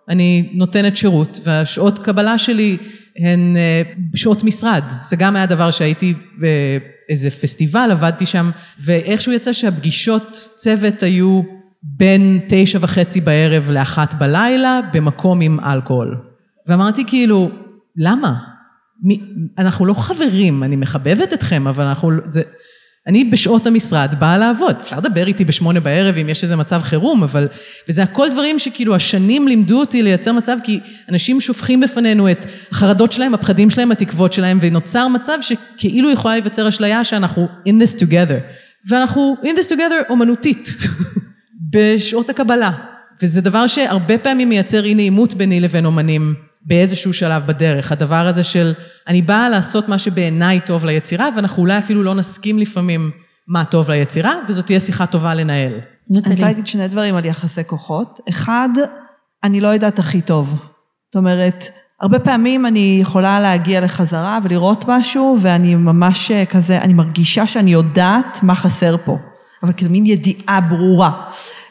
אני 0.08 0.50
נותנת 0.54 0.96
שירות, 0.96 1.40
והשעות 1.44 1.98
קבלה 1.98 2.38
שלי 2.38 2.76
הן 3.18 3.56
אה, 3.56 3.82
שעות 4.14 4.44
משרד. 4.44 4.82
זה 5.02 5.16
גם 5.16 5.36
היה 5.36 5.46
דבר 5.46 5.70
שהייתי 5.70 6.14
באיזה 6.38 7.30
פסטיבל, 7.30 7.88
עבדתי 7.90 8.26
שם, 8.26 8.50
ואיכשהו 8.80 9.32
יצא 9.32 9.52
שהפגישות 9.52 10.30
צוות 10.56 11.02
היו 11.02 11.42
בין 11.82 12.40
תשע 12.48 12.78
וחצי 12.82 13.20
בערב 13.20 13.70
לאחת 13.70 14.14
בלילה, 14.14 14.80
במקום 14.92 15.40
עם 15.40 15.60
אלכוהול. 15.60 16.16
ואמרתי 16.66 17.04
כאילו, 17.06 17.50
למה? 17.96 18.53
אנחנו 19.58 19.86
לא 19.86 19.94
חברים, 19.94 20.62
אני 20.62 20.76
מחבבת 20.76 21.32
אתכם, 21.32 21.66
אבל 21.66 21.84
אנחנו... 21.84 22.10
זה, 22.28 22.42
אני 23.06 23.24
בשעות 23.24 23.66
המשרד 23.66 24.14
באה 24.18 24.38
לעבוד. 24.38 24.76
אפשר 24.80 24.96
לדבר 24.96 25.26
איתי 25.26 25.44
בשמונה 25.44 25.80
בערב 25.80 26.18
אם 26.18 26.28
יש 26.28 26.42
איזה 26.42 26.56
מצב 26.56 26.80
חירום, 26.82 27.22
אבל... 27.22 27.48
וזה 27.88 28.02
הכל 28.02 28.28
דברים 28.30 28.58
שכאילו 28.58 28.94
השנים 28.94 29.48
לימדו 29.48 29.80
אותי 29.80 30.02
לייצר 30.02 30.32
מצב, 30.32 30.56
כי 30.64 30.80
אנשים 31.08 31.40
שופכים 31.40 31.80
בפנינו 31.80 32.30
את 32.30 32.46
החרדות 32.70 33.12
שלהם, 33.12 33.34
הפחדים 33.34 33.70
שלהם, 33.70 33.92
התקוות 33.92 34.32
שלהם, 34.32 34.58
ונוצר 34.60 35.08
מצב 35.08 35.38
שכאילו 35.40 36.10
יכולה 36.10 36.34
להיווצר 36.34 36.68
אשליה 36.68 37.04
שאנחנו 37.04 37.48
in 37.68 37.72
this 37.72 38.00
together. 38.00 38.40
ואנחנו 38.88 39.36
in 39.42 39.58
this 39.58 39.72
together 39.72 40.10
אומנותית, 40.10 40.76
בשעות 41.72 42.30
הקבלה. 42.30 42.70
וזה 43.22 43.40
דבר 43.40 43.66
שהרבה 43.66 44.18
פעמים 44.18 44.48
מייצר 44.48 44.84
אי 44.84 44.94
נעימות 44.94 45.34
ביני 45.34 45.60
לבין 45.60 45.86
אומנים. 45.86 46.34
באיזשהו 46.64 47.12
שלב 47.12 47.42
בדרך. 47.46 47.92
הדבר 47.92 48.26
הזה 48.26 48.42
של, 48.42 48.72
אני 49.08 49.22
באה 49.22 49.48
לעשות 49.48 49.88
מה 49.88 49.98
שבעיניי 49.98 50.60
טוב 50.60 50.84
ליצירה, 50.84 51.28
ואנחנו 51.36 51.62
אולי 51.62 51.78
אפילו 51.78 52.02
לא 52.02 52.14
נסכים 52.14 52.58
לפעמים 52.58 53.10
מה 53.48 53.64
טוב 53.64 53.90
ליצירה, 53.90 54.34
וזאת 54.48 54.66
תהיה 54.66 54.80
שיחה 54.80 55.06
טובה 55.06 55.34
לנהל. 55.34 55.72
אני 56.10 56.18
רוצה 56.18 56.46
להגיד 56.46 56.66
שני 56.66 56.88
דברים 56.88 57.14
על 57.14 57.24
יחסי 57.24 57.64
כוחות. 57.66 58.20
אחד, 58.28 58.68
אני 59.44 59.60
לא 59.60 59.68
יודעת 59.68 59.98
הכי 59.98 60.20
טוב. 60.20 60.48
זאת 61.06 61.16
אומרת, 61.16 61.68
הרבה 62.00 62.18
פעמים 62.18 62.66
אני 62.66 62.98
יכולה 63.02 63.40
להגיע 63.40 63.80
לחזרה 63.80 64.38
ולראות 64.42 64.84
משהו, 64.88 65.38
ואני 65.40 65.74
ממש 65.74 66.32
כזה, 66.50 66.78
אני 66.78 66.92
מרגישה 66.92 67.46
שאני 67.46 67.72
יודעת 67.72 68.38
מה 68.42 68.54
חסר 68.54 68.96
פה. 69.04 69.16
אבל 69.62 69.72
כזה 69.72 69.88
מין 69.88 70.06
ידיעה 70.06 70.60
ברורה. 70.60 71.10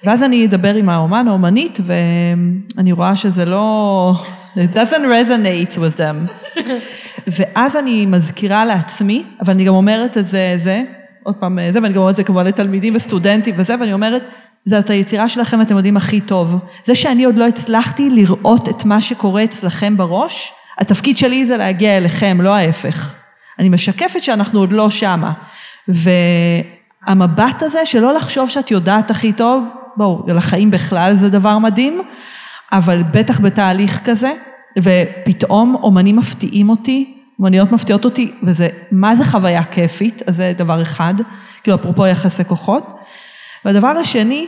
ואז 0.03 0.23
אני 0.23 0.45
אדבר 0.45 0.75
עם 0.75 0.89
האומן, 0.89 1.27
האומנית, 1.27 1.79
ואני 1.83 2.91
רואה 2.91 3.15
שזה 3.15 3.45
לא... 3.45 4.13
It 4.55 4.73
doesn't 4.73 5.05
resonate 5.05 5.77
with 5.77 5.97
them. 5.97 6.31
ואז 7.37 7.75
אני 7.75 8.05
מזכירה 8.05 8.65
לעצמי, 8.65 9.23
אבל 9.41 9.53
אני 9.53 9.63
גם 9.63 9.73
אומרת 9.73 10.17
את 10.17 10.27
זה, 10.27 10.55
זה, 10.57 10.83
עוד 11.23 11.35
פעם 11.35 11.59
זה, 11.71 11.79
ואני 11.81 11.93
גם 11.93 11.99
אומרת 11.99 12.11
את 12.11 12.15
זה 12.15 12.23
כמובן 12.23 12.45
לתלמידים 12.45 12.95
וסטודנטים 12.95 13.55
וזה, 13.57 13.75
ואני 13.79 13.93
אומרת, 13.93 14.23
זאת 14.65 14.89
היצירה 14.89 15.29
שלכם, 15.29 15.61
אתם 15.61 15.77
יודעים 15.77 15.97
הכי 15.97 16.21
טוב. 16.21 16.59
זה 16.85 16.95
שאני 16.95 17.23
עוד 17.23 17.35
לא 17.35 17.47
הצלחתי 17.47 18.09
לראות 18.09 18.69
את 18.69 18.85
מה 18.85 19.01
שקורה 19.01 19.43
אצלכם 19.43 19.97
בראש, 19.97 20.53
התפקיד 20.77 21.17
שלי 21.17 21.45
זה 21.45 21.57
להגיע 21.57 21.97
אליכם, 21.97 22.41
לא 22.41 22.55
ההפך. 22.55 23.13
אני 23.59 23.69
משקפת 23.69 24.21
שאנחנו 24.21 24.59
עוד 24.59 24.71
לא 24.71 24.89
שמה. 24.89 25.31
והמבט 25.87 27.61
הזה 27.61 27.85
שלא 27.85 28.13
לחשוב 28.13 28.49
שאת 28.49 28.71
יודעת 28.71 29.11
הכי 29.11 29.33
טוב, 29.33 29.63
בואו, 29.97 30.23
לחיים 30.27 30.71
בכלל 30.71 31.15
זה 31.15 31.29
דבר 31.29 31.57
מדהים, 31.57 32.01
אבל 32.74 33.03
בטח 33.11 33.39
בתהליך 33.39 34.01
כזה, 34.05 34.34
ופתאום 34.80 35.76
אומנים 35.84 36.15
מפתיעים 36.15 36.69
אותי, 36.69 37.13
אומניות 37.39 37.71
מפתיעות 37.71 38.05
אותי, 38.05 38.32
וזה, 38.43 38.67
מה 38.91 39.15
זה 39.15 39.26
חוויה 39.26 39.63
כיפית, 39.63 40.21
אז 40.28 40.36
זה 40.36 40.53
דבר 40.57 40.82
אחד, 40.82 41.13
כאילו 41.63 41.78
אפרופו 41.78 42.07
יחסי 42.07 42.45
כוחות. 42.45 42.88
והדבר 43.65 43.88
השני, 43.88 44.47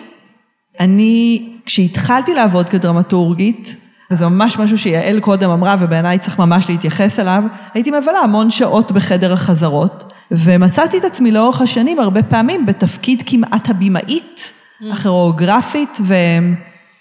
אני, 0.80 1.46
כשהתחלתי 1.66 2.34
לעבוד 2.34 2.70
כדרמטורגית, 2.70 3.76
וזה 4.12 4.28
ממש 4.28 4.60
משהו 4.60 4.78
שיעל 4.78 5.20
קודם 5.20 5.50
אמרה, 5.50 5.76
ובעיניי 5.80 6.20
צריך 6.20 6.40
ממש 6.40 6.70
להתייחס 6.70 7.20
אליו, 7.20 7.44
הייתי 7.74 7.92
מבלה 7.92 8.20
המון 8.20 8.50
שעות 8.50 8.92
בחדר 8.92 9.34
החזרות, 9.34 10.14
ומצאתי 10.32 10.98
את 10.98 11.06
עצמי 11.06 11.32
לאורך 11.32 11.62
השנים 11.62 12.00
הרבה 12.00 12.24
פעמים 12.24 12.66
בתפקיד 12.66 13.24
כמעט 13.26 13.70
הבימאית, 13.70 14.54
הכירוגרפית, 14.92 15.98
ו... 16.02 16.14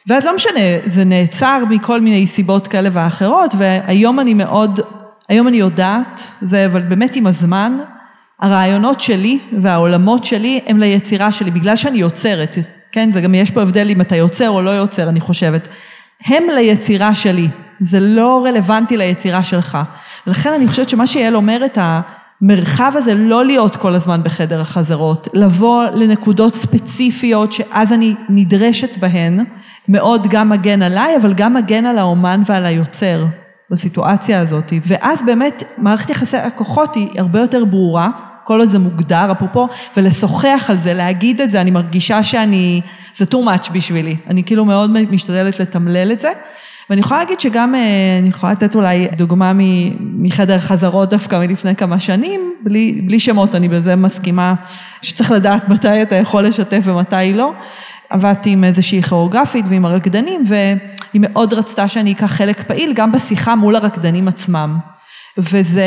ואז 0.06 0.24
לא 0.26 0.34
משנה, 0.34 0.60
זה 0.86 1.04
נעצר 1.04 1.64
מכל 1.70 2.00
מיני 2.00 2.26
סיבות 2.26 2.68
כאלה 2.68 2.88
ואחרות, 2.92 3.54
והיום 3.58 4.20
אני 4.20 4.34
מאוד, 4.34 4.80
היום 5.28 5.48
אני 5.48 5.56
יודעת, 5.56 6.22
זה 6.40 6.66
אבל 6.66 6.80
באמת 6.80 7.16
עם 7.16 7.26
הזמן, 7.26 7.78
הרעיונות 8.40 9.00
שלי 9.00 9.38
והעולמות 9.62 10.24
שלי 10.24 10.60
הם 10.66 10.78
ליצירה 10.78 11.32
שלי, 11.32 11.50
בגלל 11.50 11.76
שאני 11.76 11.98
יוצרת, 11.98 12.58
כן, 12.92 13.12
זה 13.12 13.20
גם 13.20 13.34
יש 13.34 13.50
פה 13.50 13.62
הבדל 13.62 13.90
אם 13.90 14.00
אתה 14.00 14.16
יוצר 14.16 14.50
או 14.50 14.62
לא 14.62 14.70
יוצר, 14.70 15.08
אני 15.08 15.20
חושבת. 15.20 15.68
הם 16.26 16.42
ליצירה 16.54 17.14
שלי, 17.14 17.48
זה 17.80 18.00
לא 18.00 18.44
רלוונטי 18.46 18.96
ליצירה 18.96 19.42
שלך. 19.42 19.78
ולכן 20.26 20.52
אני 20.52 20.68
חושבת 20.68 20.88
שמה 20.88 21.06
שיעל 21.06 21.36
אומרת, 21.36 21.78
המרחב 21.80 22.92
הזה 22.94 23.14
לא 23.14 23.44
להיות 23.44 23.76
כל 23.76 23.94
הזמן 23.94 24.22
בחדר 24.22 24.60
החזרות, 24.60 25.28
לבוא 25.34 25.84
לנקודות 25.94 26.54
ספציפיות 26.54 27.52
שאז 27.52 27.92
אני 27.92 28.14
נדרשת 28.28 28.96
בהן, 28.98 29.44
מאוד 29.88 30.26
גם 30.30 30.48
מגן 30.48 30.82
עליי, 30.82 31.16
אבל 31.16 31.34
גם 31.34 31.54
מגן 31.54 31.86
על 31.86 31.98
האומן 31.98 32.42
ועל 32.46 32.66
היוצר 32.66 33.24
בסיטואציה 33.70 34.40
הזאת. 34.40 34.72
ואז 34.86 35.22
באמת 35.22 35.62
מערכת 35.78 36.10
יחסי 36.10 36.36
הכוחות 36.36 36.94
היא 36.94 37.08
הרבה 37.18 37.40
יותר 37.40 37.64
ברורה, 37.64 38.10
כל 38.44 38.60
עוד 38.60 38.68
זה 38.68 38.78
מוגדר, 38.78 39.32
אפרופו, 39.32 39.68
ולשוחח 39.96 40.66
על 40.68 40.76
זה, 40.76 40.94
להגיד 40.94 41.40
את 41.40 41.50
זה, 41.50 41.60
אני 41.60 41.70
מרגישה 41.70 42.22
שאני, 42.22 42.80
זה 43.14 43.24
too 43.30 43.34
much 43.34 43.72
בשבילי. 43.72 44.16
אני 44.26 44.44
כאילו 44.44 44.64
מאוד 44.64 44.90
משתדלת 45.10 45.60
לתמלל 45.60 46.12
את 46.12 46.20
זה. 46.20 46.32
ואני 46.90 47.00
יכולה 47.00 47.20
להגיד 47.20 47.40
שגם, 47.40 47.74
אה, 47.74 47.80
אני 48.20 48.28
יכולה 48.28 48.52
לתת 48.52 48.74
אולי 48.74 49.08
דוגמה 49.16 49.52
מחדר 50.00 50.58
חזרות 50.58 51.10
דווקא 51.10 51.36
מלפני 51.36 51.76
כמה 51.76 52.00
שנים, 52.00 52.54
בלי, 52.60 53.02
בלי 53.06 53.18
שמות, 53.18 53.54
אני 53.54 53.68
בזה 53.68 53.96
מסכימה 53.96 54.54
שצריך 55.02 55.30
לדעת 55.30 55.68
מתי 55.68 56.02
אתה 56.02 56.16
יכול 56.16 56.42
לשתף 56.42 56.80
ומתי 56.84 57.32
לא. 57.34 57.52
עבדתי 58.14 58.50
עם 58.50 58.64
איזושהי 58.64 59.02
כירוגרפית 59.02 59.64
ועם 59.68 59.84
הרקדנים, 59.84 60.44
והיא 60.46 61.20
מאוד 61.20 61.54
רצתה 61.54 61.88
שאני 61.88 62.12
אקח 62.12 62.26
חלק 62.26 62.62
פעיל 62.62 62.92
גם 62.92 63.12
בשיחה 63.12 63.54
מול 63.54 63.76
הרקדנים 63.76 64.28
עצמם. 64.28 64.78
וזה 65.38 65.84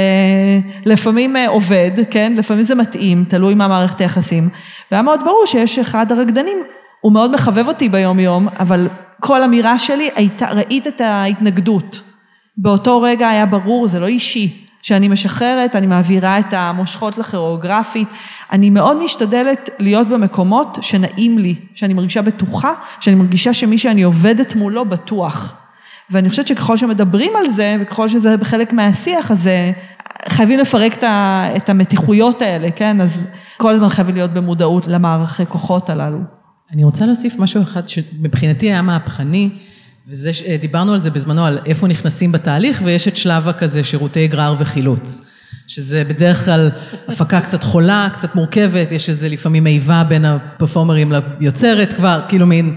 לפעמים 0.86 1.36
אה, 1.36 1.48
עובד, 1.48 1.92
כן? 2.12 2.34
לפעמים 2.38 2.64
זה 2.64 2.76
מתאים, 2.76 3.26
תלוי 3.30 3.54
מה 3.54 3.68
מערכת 3.68 4.02
היחסים. 4.02 4.50
והיה 4.92 5.02
מאוד 5.04 5.20
ברור 5.24 5.44
שיש 5.46 5.80
אחד 5.80 6.12
הרקדנים, 6.12 6.58
הוא 7.02 7.12
מאוד 7.12 7.32
מחבב 7.32 7.68
אותי 7.68 7.90
ביום 7.90 8.20
יום, 8.20 8.48
אבל 8.60 8.88
כל 9.20 9.44
אמירה 9.44 9.80
שלי 9.80 10.10
הייתה, 10.16 10.46
ראית 10.52 10.88
את 10.88 11.02
ההתנגדות. 11.02 12.02
באותו 12.58 13.02
רגע 13.02 13.30
היה 13.30 13.46
ברור, 13.46 13.88
זה 13.88 14.00
לא 14.00 14.08
אישי. 14.08 14.66
שאני 14.82 15.08
משחררת, 15.08 15.76
אני 15.76 15.88
מעבירה 15.88 16.40
את 16.40 16.54
המושכות 16.54 17.18
לכירוגרפית. 17.18 18.08
אני 18.52 18.70
מאוד 18.70 19.04
משתדלת 19.04 19.70
להיות 19.80 20.08
במקומות 20.08 20.78
שנעים 20.82 21.38
לי, 21.38 21.56
שאני 21.74 21.94
מרגישה 21.94 22.22
בטוחה, 22.22 22.74
שאני 23.00 23.16
מרגישה 23.16 23.54
שמי 23.54 23.78
שאני 23.78 24.04
עובדת 24.04 24.56
מולו 24.56 24.86
בטוח. 24.86 25.54
ואני 26.10 26.30
חושבת 26.30 26.48
שככל 26.48 26.78
שמדברים 26.78 27.32
על 27.36 27.50
זה, 27.50 27.78
וככל 27.80 28.08
שזה 28.08 28.36
חלק 28.44 28.74
מהשיח, 28.74 29.32
אז 29.32 29.48
אה, 29.48 29.72
חייבים 30.30 30.60
לפרק 30.60 31.04
את 31.58 31.70
המתיחויות 31.70 32.42
האלה, 32.42 32.72
כן? 32.72 33.02
אז 33.02 33.20
כל 33.58 33.74
הזמן 33.74 33.90
חייבים 33.90 34.16
להיות 34.16 34.32
במודעות 34.32 34.88
למערכי 34.88 35.46
כוחות 35.46 35.90
הללו. 35.90 36.20
אני 36.74 36.84
רוצה 36.84 37.06
להוסיף 37.06 37.40
משהו 37.40 37.62
אחד 37.62 37.90
שמבחינתי 37.90 38.66
היה 38.66 38.82
מהפכני. 38.82 39.50
וזה, 40.10 40.32
דיברנו 40.62 40.93
על 40.93 40.99
זה 40.99 41.12
בזמנו, 41.12 41.45
על 41.45 41.60
איפה 41.66 41.88
נכנסים 41.88 42.32
בתהליך, 42.32 42.82
ויש 42.86 43.08
את 43.08 43.18
שלב 43.18 43.47
הכזה 43.47 43.84
שירותי 43.84 44.28
גרר 44.28 44.55
וחילוץ. 44.58 45.32
שזה 45.68 46.03
בדרך 46.03 46.45
כלל 46.45 46.72
הפקה 47.08 47.41
קצת 47.41 47.64
חולה, 47.64 48.08
קצת 48.14 48.36
מורכבת, 48.36 48.91
יש 48.91 49.10
איזה 49.10 49.30
לפעמים 49.30 49.68
איבה 49.68 50.03
בין 50.03 50.26
הפרפורמרים 50.26 51.14
ליוצרת 51.39 51.93
כבר, 51.93 52.22
כאילו 52.28 52.47
מין, 52.47 52.76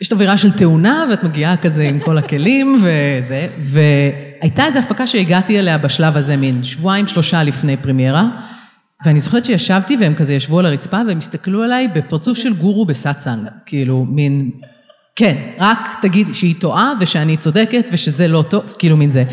יש 0.00 0.08
את 0.08 0.12
אווירה 0.12 0.36
של 0.36 0.52
תאונה, 0.52 1.04
ואת 1.10 1.24
מגיעה 1.24 1.56
כזה 1.56 1.82
עם 1.82 1.98
כל 1.98 2.18
הכלים 2.18 2.76
וזה, 2.82 3.46
והייתה 3.58 4.66
איזו 4.66 4.78
הפקה 4.78 5.06
שהגעתי 5.06 5.58
אליה 5.58 5.78
בשלב 5.78 6.16
הזה, 6.16 6.36
מין 6.36 6.62
שבועיים, 6.62 7.06
שלושה 7.06 7.42
לפני 7.42 7.76
פרימיירה, 7.76 8.28
ואני 9.06 9.20
זוכרת 9.20 9.44
שישבתי 9.44 9.96
והם 10.00 10.14
כזה 10.14 10.34
ישבו 10.34 10.58
על 10.58 10.66
הרצפה 10.66 11.00
והם 11.08 11.18
הסתכלו 11.18 11.62
עליי 11.62 11.88
בפרצוף 11.88 12.38
של 12.38 12.54
גורו 12.54 12.86
בסאצאנג, 12.86 13.48
כאילו 13.66 14.04
מין 14.08 14.50
כן, 15.16 15.36
רק 15.58 15.96
תגיד 16.02 16.28
שהיא 16.32 16.54
טועה 16.58 16.92
ושאני 17.00 17.36
צודקת 17.36 17.88
ושזה 17.92 18.28
לא 18.28 18.44
טוב, 18.48 18.72
כאילו 18.78 18.96
מין 18.96 19.10
זה. 19.10 19.24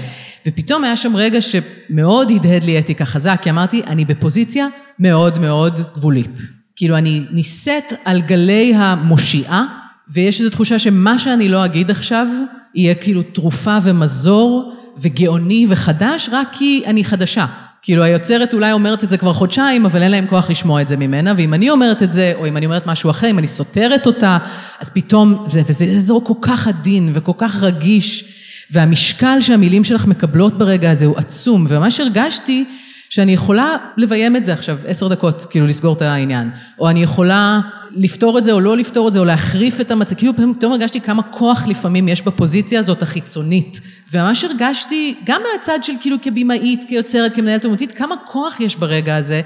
ופתאום 0.47 0.83
היה 0.83 0.95
שם 0.95 1.15
רגע 1.15 1.39
שמאוד 1.41 2.31
הדהד 2.31 2.63
לי 2.63 2.79
אתיקה 2.79 3.05
חזק, 3.05 3.39
כי 3.41 3.49
אמרתי, 3.49 3.81
אני 3.87 4.05
בפוזיציה 4.05 4.67
מאוד 4.99 5.39
מאוד 5.39 5.79
גבולית. 5.95 6.39
כאילו, 6.75 6.97
אני 6.97 7.25
נישאת 7.31 7.93
על 8.05 8.21
גלי 8.21 8.73
המושיעה, 8.75 9.65
ויש 10.09 10.39
איזו 10.39 10.49
תחושה 10.49 10.79
שמה 10.79 11.19
שאני 11.19 11.49
לא 11.49 11.65
אגיד 11.65 11.91
עכשיו, 11.91 12.27
יהיה 12.75 12.95
כאילו 12.95 13.23
תרופה 13.23 13.77
ומזור 13.83 14.73
וגאוני 14.97 15.65
וחדש, 15.69 16.29
רק 16.31 16.47
כי 16.51 16.83
אני 16.85 17.03
חדשה. 17.03 17.45
כאילו 17.83 18.03
היוצרת 18.03 18.53
אולי 18.53 18.71
אומרת 18.71 19.03
את 19.03 19.09
זה 19.09 19.17
כבר 19.17 19.33
חודשיים, 19.33 19.85
אבל 19.85 20.03
אין 20.03 20.11
להם 20.11 20.27
כוח 20.27 20.49
לשמוע 20.49 20.81
את 20.81 20.87
זה 20.87 20.97
ממנה, 20.97 21.33
ואם 21.37 21.53
אני 21.53 21.69
אומרת 21.69 22.03
את 22.03 22.11
זה, 22.11 22.33
או 22.35 22.47
אם 22.47 22.57
אני 22.57 22.65
אומרת 22.65 22.87
משהו 22.87 23.09
אחר, 23.09 23.29
אם 23.29 23.39
אני 23.39 23.47
סותרת 23.47 24.05
אותה, 24.05 24.37
אז 24.79 24.89
פתאום, 24.89 25.45
זה, 25.47 25.61
וזה 25.67 25.85
אזור 25.85 26.25
כל 26.25 26.33
כך 26.41 26.67
עדין 26.67 27.11
וכל 27.13 27.31
כך 27.37 27.63
רגיש, 27.63 28.25
והמשקל 28.71 29.41
שהמילים 29.41 29.83
שלך 29.83 30.07
מקבלות 30.07 30.57
ברגע 30.57 30.91
הזה 30.91 31.05
הוא 31.05 31.17
עצום, 31.17 31.65
וממש 31.69 31.99
הרגשתי 31.99 32.65
שאני 33.13 33.33
יכולה 33.33 33.77
לביים 33.97 34.35
את 34.35 34.45
זה 34.45 34.53
עכשיו 34.53 34.77
עשר 34.87 35.07
דקות, 35.07 35.45
כאילו 35.49 35.65
לסגור 35.65 35.95
את 35.95 36.01
העניין, 36.01 36.49
או 36.79 36.89
אני 36.89 37.03
יכולה 37.03 37.61
לפתור 37.91 38.37
את 38.37 38.43
זה 38.43 38.51
או 38.51 38.59
לא 38.59 38.77
לפתור 38.77 39.07
את 39.07 39.13
זה, 39.13 39.19
או 39.19 39.25
להחריף 39.25 39.81
את 39.81 39.91
המצב, 39.91 40.15
כאילו 40.15 40.33
פתאום 40.57 40.71
הרגשתי 40.71 41.01
כמה 41.01 41.23
כוח 41.23 41.67
לפעמים 41.67 42.07
יש 42.07 42.21
בפוזיציה 42.21 42.79
הזאת 42.79 43.01
החיצונית. 43.01 43.81
וממש 44.11 44.43
הרגשתי, 44.43 45.15
גם 45.23 45.41
מהצד 45.51 45.79
של 45.81 45.93
כאילו 46.01 46.17
כבימאית, 46.21 46.83
כיוצרת, 46.87 47.35
כמנהלת 47.35 47.65
אומנותית, 47.65 47.91
כמה 47.91 48.15
כוח 48.25 48.59
יש 48.59 48.75
ברגע 48.75 49.15
הזה, 49.15 49.41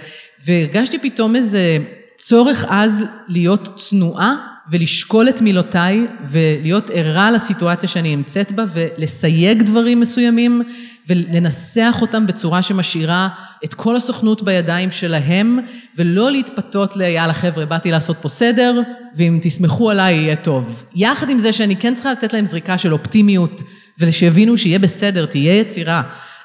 והרגשתי 0.46 1.00
פתאום 1.00 1.36
איזה 1.36 1.78
צורך 2.18 2.66
אז 2.70 3.06
להיות 3.28 3.70
צנועה 3.78 4.36
ולשקול 4.72 5.30
את 5.30 5.42
מילותיי 5.42 6.08
ולהיות 6.30 6.90
ערה 6.94 7.32
לסיטואציה 7.32 7.90
שאני 7.90 8.16
נמצאת 8.16 8.52
בה 8.52 8.64
ולסייג 8.74 9.64
דברים 9.64 10.00
מסוימים 10.00 10.62
ולנסח 11.08 11.98
אותם 12.02 12.28
בצורה 12.28 12.62
שמשאירה 12.62 13.30
את 13.66 13.74
כל 13.74 13.96
הסוכנות 13.96 14.42
בידיים 14.42 14.92
שלהם 14.92 15.60
ולא 15.98 16.32
להתפתות 16.32 16.96
ליאללה 16.96 17.34
חבר'ה 17.34 17.66
באתי 17.66 17.92
לעשות 17.92 18.18
פה 18.22 18.30
סדר 18.30 18.82
ואם 19.16 19.40
תסמכו 19.42 19.90
עליי 19.90 20.16
יהיה 20.16 20.36
טוב. 20.36 20.84
יחד 20.96 21.30
עם 21.30 21.40
זה 21.40 21.54
שאני 21.54 21.76
כן 21.76 21.94
צריכה 21.94 22.12
לתת 22.12 22.34
להם 22.34 22.46
זריקה 22.46 22.78
של 22.78 22.94
אופטימיות 22.94 23.62
ושיבינו 24.00 24.58
שיהיה 24.58 24.80
בסדר, 24.80 25.26
תהיה 25.26 25.60
יצירה, 25.60 26.02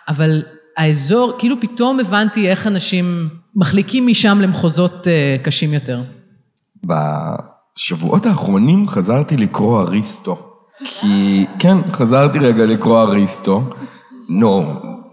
אבל 0.09 0.43
האזור, 0.77 1.37
כאילו 1.39 1.61
פתאום 1.61 2.01
הבנתי 2.01 2.49
איך 2.49 2.66
אנשים 2.66 3.29
מחליקים 3.57 4.07
משם 4.07 4.39
למחוזות 4.43 5.09
אה, 5.09 5.37
קשים 5.43 5.75
יותר. 5.75 6.01
בשבועות 7.77 8.27
האחרונים 8.27 8.89
חזרתי 8.89 9.37
לקרוא 9.37 9.81
אריסטו. 9.81 10.39
כי, 10.85 11.47
כן, 11.59 11.79
חזרתי 11.93 12.39
רגע 12.39 12.66
לקרוא 12.66 13.01
אריסטו. 13.01 13.62
נו, 14.29 14.64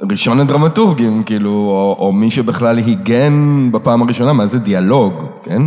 ראשון 0.09 0.39
הדרמטורגים, 0.39 1.23
כאילו, 1.23 1.51
או, 1.51 1.95
או 1.99 2.11
מי 2.11 2.31
שבכלל 2.31 2.77
היגן 2.77 3.69
בפעם 3.71 4.01
הראשונה, 4.01 4.33
מה 4.33 4.45
זה 4.45 4.59
דיאלוג, 4.59 5.13
כן? 5.43 5.61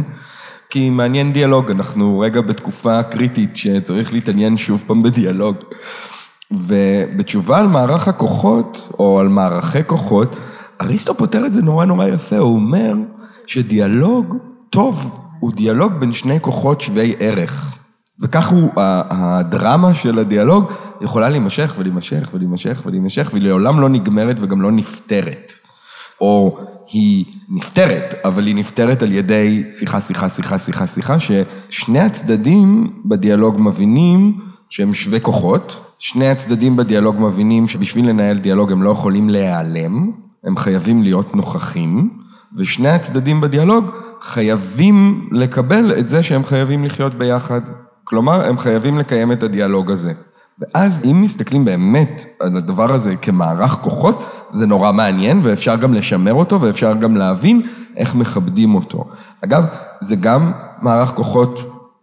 כי 0.71 0.91
מעניין 0.91 1.33
דיאלוג, 1.33 1.71
אנחנו 1.71 2.19
רגע 2.19 2.41
בתקופה 2.41 3.03
קריטית 3.03 3.57
שצריך 3.57 4.13
להתעניין 4.13 4.57
שוב 4.57 4.85
פעם 4.87 5.03
בדיאלוג. 5.03 5.57
ובתשובה 6.51 7.59
על 7.59 7.67
מערך 7.67 8.09
הכוחות, 8.09 8.89
או 8.99 9.21
על 9.21 9.29
מערכי 9.29 9.85
כוחות, 9.87 10.37
אריסטו 10.81 11.15
פותר 11.15 11.47
את 11.47 11.53
זה 11.53 11.63
נורא 11.63 11.85
נורא 11.85 12.07
יפה, 12.07 12.39
הוא 12.39 12.55
אומר 12.55 12.95
שדיאלוג 13.47 14.37
טוב 14.71 15.19
הוא 15.43 15.53
דיאלוג 15.53 15.93
בין 15.93 16.13
שני 16.13 16.41
כוחות 16.41 16.81
שווי 16.81 17.15
ערך. 17.19 17.77
וכך 18.21 18.49
הוא, 18.49 18.71
הדרמה 18.77 19.95
של 19.95 20.19
הדיאלוג 20.19 20.65
יכולה 21.01 21.29
להימשך 21.29 21.75
ולהימשך 21.79 22.31
ולהימשך 22.35 22.83
ולהימשך, 22.87 23.31
והיא 23.33 23.45
לעולם 23.45 23.81
לא 23.81 23.89
נגמרת 23.89 24.37
וגם 24.41 24.63
לא 24.63 24.73
נפתרת. 24.73 25.53
או 26.21 26.59
היא 26.93 27.25
נפתרת, 27.49 28.15
אבל 28.25 28.47
היא 28.47 28.55
נפתרת 28.55 29.03
על 29.03 29.13
ידי 29.13 29.65
שיחה, 29.73 30.01
שיחה, 30.01 30.29
שיחה, 30.29 30.59
שיחה, 30.59 30.87
שיחה, 30.87 31.17
ששני 31.21 32.01
הצדדים 32.01 32.93
בדיאלוג 33.05 33.57
מבינים 33.59 34.39
שהם 34.71 34.95
שווי 34.95 35.21
כוחות, 35.21 35.95
שני 35.99 36.29
הצדדים 36.29 36.77
בדיאלוג 36.77 37.17
מבינים 37.19 37.69
שבשביל 37.69 38.09
לנהל 38.09 38.39
דיאלוג 38.39 38.73
הם 38.73 38.83
לא 38.83 38.91
יכולים 38.91 39.31
להיעלם, 39.31 40.11
הם 40.45 40.57
חייבים 40.57 41.03
להיות 41.03 41.37
נוכחים, 41.37 42.22
ושני 42.57 42.89
הצדדים 42.89 43.41
בדיאלוג 43.41 43.91
חייבים 44.23 45.29
לקבל 45.33 45.99
את 45.99 46.09
זה 46.09 46.23
שהם 46.23 46.45
חייבים 46.45 46.85
לחיות 46.85 47.15
ביחד. 47.15 47.61
כלומר, 48.05 48.49
הם 48.49 48.59
חייבים 48.59 48.99
לקיים 48.99 49.33
את 49.33 49.43
הדיאלוג 49.43 49.91
הזה. 49.91 50.13
ואז 50.59 51.01
אם 51.05 51.23
מסתכלים 51.23 51.65
באמת 51.65 52.25
על 52.41 52.57
הדבר 52.57 52.95
הזה 52.95 53.17
כמערך 53.17 53.71
כוחות, 53.71 54.23
זה 54.51 54.67
נורא 54.67 54.93
מעניין 54.93 55.41
ואפשר 55.43 55.77
גם 55.77 55.95
לשמר 55.95 56.35
אותו 56.35 56.61
ואפשר 56.61 56.95
גם 56.95 57.17
להבין 57.17 57.63
איך 57.97 58.15
מכבדים 58.15 58.75
אותו. 58.75 59.05
אגב, 59.45 59.65
זה 60.01 60.17
גם 60.17 60.53
מערך 60.83 61.09
כוחות, 61.09 61.61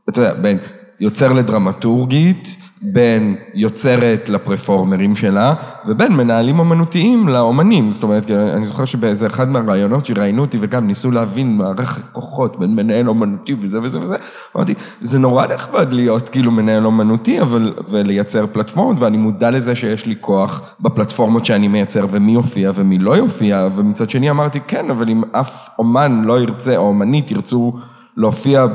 אתה 0.10 0.20
יודע, 0.20 0.34
בין 0.34 0.58
יוצר 1.02 1.34
לדרמטורגית, 1.34 2.58
בין 2.82 3.36
יוצרת 3.54 4.30
לפרפורמרים 4.30 5.16
שלה, 5.16 5.54
ובין 5.88 6.14
מנהלים 6.14 6.60
אומנותיים 6.60 7.28
לאומנים. 7.28 7.92
זאת 7.92 8.04
אומרת, 8.04 8.32
אני 8.32 8.66
זוכר 8.66 8.86
שבאיזה 8.86 9.28
אחד 9.28 9.50
מהרעיונות 9.50 10.06
שראיינו 10.06 10.42
אותי 10.42 10.58
וגם 10.62 10.88
ניסו 10.88 11.12
להבין 11.12 11.58
מערכת 11.58 12.04
כוחות 12.12 12.60
בין 12.60 12.76
מנהל 12.76 13.10
אומנותי 13.10 13.56
וזה 13.60 13.82
וזה 13.82 14.00
וזה, 14.00 14.16
אמרתי, 14.56 14.74
זה 15.02 15.20
נורא 15.20 15.48
נכבד 15.48 15.88
להיות 15.92 16.30
כאילו 16.30 16.52
מנהל 16.52 16.86
אומנותי, 16.86 17.42
אבל, 17.42 17.74
ולייצר 17.90 18.46
פלטפורמות, 18.52 19.00
ואני 19.00 19.18
מודע 19.18 19.52
לזה 19.52 19.76
שיש 19.76 20.06
לי 20.06 20.16
כוח 20.22 20.76
בפלטפורמות 20.80 21.46
שאני 21.46 21.68
מייצר, 21.68 22.06
ומי 22.10 22.32
יופיע 22.32 22.72
ומי 22.76 22.98
לא 22.98 23.18
יופיע, 23.18 23.68
ומצד 23.76 24.10
שני 24.10 24.30
אמרתי, 24.30 24.60
כן, 24.68 24.90
אבל 24.90 25.10
אם 25.10 25.22
אף 25.32 25.70
אומן 25.80 26.22
לא 26.26 26.40
ירצה, 26.42 26.78
או 26.78 26.88
אומנית 26.88 27.32
ירצו 27.32 27.74
להופיע 28.20 28.66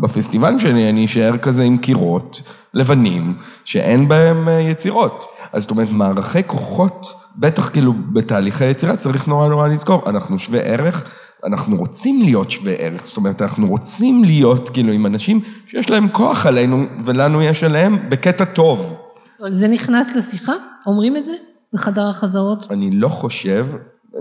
בפסטיבל 0.00 0.58
שלי, 0.58 0.90
אני 0.90 1.04
אשאר 1.04 1.38
כזה 1.38 1.62
עם 1.62 1.78
קירות 1.78 2.42
לבנים, 2.74 3.34
שאין 3.64 4.08
בהם 4.08 4.48
אה, 4.48 4.60
יצירות. 4.60 5.24
אז 5.52 5.62
זאת 5.62 5.70
אומרת, 5.70 5.90
מערכי 5.90 6.44
כוחות, 6.46 7.12
בטח 7.36 7.68
כאילו 7.68 7.92
בתהליכי 8.12 8.64
יצירה, 8.64 8.96
צריך 8.96 9.28
נורא 9.28 9.48
נורא 9.48 9.68
לזכור, 9.68 10.02
אנחנו 10.06 10.38
שווי 10.38 10.60
ערך, 10.62 11.04
אנחנו 11.46 11.76
רוצים 11.76 12.22
להיות 12.22 12.50
שווי 12.50 12.74
ערך, 12.78 13.06
זאת 13.06 13.16
אומרת, 13.16 13.42
אנחנו 13.42 13.68
רוצים 13.68 14.24
להיות 14.24 14.68
כאילו 14.68 14.92
עם 14.92 15.06
אנשים 15.06 15.40
שיש 15.66 15.90
להם 15.90 16.08
כוח 16.08 16.46
עלינו, 16.46 16.84
ולנו 17.04 17.42
יש 17.42 17.64
עליהם 17.64 18.10
בקטע 18.10 18.44
טוב. 18.44 18.96
אבל 19.40 19.54
זה 19.54 19.68
נכנס 19.68 20.16
לשיחה? 20.16 20.52
אומרים 20.86 21.16
את 21.16 21.26
זה? 21.26 21.32
בחדר 21.72 22.08
החזרות? 22.08 22.66
אני 22.70 22.90
לא 22.90 23.08
חושב, 23.08 23.66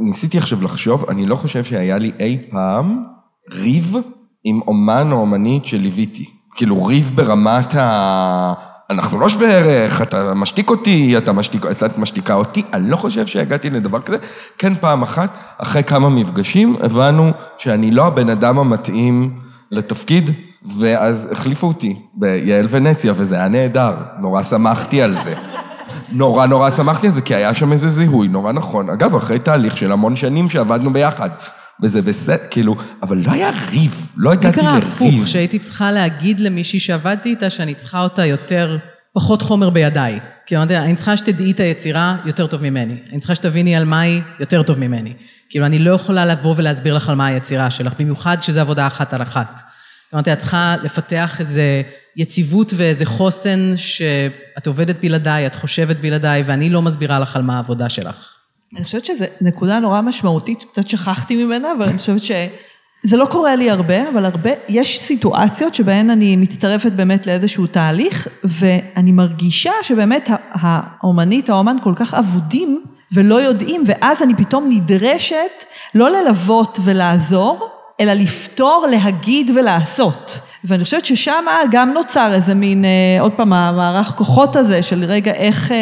ניסיתי 0.02 0.38
עכשיו 0.38 0.64
לחשוב, 0.64 1.10
אני 1.10 1.26
לא 1.26 1.36
חושב 1.36 1.64
שהיה 1.64 1.98
לי 1.98 2.12
אי 2.20 2.38
פעם 2.52 3.04
ריב 3.52 3.96
עם 4.44 4.60
אומן 4.68 5.12
או 5.12 5.18
אומנית 5.18 5.66
שליוויתי. 5.66 6.26
כאילו 6.56 6.86
ריב 6.86 7.12
ברמת 7.16 7.76
ה... 7.76 8.54
אנחנו 8.90 9.20
לא 9.20 9.30
שווה 9.30 9.48
ערך, 9.48 10.02
אתה 10.02 10.34
משתיק 10.34 10.70
אותי, 10.70 11.18
אתה 11.18 11.34
משתיק, 11.34 11.66
את 11.66 11.98
משתיקה 11.98 12.34
אותי, 12.34 12.64
אני 12.74 12.90
לא 12.90 12.98
חושב 12.98 13.28
שהגעתי 13.28 13.70
לדבר 13.70 14.02
כזה. 14.02 14.18
כן, 14.58 14.76
פעם 14.76 15.02
אחת, 15.02 15.30
אחרי 15.58 15.84
כמה 15.84 16.10
מפגשים, 16.10 16.76
הבנו 16.82 17.32
שאני 17.58 17.92
לא 17.92 18.08
הבן 18.08 18.30
אדם 18.30 18.60
המתאים 18.60 19.40
לתפקיד, 19.72 20.32
ואז 20.80 21.30
החליפו 21.32 21.68
אותי 21.68 21.96
ביעל 22.14 22.68
ונציה, 22.70 23.14
וזה 23.16 23.36
היה 23.36 23.48
נהדר, 23.48 23.94
נורא 24.20 24.44
שמחתי 24.44 25.02
על 25.02 25.14
זה. 25.14 25.34
נורא 26.12 26.46
נורא 26.46 26.70
שמחתי 26.70 27.08
על 27.08 27.14
זה, 27.14 27.22
כי 27.22 27.36
היה 27.36 27.54
שם 27.54 27.72
איזה 27.72 27.90
זיהוי 27.90 28.28
נורא 28.28 28.52
נכון. 28.52 28.90
אגב, 28.90 29.16
אחרי 29.16 29.40
תהליך 29.40 29.78
של 29.78 29.92
המון 29.92 30.16
שנים 30.16 30.50
שעבדנו 30.50 30.94
ביחד. 30.94 31.30
וזה 31.84 32.02
בסדר, 32.02 32.38
כאילו, 32.50 32.76
אבל 33.04 33.18
לא 33.18 33.32
היה 33.32 33.52
ריב, 33.72 34.12
לא 34.18 34.32
הגעתי 34.32 34.62
לריב. 34.62 34.84
זה 34.84 34.86
קרה 34.86 34.94
הפוך, 34.94 35.28
שהייתי 35.28 35.60
צריכה 35.60 35.92
להגיד 35.92 36.40
למישהי 36.40 36.80
שעבדתי 36.80 37.30
איתה 37.30 37.50
שאני 37.50 37.76
צריכה 37.76 38.02
אותה 38.02 38.26
יותר, 38.26 38.78
פחות 39.14 39.42
חומר 39.42 39.70
בידיי. 39.70 40.20
לה, 40.52 40.84
אני 40.84 40.96
צריכה 40.96 41.18
שתדעי 41.18 41.52
את 41.52 41.60
היצירה 41.60 42.18
יותר 42.26 42.48
טוב 42.48 42.64
ממני. 42.64 42.98
אני 43.12 43.20
צריכה 43.20 43.36
שתביני 43.36 43.76
על 43.76 43.86
מה 43.86 44.00
היא 44.00 44.22
יותר 44.40 44.64
טוב 44.64 44.80
ממני. 44.80 45.14
כאילו, 45.50 45.66
אני 45.66 45.80
לא 45.80 45.92
יכולה 45.92 46.26
לבוא 46.26 46.54
ולהסביר 46.58 46.94
לך 46.94 47.10
על 47.10 47.16
מה 47.16 47.26
היצירה 47.26 47.70
שלך, 47.70 47.94
במיוחד 48.00 48.42
שזה 48.42 48.62
עבודה 48.62 48.88
אחת 48.88 49.14
על 49.14 49.22
אחת. 49.22 49.62
אמרתי, 50.14 50.34
את 50.34 50.38
צריכה 50.38 50.76
לפתח 50.84 51.40
איזה 51.40 51.82
יציבות 52.16 52.74
ואיזה 52.76 53.06
חוסן 53.06 53.74
שאת 53.76 54.68
עובדת 54.68 54.96
בלעדיי, 55.02 55.48
את 55.48 55.56
חושבת 55.56 55.98
בלעדיי, 55.98 56.44
ואני 56.46 56.70
לא 56.70 56.82
מסבירה 56.82 57.20
לך 57.20 57.36
על 57.36 57.42
מה 57.42 57.56
העבודה 57.56 57.90
שלך. 57.90 58.39
אני 58.76 58.84
חושבת 58.84 59.06
שזו 59.06 59.26
נקודה 59.42 59.80
נורא 59.80 60.02
משמעותית, 60.02 60.64
קצת 60.72 60.88
שכחתי 60.88 61.44
ממנה, 61.44 61.72
אבל 61.78 61.84
אני 61.84 61.98
חושבת 61.98 62.22
שזה 62.22 63.18
לא 63.18 63.26
קורה 63.26 63.56
לי 63.56 63.70
הרבה, 63.70 64.10
אבל 64.10 64.26
הרבה, 64.26 64.50
יש 64.70 65.00
סיטואציות 65.00 65.76
שבהן 65.76 66.10
אני 66.10 66.36
מצטרפת 66.36 66.92
באמת 66.92 67.28
לאיזשהו 67.28 67.68
תהליך, 67.68 68.28
ואני 68.44 69.12
מרגישה 69.12 69.72
שבאמת 69.82 70.30
האומנית, 70.52 71.50
האומן 71.50 71.78
כל 71.84 71.94
כך 71.96 72.14
אבודים 72.14 72.84
ולא 73.12 73.36
יודעים, 73.36 73.84
ואז 73.86 74.24
אני 74.24 74.36
פתאום 74.36 74.70
נדרשת 74.70 75.64
לא 75.96 76.10
ללוות 76.10 76.80
ולעזור, 76.84 77.70
אלא 78.00 78.14
לפתור, 78.14 78.88
להגיד 78.92 79.52
ולעשות. 79.56 80.40
ואני 80.64 80.84
חושבת 80.84 81.06
ששם 81.06 81.46
גם 81.72 81.94
נוצר 81.94 82.34
איזה 82.34 82.54
מין, 82.56 82.86
אה, 82.86 83.22
עוד 83.22 83.32
פעם, 83.32 83.54
המערך 83.54 84.08
כוחות 84.08 84.56
הזה 84.56 84.82
של 84.82 85.04
רגע 85.04 85.32
איך... 85.32 85.72
אה, 85.72 85.78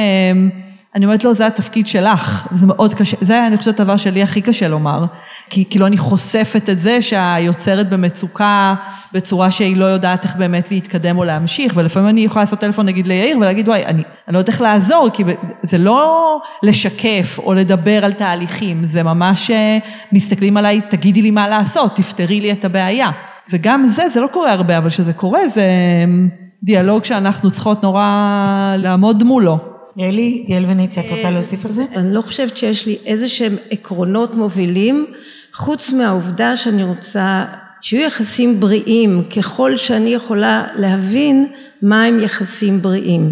אני 0.96 1.06
אומרת 1.06 1.24
לו, 1.24 1.34
זה 1.34 1.48
התפקיד 1.48 1.88
שלך, 1.88 2.48
זה 2.52 2.66
מאוד 2.66 2.94
קשה, 2.94 3.18
זה 3.22 3.48
אני 3.48 3.58
חושבת 3.58 3.80
הדבר 3.80 3.98
שלי 3.98 4.24
הכי 4.24 4.42
קשה 4.42 4.68
לומר, 4.68 5.06
כי 5.50 5.66
כאילו 5.70 5.86
אני 5.86 5.98
חושפת 5.98 6.70
את 6.70 6.80
זה 6.80 7.02
שהיוצרת 7.02 7.90
במצוקה 7.90 8.76
בצורה 9.14 9.52
שהיא 9.52 9.78
לא 9.78 9.86
יודעת 9.86 10.24
איך 10.24 10.36
באמת 10.36 10.72
להתקדם 10.72 11.18
או 11.18 11.24
להמשיך, 11.24 11.74
ולפעמים 11.76 12.10
אני 12.10 12.22
יכולה 12.22 12.44
לעשות 12.44 12.60
טלפון 12.60 12.86
נגיד 12.86 13.08
ליאיר 13.08 13.38
ולהגיד, 13.38 13.68
וואי, 13.68 13.86
אני, 13.86 14.04
אני 14.28 14.34
לא 14.34 14.40
יודעת 14.40 14.50
איך 14.50 14.62
לעזור, 14.62 15.10
כי 15.14 15.24
זה 15.64 15.78
לא 15.78 16.40
לשקף 16.64 17.40
או 17.44 17.54
לדבר 17.54 18.06
על 18.06 18.12
תהליכים, 18.12 18.86
זה 18.86 19.04
ממש 19.04 19.52
אה, 19.52 19.78
מסתכלים 20.12 20.58
עליי, 20.58 20.82
תגידי 20.90 21.22
לי 21.22 21.32
מה 21.32 21.48
לעשות, 21.48 21.96
תפתרי 21.96 22.42
לי 22.42 22.52
את 22.52 22.66
הבעיה. 22.66 23.10
וגם 23.50 23.88
זה, 23.88 24.10
זה 24.10 24.22
לא 24.22 24.28
קורה 24.28 24.52
הרבה, 24.52 24.78
אבל 24.78 24.90
כשזה 24.90 25.14
קורה, 25.14 25.50
זה 25.50 25.62
אה, 25.62 26.28
דיאלוג 26.64 27.04
שאנחנו 27.04 27.52
צריכות 27.52 27.84
נורא 27.84 28.76
לעמוד 28.78 29.24
מולו. 29.24 29.76
יעלי, 29.98 30.45
יעל 30.48 30.66
וניציה, 30.66 31.04
את 31.06 31.12
רוצה 31.12 31.32
להוסיף 31.32 31.66
על 31.66 31.72
זה? 31.72 31.84
אני 31.95 32.14
לא 32.14 32.22
חושבת 32.22 32.58
שיש 32.58 32.86
לי 32.86 32.98
איזה 33.06 33.30
שהם 33.30 33.56
עקרונות 33.70 34.36
מובילים, 34.36 35.06
חוץ 35.54 35.93
מהעובדה 35.93 36.58
שאני 36.58 36.84
רוצה 36.84 37.45
שיהיו 37.82 38.08
יחסים 38.08 38.60
בריאים, 38.60 39.24
ככל 39.38 39.76
שאני 39.76 40.10
יכולה 40.10 40.68
להבין 40.76 41.48
מה 41.82 42.04
הם 42.04 42.20
יחסים 42.20 42.82
בריאים. 42.82 43.32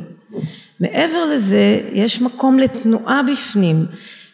מעבר 0.79 1.25
לזה, 1.25 1.81
יש 1.93 2.21
מקום 2.21 2.59
לתנועה 2.59 3.21
בפנים, 3.31 3.85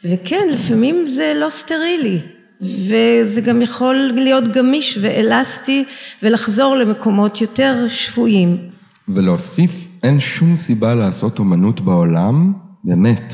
וכן, 0.05 0.47
לפעמים 0.51 1.07
זה 1.07 1.33
לא 1.35 1.49
סטרילי, 1.49 2.19
וזה 2.61 3.41
גם 3.41 3.61
יכול 3.61 3.95
להיות 3.95 4.47
גמיש 4.47 4.97
ואלסטי 5.01 5.83
ולחזור 6.23 6.75
למקומות 6.75 7.41
יותר 7.41 7.85
שפויים. 7.87 8.57
ולהוסיף, 9.09 9.90
אין 10.03 10.19
שום 10.19 10.55
סיבה 10.55 10.95
לעשות 10.95 11.39
אומנות 11.39 11.81
בעולם, 11.81 12.53
באמת, 12.83 13.33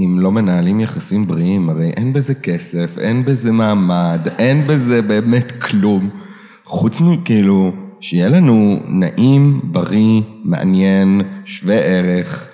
אם 0.00 0.16
לא 0.20 0.32
מנהלים 0.32 0.80
יחסים 0.80 1.26
בריאים, 1.26 1.68
הרי 1.68 1.90
אין 1.96 2.12
בזה 2.12 2.34
כסף, 2.34 2.98
אין 2.98 3.24
בזה 3.24 3.52
מעמד, 3.52 4.20
אין 4.38 4.66
בזה 4.66 5.02
באמת 5.02 5.52
כלום. 5.52 6.10
חוץ 6.64 7.00
מכאילו, 7.00 7.72
שיהיה 8.00 8.28
לנו 8.28 8.76
נעים, 8.88 9.60
בריא, 9.64 10.22
מעניין, 10.44 11.20
שווה 11.44 11.76
ערך 11.76 12.48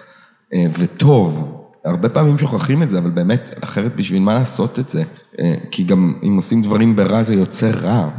אה, 0.55 0.67
וטוב. 0.79 1.55
הרבה 1.85 2.09
פעמים 2.09 2.39
שוכחים 2.39 2.83
את 2.83 2.89
זה, 2.89 2.99
אבל 2.99 3.11
באמת, 3.11 3.55
אחרת 3.65 3.97
בשביל 3.97 4.23
מה 4.23 4.35
לעשות 4.35 4.79
את 4.79 4.89
זה? 4.89 5.03
אה, 5.41 5.55
כי 5.71 5.85
גם 5.85 6.15
אם 6.23 6.37
עושים 6.37 6.63
דברים 6.63 6.97
ברע 6.97 7.23
זה 7.23 7.35
יוצר 7.35 7.71
רע, 7.71 8.11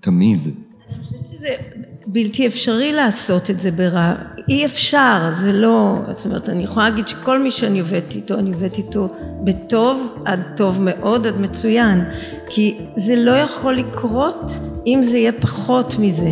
תמיד. 0.00 0.48
אני 0.48 1.02
חושבת 1.02 1.26
שזה 1.26 1.48
בלתי 2.14 2.46
אפשרי 2.46 2.92
לעשות 2.92 3.50
את 3.50 3.60
זה 3.60 3.70
ברע. 3.70 4.14
אי 4.48 4.64
אפשר, 4.64 5.28
זה 5.32 5.52
לא, 5.52 5.96
זאת 6.10 6.26
אומרת, 6.26 6.48
אני 6.48 6.62
יכולה 6.64 6.88
להגיד 6.88 7.08
שכל 7.08 7.38
מי 7.38 7.50
שאני 7.50 7.80
עובדת 7.80 8.14
איתו, 8.14 8.34
אני 8.38 8.52
עובדת 8.52 8.78
איתו 8.78 9.08
בטוב, 9.44 10.18
עד 10.24 10.40
טוב 10.56 10.80
מאוד, 10.80 11.26
עד 11.26 11.40
מצוין. 11.40 12.04
כי 12.48 12.78
זה 12.96 13.16
לא 13.16 13.30
יכול 13.30 13.74
לקרות 13.74 14.52
אם 14.86 15.00
זה 15.02 15.18
יהיה 15.18 15.32
פחות 15.32 15.96
מזה. 15.98 16.30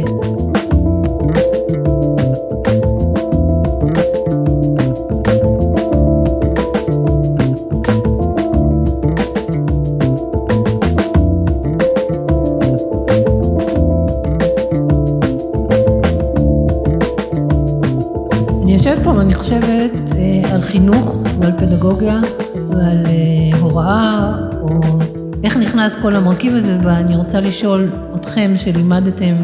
נכנס 25.87 26.03
כל 26.03 26.17
המרכיב 26.17 26.55
הזה, 26.55 26.79
ואני 26.85 27.17
רוצה 27.17 27.41
לשאול 27.41 27.91
אתכם 28.17 28.55
שלימדתם 28.57 29.37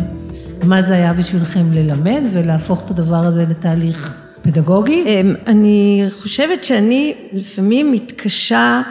מה 0.62 0.82
זה 0.82 0.94
היה 0.94 1.12
בשבילכם 1.12 1.72
ללמד 1.72 2.20
ולהפוך 2.32 2.84
את 2.84 2.90
הדבר 2.90 3.16
הזה 3.16 3.44
לתהליך 3.50 4.16
פדגוגי. 4.42 5.04
אמ, 5.06 5.34
אני 5.46 6.06
חושבת 6.22 6.64
שאני 6.64 7.14
לפעמים 7.32 7.92
מתקשה 7.92 8.82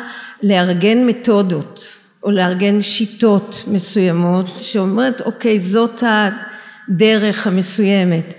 לארגן 0.44 1.06
מתודות 1.06 1.88
או 2.24 2.32
לארגן 2.32 2.82
שיטות 2.82 3.64
מסוימות 3.68 4.46
שאומרת 4.60 5.22
אוקיי 5.22 5.60
זאת 5.60 6.04
הדרך 6.04 7.48
המסוימת. 7.48 8.34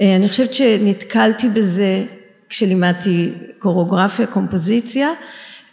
אה, 0.00 0.16
אני 0.16 0.28
חושבת 0.28 0.54
שנתקלתי 0.54 1.48
בזה 1.48 2.04
כשלימדתי 2.48 3.32
קוריאוגרפיה, 3.58 4.26
קומפוזיציה 4.26 5.08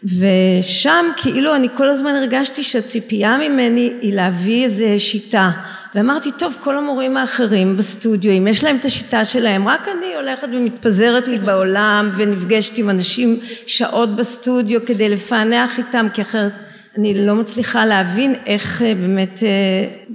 ושם 0.04 1.06
כאילו 1.18 1.56
אני 1.56 1.68
כל 1.78 1.90
הזמן 1.90 2.16
הרגשתי 2.16 2.64
שהציפייה 2.64 3.38
ממני 3.38 3.94
היא 4.02 4.14
להביא 4.14 4.64
איזה 4.64 5.00
שיטה. 5.00 5.52
ואמרתי 5.96 6.32
טוב 6.32 6.58
כל 6.64 6.78
המורים 6.78 7.18
האחרים 7.18 7.78
בסטודיו 7.78 8.32
אם 8.32 8.48
יש 8.48 8.64
להם 8.64 8.76
את 8.76 8.86
השיטה 8.86 9.26
שלהם 9.26 9.68
רק 9.68 9.88
אני 9.88 10.16
הולכת 10.16 10.48
ומתפזרת 10.52 11.28
לי 11.28 11.38
בעולם 11.38 12.10
ונפגשת 12.18 12.78
עם 12.78 12.90
אנשים 12.90 13.40
שעות 13.66 14.16
בסטודיו 14.16 14.86
כדי 14.86 15.10
לפענח 15.10 15.78
איתם 15.78 16.08
כי 16.14 16.22
אחרת 16.22 16.52
אני 16.98 17.26
לא 17.26 17.36
מצליחה 17.36 17.86
להבין 17.86 18.36
איך 18.46 18.82
אה, 18.82 18.94
באמת 18.96 19.44
אה, 19.44 19.50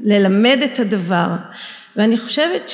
ללמד 0.05 0.59
את 0.65 0.79
הדבר. 0.79 1.27
ואני 1.97 2.19
חושבת 2.19 2.69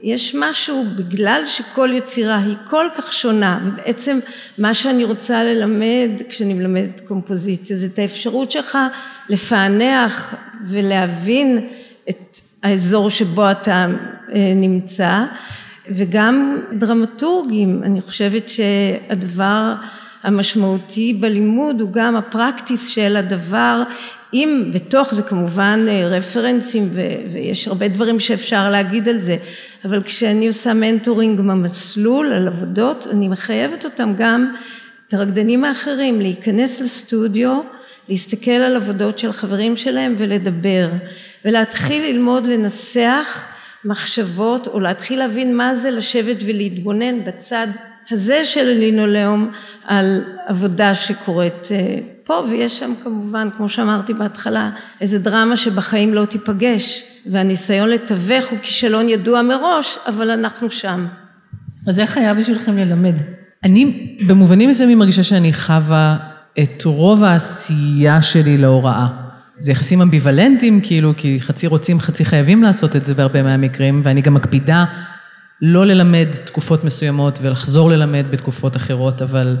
שיש 0.00 0.34
משהו 0.38 0.84
בגלל 0.96 1.42
שכל 1.46 1.90
יצירה 1.92 2.38
היא 2.38 2.56
כל 2.70 2.86
כך 2.96 3.12
שונה 3.12 3.58
בעצם 3.76 4.18
מה 4.58 4.74
שאני 4.74 5.04
רוצה 5.04 5.44
ללמד 5.44 6.10
כשאני 6.28 6.54
מלמדת 6.54 7.00
קומפוזיציה 7.00 7.76
זה 7.76 7.86
את 7.86 7.98
האפשרות 7.98 8.50
שלך 8.50 8.78
לפענח 9.28 10.34
ולהבין 10.66 11.66
את 12.08 12.40
האזור 12.62 13.10
שבו 13.10 13.50
אתה 13.50 13.86
אה, 14.34 14.52
נמצא 14.56 15.24
וגם 15.90 16.60
דרמטורגים. 16.78 17.82
אני 17.82 18.00
חושבת 18.00 18.48
שהדבר 18.48 19.74
המשמעותי 20.22 21.14
בלימוד 21.20 21.80
הוא 21.80 21.90
גם 21.92 22.16
הפרקטיס 22.16 22.88
של 22.88 23.16
הדבר. 23.16 23.82
אם 24.34 24.70
בתוך 24.72 25.14
זה 25.14 25.22
כמובן 25.22 25.86
אה, 25.88 26.08
רפרנסים 26.08 26.90
ויש 27.32 27.68
הרבה 27.68 27.88
דברים 27.88 28.20
שאפשר 28.20 28.70
להגיד 28.70 29.08
על 29.08 29.18
זה 29.18 29.36
אבל 29.86 30.02
כשאני 30.02 30.46
עושה 30.46 30.74
מנטורינג 30.74 31.40
במסלול 31.40 32.32
על 32.32 32.48
עבודות 32.48 33.06
אני 33.10 33.28
מחייבת 33.28 33.84
אותם 33.84 34.14
גם 34.18 34.54
את 35.08 35.14
הרקדנים 35.14 35.64
האחרים 35.64 36.20
להיכנס 36.20 36.80
לסטודיו 36.80 37.60
להסתכל 38.08 38.50
על 38.50 38.76
עבודות 38.76 39.18
של 39.18 39.32
חברים 39.32 39.76
שלהם 39.76 40.14
ולדבר 40.18 40.88
ולהתחיל 41.44 42.02
ללמוד 42.12 42.46
לנסח 42.46 43.46
מחשבות 43.84 44.66
או 44.66 44.80
להתחיל 44.80 45.18
להבין 45.18 45.56
מה 45.56 45.74
זה 45.74 45.90
לשבת 45.90 46.36
ולהתבונן 46.46 47.24
בצד 47.24 47.66
הזה 48.10 48.44
של 48.44 48.68
הלינולאום 48.70 49.50
על 49.84 50.20
עבודה 50.46 50.94
שקורית 50.94 51.68
אה, 51.72 52.15
פה 52.26 52.44
ויש 52.50 52.78
שם 52.78 52.92
כמובן 53.02 53.48
כמו 53.56 53.68
שאמרתי 53.68 54.14
בהתחלה 54.14 54.70
איזה 55.00 55.18
דרמה 55.18 55.56
שבחיים 55.56 56.14
לא 56.14 56.24
תיפגש 56.24 57.04
והניסיון 57.30 57.88
לתווך 57.88 58.48
הוא 58.50 58.58
כישלון 58.62 59.08
ידוע 59.08 59.42
מראש 59.42 59.98
אבל 60.06 60.30
אנחנו 60.30 60.70
שם. 60.70 61.06
אז 61.86 62.00
איך 62.00 62.16
היה 62.16 62.34
בשבילכם 62.34 62.76
ללמד? 62.76 63.14
אני 63.64 64.16
במובנים 64.26 64.70
מסוימים 64.70 64.98
מרגישה 64.98 65.22
שאני 65.22 65.52
חווה 65.52 66.16
את 66.62 66.84
רוב 66.84 67.24
העשייה 67.24 68.22
שלי 68.22 68.58
להוראה. 68.58 69.06
זה 69.58 69.72
יחסים 69.72 70.02
אמביוולנטיים 70.02 70.80
כאילו 70.80 71.12
כי 71.16 71.40
חצי 71.40 71.66
רוצים 71.66 72.00
חצי 72.00 72.24
חייבים 72.24 72.62
לעשות 72.62 72.96
את 72.96 73.04
זה 73.04 73.14
בהרבה 73.14 73.42
מהמקרים 73.42 74.02
ואני 74.04 74.20
גם 74.20 74.34
מקפידה 74.34 74.84
לא 75.62 75.86
ללמד 75.86 76.26
תקופות 76.44 76.84
מסוימות 76.84 77.38
ולחזור 77.42 77.90
ללמד 77.90 78.24
בתקופות 78.30 78.76
אחרות 78.76 79.22
אבל 79.22 79.56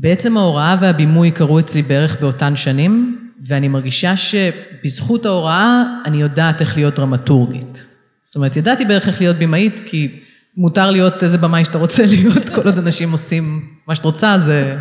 בעצם 0.00 0.36
ההוראה 0.36 0.76
והבימוי 0.80 1.30
קרו 1.30 1.58
אצלי 1.58 1.82
בערך 1.82 2.20
באותן 2.20 2.56
שנים, 2.56 3.18
ואני 3.46 3.68
מרגישה 3.68 4.16
שבזכות 4.16 5.26
ההוראה 5.26 5.82
אני 6.04 6.20
יודעת 6.20 6.60
איך 6.60 6.76
להיות 6.76 6.94
דרמטורגית. 6.94 7.86
זאת 8.22 8.36
אומרת, 8.36 8.56
ידעתי 8.56 8.84
בערך 8.84 9.08
איך 9.08 9.20
להיות 9.20 9.36
בימאית, 9.36 9.80
כי 9.86 10.20
מותר 10.56 10.90
להיות 10.90 11.22
איזה 11.22 11.38
במאי 11.38 11.64
שאתה 11.64 11.78
רוצה 11.78 12.02
להיות, 12.14 12.48
כל 12.48 12.66
עוד 12.66 12.78
אנשים 12.78 13.12
עושים 13.12 13.60
מה 13.86 13.94
שאת 13.94 14.04
רוצה, 14.04 14.38
זה... 14.38 14.76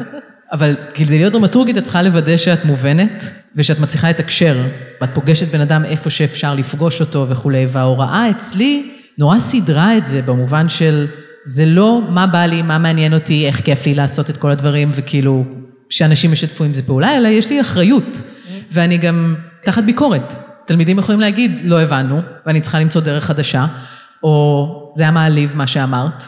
אבל 0.52 0.76
כדי 0.94 1.18
להיות 1.18 1.34
דרמטורגית 1.34 1.78
את 1.78 1.84
צריכה 1.84 2.02
לוודא 2.02 2.38
שאת 2.38 2.66
מובנת, 2.66 3.32
ושאת 3.56 3.80
מצליחה 3.80 4.10
לתקשר, 4.10 4.58
ואת 5.02 5.10
פוגשת 5.14 5.48
בן 5.48 5.62
אדם 5.62 5.86
איפה 5.86 6.10
שאפשר 6.10 6.56
לפגוש 6.56 7.02
אותו 7.02 7.30
וכולי, 7.30 7.66
וההוראה 7.70 8.30
אצלי 8.30 8.92
נורא 9.18 9.40
סידרה 9.40 9.98
את 9.98 10.06
זה 10.06 10.22
במובן 10.22 10.70
של... 10.70 11.08
זה 11.48 11.66
לא 11.66 12.02
מה 12.10 12.28
בא 12.28 12.46
לי, 12.46 12.62
מה 12.62 12.78
מעניין 12.78 13.14
אותי, 13.14 13.48
איך 13.48 13.62
כיף 13.62 13.86
לי 13.86 13.94
לעשות 13.94 14.30
את 14.30 14.38
כל 14.38 14.52
הדברים, 14.52 14.90
וכאילו, 14.92 15.44
שאנשים 15.90 16.34
ישתפו 16.34 16.64
עם 16.64 16.74
זה 16.74 16.84
פעולה, 16.84 17.18
אלא 17.18 17.28
יש 17.28 17.50
לי 17.50 17.62
אחריות. 17.62 18.22
ואני 18.72 18.98
גם 18.98 19.36
תחת 19.64 19.84
ביקורת. 19.84 20.36
תלמידים 20.66 21.00
יכולים 21.00 21.22
להגיד, 21.22 21.62
לא 21.64 21.82
הבנו, 21.82 22.22
ואני 22.46 22.62
צריכה 22.62 22.80
למצוא 22.80 23.02
דרך 23.02 23.24
חדשה, 23.24 23.66
או 24.24 24.94
זה 24.96 25.04
היה 25.04 25.12
מעליב 25.12 25.54
מה 25.56 25.68
שאמרת, 25.68 26.24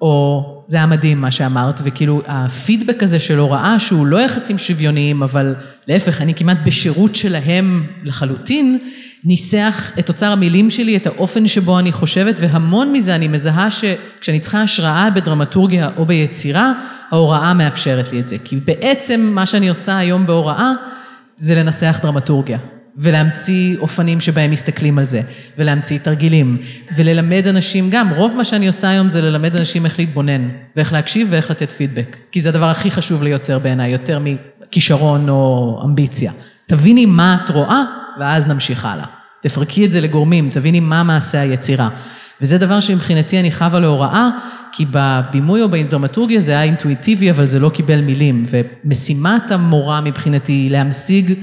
או 0.00 0.44
זה 0.68 0.76
היה 0.76 0.86
מדהים 0.86 1.20
מה 1.20 1.30
שאמרת, 1.30 1.80
וכאילו 1.84 2.22
הפידבק 2.26 3.02
הזה 3.02 3.18
של 3.18 3.38
הוראה 3.38 3.78
שהוא 3.78 4.06
לא 4.06 4.20
יחסים 4.20 4.58
שוויוניים, 4.58 5.22
אבל 5.22 5.54
להפך, 5.88 6.20
אני 6.20 6.34
כמעט 6.34 6.58
בשירות 6.64 7.14
שלהם 7.14 7.86
לחלוטין, 8.02 8.78
ניסח 9.24 9.90
את 9.98 10.08
אוצר 10.08 10.32
המילים 10.32 10.70
שלי, 10.70 10.96
את 10.96 11.06
האופן 11.06 11.46
שבו 11.46 11.78
אני 11.78 11.92
חושבת, 11.92 12.36
והמון 12.40 12.92
מזה 12.92 13.14
אני 13.14 13.28
מזהה 13.28 13.68
שכשאני 13.70 14.40
צריכה 14.40 14.62
השראה 14.62 15.10
בדרמטורגיה 15.10 15.90
או 15.96 16.06
ביצירה, 16.06 16.72
ההוראה 17.10 17.54
מאפשרת 17.54 18.12
לי 18.12 18.20
את 18.20 18.28
זה. 18.28 18.36
כי 18.44 18.56
בעצם 18.56 19.30
מה 19.34 19.46
שאני 19.46 19.68
עושה 19.68 19.98
היום 19.98 20.26
בהוראה, 20.26 20.72
זה 21.36 21.54
לנסח 21.54 22.00
דרמטורגיה. 22.02 22.58
ולהמציא 22.96 23.76
אופנים 23.78 24.20
שבהם 24.20 24.50
מסתכלים 24.50 24.98
על 24.98 25.04
זה, 25.04 25.20
ולהמציא 25.58 25.98
תרגילים, 25.98 26.58
וללמד 26.96 27.46
אנשים 27.46 27.90
גם, 27.90 28.10
רוב 28.10 28.36
מה 28.36 28.44
שאני 28.44 28.66
עושה 28.66 28.88
היום 28.90 29.08
זה 29.08 29.20
ללמד 29.20 29.56
אנשים 29.56 29.84
איך 29.84 29.98
להתבונן, 29.98 30.48
ואיך 30.76 30.92
להקשיב 30.92 31.28
ואיך 31.30 31.50
לתת 31.50 31.70
פידבק. 31.70 32.16
כי 32.32 32.40
זה 32.40 32.48
הדבר 32.48 32.70
הכי 32.70 32.90
חשוב 32.90 33.22
ליוצר 33.22 33.58
בעיניי, 33.58 33.92
יותר 33.92 34.18
מכישרון 34.24 35.28
או 35.28 35.80
אמביציה. 35.84 36.32
תביני 36.66 37.06
מה 37.06 37.36
את 37.44 37.50
רואה, 37.50 37.82
ואז 38.20 38.46
נמשיך 38.46 38.84
הלאה. 38.84 39.06
תפרקי 39.40 39.84
את 39.84 39.92
זה 39.92 40.00
לגורמים, 40.00 40.50
תביני 40.50 40.80
מה 40.80 41.02
מעשה 41.02 41.40
היצירה. 41.40 41.88
וזה 42.40 42.58
דבר 42.58 42.80
שמבחינתי 42.80 43.40
אני 43.40 43.52
חווה 43.52 43.80
להוראה, 43.80 44.28
כי 44.72 44.86
בבימוי 44.90 45.62
או 45.62 45.68
בדרמטורגיה 45.68 46.40
זה 46.40 46.52
היה 46.52 46.62
אינטואיטיבי, 46.62 47.30
אבל 47.30 47.46
זה 47.46 47.58
לא 47.58 47.68
קיבל 47.68 48.00
מילים. 48.00 48.46
ומשימת 48.48 49.50
המורה 49.50 50.00
מבחינתי 50.00 50.52
היא 50.52 50.70
להמשיג 50.70 51.34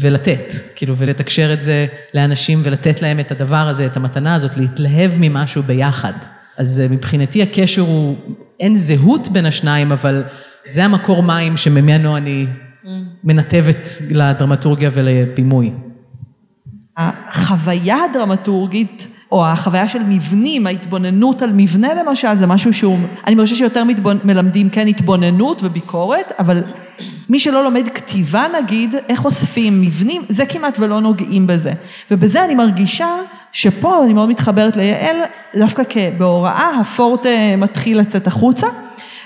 ולתת, 0.00 0.54
כאילו, 0.74 0.96
ולתקשר 0.96 1.52
את 1.52 1.60
זה 1.60 1.86
לאנשים 2.14 2.60
ולתת 2.62 3.02
להם 3.02 3.20
את 3.20 3.30
הדבר 3.30 3.68
הזה, 3.68 3.86
את 3.86 3.96
המתנה 3.96 4.34
הזאת, 4.34 4.56
להתלהב 4.56 5.12
ממשהו 5.20 5.62
ביחד. 5.62 6.12
אז 6.58 6.82
מבחינתי 6.90 7.42
הקשר 7.42 7.82
הוא, 7.82 8.16
אין 8.60 8.76
זהות 8.76 9.28
בין 9.28 9.46
השניים, 9.46 9.92
אבל 9.92 10.22
זה 10.64 10.84
המקור 10.84 11.22
מים 11.22 11.56
שממנו 11.56 12.16
אני 12.16 12.46
מנתבת 13.24 13.88
לדרמטורגיה 14.10 14.90
ולבימוי. 14.92 15.72
החוויה 17.00 17.96
הדרמטורגית, 18.04 19.08
או 19.32 19.46
החוויה 19.46 19.88
של 19.88 20.02
מבנים, 20.08 20.66
ההתבוננות 20.66 21.42
על 21.42 21.50
מבנה 21.52 21.94
למשל, 21.94 22.36
זה 22.38 22.46
משהו 22.46 22.72
שהוא, 22.74 22.98
אני 23.26 23.36
חושבת 23.36 23.58
שיותר 23.58 23.84
מתבונ... 23.84 24.18
מלמדים 24.24 24.70
כן 24.70 24.86
התבוננות 24.86 25.62
וביקורת, 25.64 26.32
אבל 26.38 26.62
מי 27.28 27.38
שלא 27.38 27.64
לומד 27.64 27.88
כתיבה 27.88 28.44
נגיד, 28.62 28.94
איך 29.08 29.24
אוספים 29.24 29.80
מבנים, 29.80 30.22
זה 30.28 30.46
כמעט 30.46 30.76
ולא 30.78 31.00
נוגעים 31.00 31.46
בזה. 31.46 31.72
ובזה 32.10 32.44
אני 32.44 32.54
מרגישה 32.54 33.08
שפה 33.52 34.04
אני 34.04 34.12
מאוד 34.12 34.28
מתחברת 34.28 34.76
ליעל, 34.76 35.16
דווקא 35.58 35.82
בהוראה 36.18 36.70
הפורט 36.80 37.26
מתחיל 37.58 37.98
לצאת 37.98 38.26
החוצה. 38.26 38.66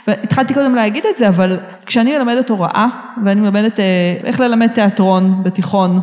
והתחלתי 0.06 0.54
קודם 0.54 0.74
להגיד 0.74 1.04
את 1.10 1.16
זה, 1.16 1.28
אבל 1.28 1.58
כשאני 1.86 2.18
מלמדת 2.18 2.50
הוראה, 2.50 2.86
ואני 3.24 3.40
מלמדת 3.40 3.80
אה, 3.80 3.84
איך 4.24 4.40
ללמד 4.40 4.66
תיאטרון 4.66 5.42
בתיכון, 5.42 6.00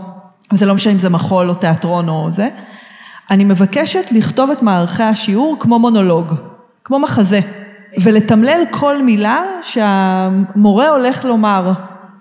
וזה 0.54 0.66
לא 0.66 0.74
משנה 0.74 0.94
אם 0.94 1.00
זה 1.00 1.10
מחול 1.10 1.50
או 1.50 1.54
תיאטרון 1.54 2.10
או 2.10 2.30
זה, 2.32 2.50
אני 3.32 3.44
מבקשת 3.44 4.12
לכתוב 4.12 4.52
את 4.52 4.62
מערכי 4.62 5.04
השיעור 5.04 5.58
כמו 5.60 5.80
מונולוג, 5.80 6.34
כמו 6.84 7.00
מחזה, 7.00 7.40
ולתמלל 8.02 8.64
כל 8.72 9.04
מילה 9.04 9.42
שהמורה 9.62 10.90
הולך 10.90 11.26
לומר. 11.26 11.74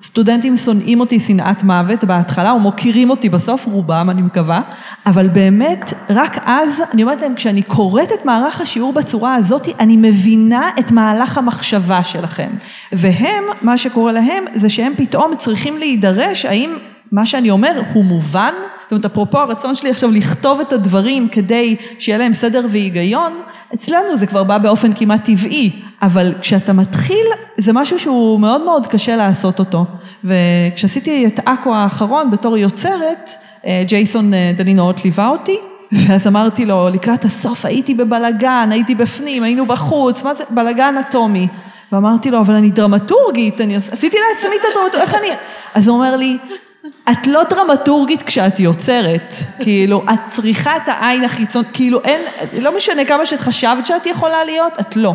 סטודנטים 0.03 0.57
שונאים 0.57 1.01
אותי 1.01 1.21
שנאת 1.21 1.63
מוות 1.63 2.05
בהתחלה, 2.05 2.51
או 2.51 2.59
מוקירים 2.59 3.11
אותי 3.11 3.29
בסוף, 3.29 3.67
רובם 3.67 4.11
אני 4.11 4.23
מקווה, 4.23 4.61
אבל 5.07 5.29
באמת, 5.29 5.93
רק 6.11 6.39
אז, 6.45 6.83
אני 6.95 7.03
אומרת 7.03 7.23
להם, 7.23 7.35
כשאני 7.35 7.63
קוראת 7.63 8.13
את 8.13 8.25
מערך 8.25 8.61
השיעור 8.61 8.93
בצורה 8.93 9.35
הזאת, 9.35 9.69
אני 9.81 9.97
מבינה 9.97 10.71
את 10.79 10.91
מהלך 10.91 11.39
המחשבה 11.39 12.05
שלכם. 12.05 12.51
והם, 12.93 13.45
מה 13.63 13.79
שקורה 13.79 14.13
להם, 14.13 14.45
זה 14.55 14.69
שהם 14.69 14.93
פתאום 14.97 15.37
צריכים 15.37 15.79
להידרש, 15.79 16.45
האם 16.45 16.71
מה 17.13 17.27
שאני 17.27 17.51
אומר 17.51 17.83
הוא 17.95 18.05
מובן, 18.05 18.53
זאת 18.83 18.93
אומרת, 18.93 19.05
אפרופו 19.05 19.39
הרצון 19.39 19.75
שלי 19.75 19.91
עכשיו 19.91 20.11
לכתוב 20.11 20.61
את 20.61 20.73
הדברים 20.73 21.29
כדי 21.29 21.77
שיהיה 21.99 22.19
להם 22.19 22.33
סדר 22.33 22.67
והיגיון, 22.69 23.33
אצלנו 23.75 24.17
זה 24.17 24.27
כבר 24.27 24.45
בא 24.45 24.59
באופן 24.59 24.93
כמעט 24.93 25.25
טבעי, 25.25 25.83
אבל 26.03 26.35
כשאתה 26.41 26.73
מתחיל, 26.73 27.27
זה 27.59 27.73
משהו 27.73 27.99
שהוא 27.99 28.41
מאוד 28.41 28.65
מאוד 28.65 28.87
קשה 28.87 29.17
לעשות 29.17 29.59
אותו. 29.59 29.85
וכשעשיתי 30.25 31.27
את 31.27 31.41
עכו 31.47 31.75
האחרון 31.75 32.31
בתור 32.31 32.59
יוצרת, 32.59 33.31
אה, 33.67 33.83
ג'ייסון 33.87 34.35
אה, 34.35 34.53
דנינואות 34.57 35.05
ליווה 35.05 35.29
אותי, 35.29 35.59
ואז 35.93 36.27
אמרתי 36.27 36.67
לו, 36.67 36.89
לקראת 36.89 37.25
הסוף 37.25 37.65
הייתי 37.65 37.95
בבלגן, 37.95 38.69
הייתי 38.73 38.95
בפנים, 38.95 39.43
היינו 39.43 39.67
בחוץ, 39.67 40.23
מה 40.23 40.35
זה, 40.35 40.45
בלגן 40.51 40.95
אטומי. 41.01 41.49
ואמרתי 41.93 42.31
לו, 42.31 42.41
אבל 42.41 42.55
אני 42.55 42.71
דרמטורגית, 42.71 43.61
אני 43.61 43.77
עשיתי 43.77 44.17
לעצמי 44.31 44.57
את 44.61 44.65
הדרמטורגית, 44.71 45.01
איך 45.01 45.15
אני... 45.15 45.29
אז 45.75 45.89
הוא 45.89 45.97
אומר 45.97 46.17
לי, 46.17 46.39
את 46.87 47.27
לא 47.27 47.43
דרמטורגית 47.51 48.23
כשאת 48.23 48.61
יוצרת, 48.61 49.35
כאילו, 49.61 50.05
את 50.13 50.19
צריכה 50.31 50.77
את 50.77 50.89
העין 50.89 51.25
החיצון, 51.25 51.65
כאילו 51.73 52.01
אין, 52.05 52.21
לא 52.63 52.77
משנה 52.77 53.05
כמה 53.05 53.27
שאת 53.27 53.41
חשבת 53.41 53.87
שאת 53.87 54.07
יכולה 54.07 54.45
להיות, 54.45 54.73
את 54.81 54.97
לא. 54.97 55.15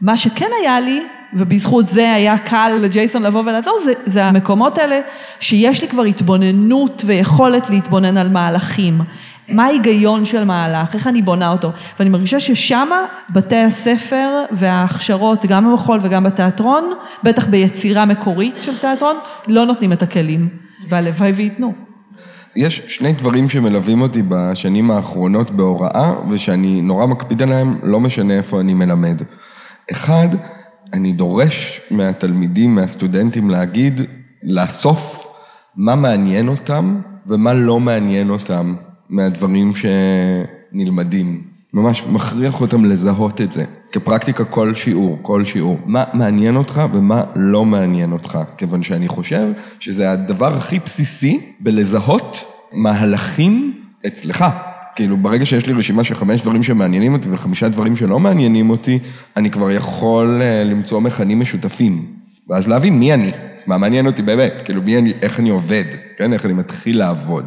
מה 0.00 0.16
שכן 0.16 0.48
היה 0.60 0.80
לי, 0.80 1.02
ובזכות 1.34 1.86
זה 1.86 2.12
היה 2.12 2.38
קל 2.38 2.78
לג'ייסון 2.80 3.22
לבוא 3.22 3.40
ולעזור, 3.40 3.78
זה, 3.84 3.92
זה 4.06 4.24
המקומות 4.24 4.78
האלה 4.78 5.00
שיש 5.40 5.82
לי 5.82 5.88
כבר 5.88 6.02
התבוננות 6.02 7.02
ויכולת 7.06 7.70
להתבונן 7.70 8.16
על 8.16 8.28
מהלכים. 8.28 9.00
מה 9.48 9.64
ההיגיון 9.64 10.24
של 10.24 10.44
מהלך, 10.44 10.94
איך 10.94 11.06
אני 11.06 11.22
בונה 11.22 11.48
אותו. 11.48 11.70
ואני 11.98 12.10
מרגישה 12.10 12.40
ששמה 12.40 13.04
בתי 13.30 13.56
הספר 13.56 14.44
וההכשרות, 14.50 15.46
גם 15.46 15.70
במחול 15.70 15.98
וגם 16.02 16.24
בתיאטרון, 16.24 16.92
בטח 17.22 17.46
ביצירה 17.46 18.04
מקורית 18.04 18.56
של 18.62 18.78
תיאטרון, 18.78 19.16
לא 19.48 19.66
נותנים 19.66 19.92
את 19.92 20.02
הכלים. 20.02 20.71
והלוואי 20.88 21.30
וייתנו. 21.30 21.74
יש 22.56 22.82
שני 22.88 23.12
דברים 23.12 23.48
שמלווים 23.48 24.02
אותי 24.02 24.22
בשנים 24.28 24.90
האחרונות 24.90 25.50
בהוראה, 25.50 26.14
ושאני 26.30 26.80
נורא 26.82 27.06
מקפיד 27.06 27.42
עליהם, 27.42 27.78
לא 27.82 28.00
משנה 28.00 28.34
איפה 28.34 28.60
אני 28.60 28.74
מלמד. 28.74 29.22
אחד, 29.92 30.28
אני 30.92 31.12
דורש 31.12 31.80
מהתלמידים, 31.90 32.74
מהסטודנטים 32.74 33.50
להגיד, 33.50 34.00
לאסוף 34.42 35.26
מה 35.76 35.96
מעניין 35.96 36.48
אותם 36.48 37.00
ומה 37.26 37.52
לא 37.52 37.80
מעניין 37.80 38.30
אותם 38.30 38.74
מהדברים 39.08 39.72
שנלמדים. 39.76 41.51
ממש 41.74 42.02
מכריח 42.06 42.60
אותם 42.60 42.84
לזהות 42.84 43.40
את 43.40 43.52
זה. 43.52 43.64
כפרקטיקה 43.92 44.44
כל 44.44 44.74
שיעור, 44.74 45.18
כל 45.22 45.44
שיעור. 45.44 45.78
מה 45.86 46.04
מעניין 46.12 46.56
אותך 46.56 46.82
ומה 46.92 47.24
לא 47.36 47.64
מעניין 47.64 48.12
אותך. 48.12 48.38
כיוון 48.56 48.82
שאני 48.82 49.08
חושב 49.08 49.46
שזה 49.80 50.12
הדבר 50.12 50.56
הכי 50.56 50.78
בסיסי 50.78 51.40
בלזהות 51.60 52.44
מהלכים 52.72 53.80
אצלך. 54.06 54.44
כאילו, 54.96 55.16
ברגע 55.16 55.44
שיש 55.44 55.66
לי 55.66 55.72
רשימה 55.72 56.04
של 56.04 56.14
חמש 56.14 56.40
דברים 56.40 56.62
שמעניינים 56.62 57.12
אותי 57.12 57.28
וחמישה 57.30 57.68
דברים 57.68 57.96
שלא 57.96 58.20
מעניינים 58.20 58.70
אותי, 58.70 58.98
אני 59.36 59.50
כבר 59.50 59.70
יכול 59.70 60.42
אה, 60.42 60.64
למצוא 60.64 61.00
מכנים 61.00 61.40
משותפים. 61.40 62.06
ואז 62.48 62.68
להבין 62.68 62.98
מי 62.98 63.14
אני, 63.14 63.30
מה 63.66 63.78
מעניין 63.78 64.06
אותי 64.06 64.22
באמת, 64.22 64.62
כאילו, 64.64 64.82
מי 64.82 64.98
אני, 64.98 65.12
איך 65.22 65.40
אני 65.40 65.50
עובד, 65.50 65.84
כן? 66.16 66.32
איך 66.32 66.46
אני 66.46 66.52
מתחיל 66.52 66.98
לעבוד. 66.98 67.44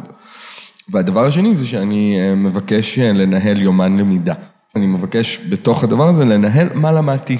והדבר 0.92 1.26
השני 1.26 1.54
זה 1.54 1.66
שאני 1.66 2.16
אה, 2.20 2.34
מבקש 2.34 2.98
אה, 2.98 3.12
לנהל 3.12 3.62
יומן 3.62 3.96
למידה. 3.96 4.34
אני 4.76 4.86
מבקש 4.86 5.40
בתוך 5.48 5.84
הדבר 5.84 6.08
הזה 6.08 6.24
לנהל 6.24 6.68
מה 6.74 6.92
למדתי, 6.92 7.38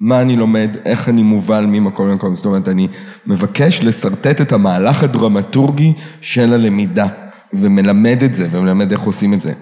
מה 0.00 0.20
אני 0.20 0.36
לומד, 0.36 0.76
איך 0.84 1.08
אני 1.08 1.22
מובל 1.22 1.66
ממקום 1.66 2.08
למקום. 2.08 2.34
זאת 2.34 2.46
אומרת, 2.46 2.68
אני 2.68 2.88
מבקש 3.26 3.80
לשרטט 3.80 4.40
את 4.40 4.52
המהלך 4.52 5.02
הדרמטורגי 5.02 5.92
של 6.20 6.52
הלמידה, 6.52 7.06
ומלמד 7.52 8.22
את 8.24 8.34
זה, 8.34 8.48
ומלמד 8.50 8.92
איך 8.92 9.00
עושים 9.00 9.34
את 9.34 9.40
זה. 9.40 9.52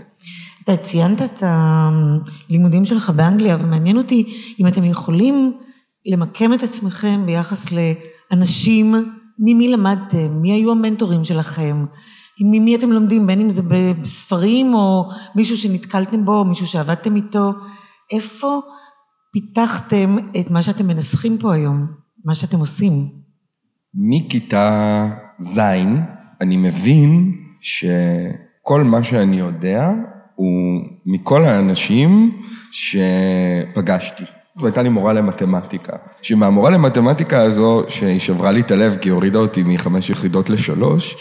אתה 0.64 0.76
ציינת 0.76 1.22
את 1.22 1.43
הלימודים 1.47 2.87
שלך 2.87 3.11
באנגליה, 3.11 3.57
ומעניין 3.61 3.97
אותי 3.97 4.37
אם 4.61 4.66
אתם 4.66 4.85
יכולים 4.85 5.53
למקם 6.07 6.53
את 6.53 6.62
עצמכם 6.62 7.26
ביחס 7.26 7.66
לאנשים, 7.72 8.95
ממי 9.39 9.68
למדתם, 9.68 10.43
מי 10.43 10.53
היו 10.53 10.72
המנטורים 10.72 11.24
שלכם, 11.24 11.85
ממי 12.41 12.76
אתם 12.76 12.93
לומדים, 12.93 13.26
בין 13.26 13.41
אם 13.41 13.51
זה 13.51 13.62
בספרים 13.62 14.74
או 14.74 15.09
מישהו 15.35 15.57
שנתקלתם 15.57 16.24
בו, 16.24 16.39
או 16.39 16.45
מישהו 16.45 16.66
שעבדתם 16.66 17.16
איתו, 17.16 17.53
איפה 18.12 18.61
פיתחתם 19.32 20.16
את 20.41 20.51
מה 20.51 20.62
שאתם 20.62 20.87
מנסחים 20.87 21.39
פה 21.39 21.55
היום, 21.55 21.87
מה 22.24 22.35
שאתם 22.35 22.59
עושים? 22.59 23.09
מכיתה 23.95 25.09
ז' 25.39 25.59
אני 26.41 26.57
מבין 26.57 27.32
שכל 27.61 28.82
מה 28.85 29.05
שאני 29.05 29.37
יודע 29.37 29.91
הוא 30.35 30.80
מכל 31.07 31.45
האנשים 31.45 32.41
שפגשתי. 32.70 34.24
והייתה 34.57 34.82
לי 34.82 34.88
מורה 34.88 35.12
למתמטיקה. 35.12 35.92
שמהמורה 36.22 36.70
למתמטיקה 36.70 37.40
הזו, 37.40 37.84
שהיא 37.88 38.20
שברה 38.20 38.50
לי 38.52 38.61
את 38.61 38.70
הלב 38.70 38.96
כי 39.00 39.09
היא 39.09 39.12
הורידה 39.14 39.38
אותי 39.38 39.62
מחמש 39.66 40.11
יחידות 40.11 40.50
לשלוש, 40.50 41.16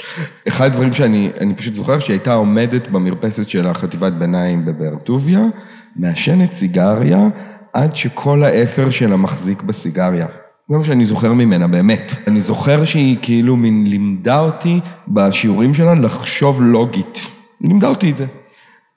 אחד 0.47 0.65
הדברים 0.65 0.93
שאני 0.93 1.31
אני 1.39 1.55
פשוט 1.55 1.73
זוכר 1.73 1.99
שהיא 1.99 2.13
הייתה 2.13 2.33
עומדת 2.33 2.87
במרפסת 2.87 3.49
של 3.49 3.67
החטיבת 3.67 4.13
ביניים 4.13 4.65
בבאר 4.65 4.95
טוביה, 5.03 5.41
מעשנת 5.95 6.53
סיגריה, 6.53 7.27
עד 7.73 7.95
שכל 7.95 8.43
האפר 8.43 8.89
שלה 8.89 9.17
מחזיק 9.17 9.61
בסיגריה. 9.61 10.27
זה 10.69 10.77
מה 10.77 10.83
שאני 10.83 11.05
זוכר 11.05 11.33
ממנה, 11.33 11.67
באמת. 11.67 12.13
אני 12.27 12.41
זוכר 12.41 12.85
שהיא 12.85 13.17
כאילו 13.21 13.55
מין 13.55 13.87
לימדה 13.87 14.39
אותי 14.39 14.79
בשיעורים 15.07 15.73
שלה 15.73 15.93
לחשוב 15.93 16.61
לוגית. 16.61 17.27
היא 17.59 17.67
לימדה 17.67 17.87
אותי 17.87 18.09
את 18.09 18.17
זה. 18.17 18.25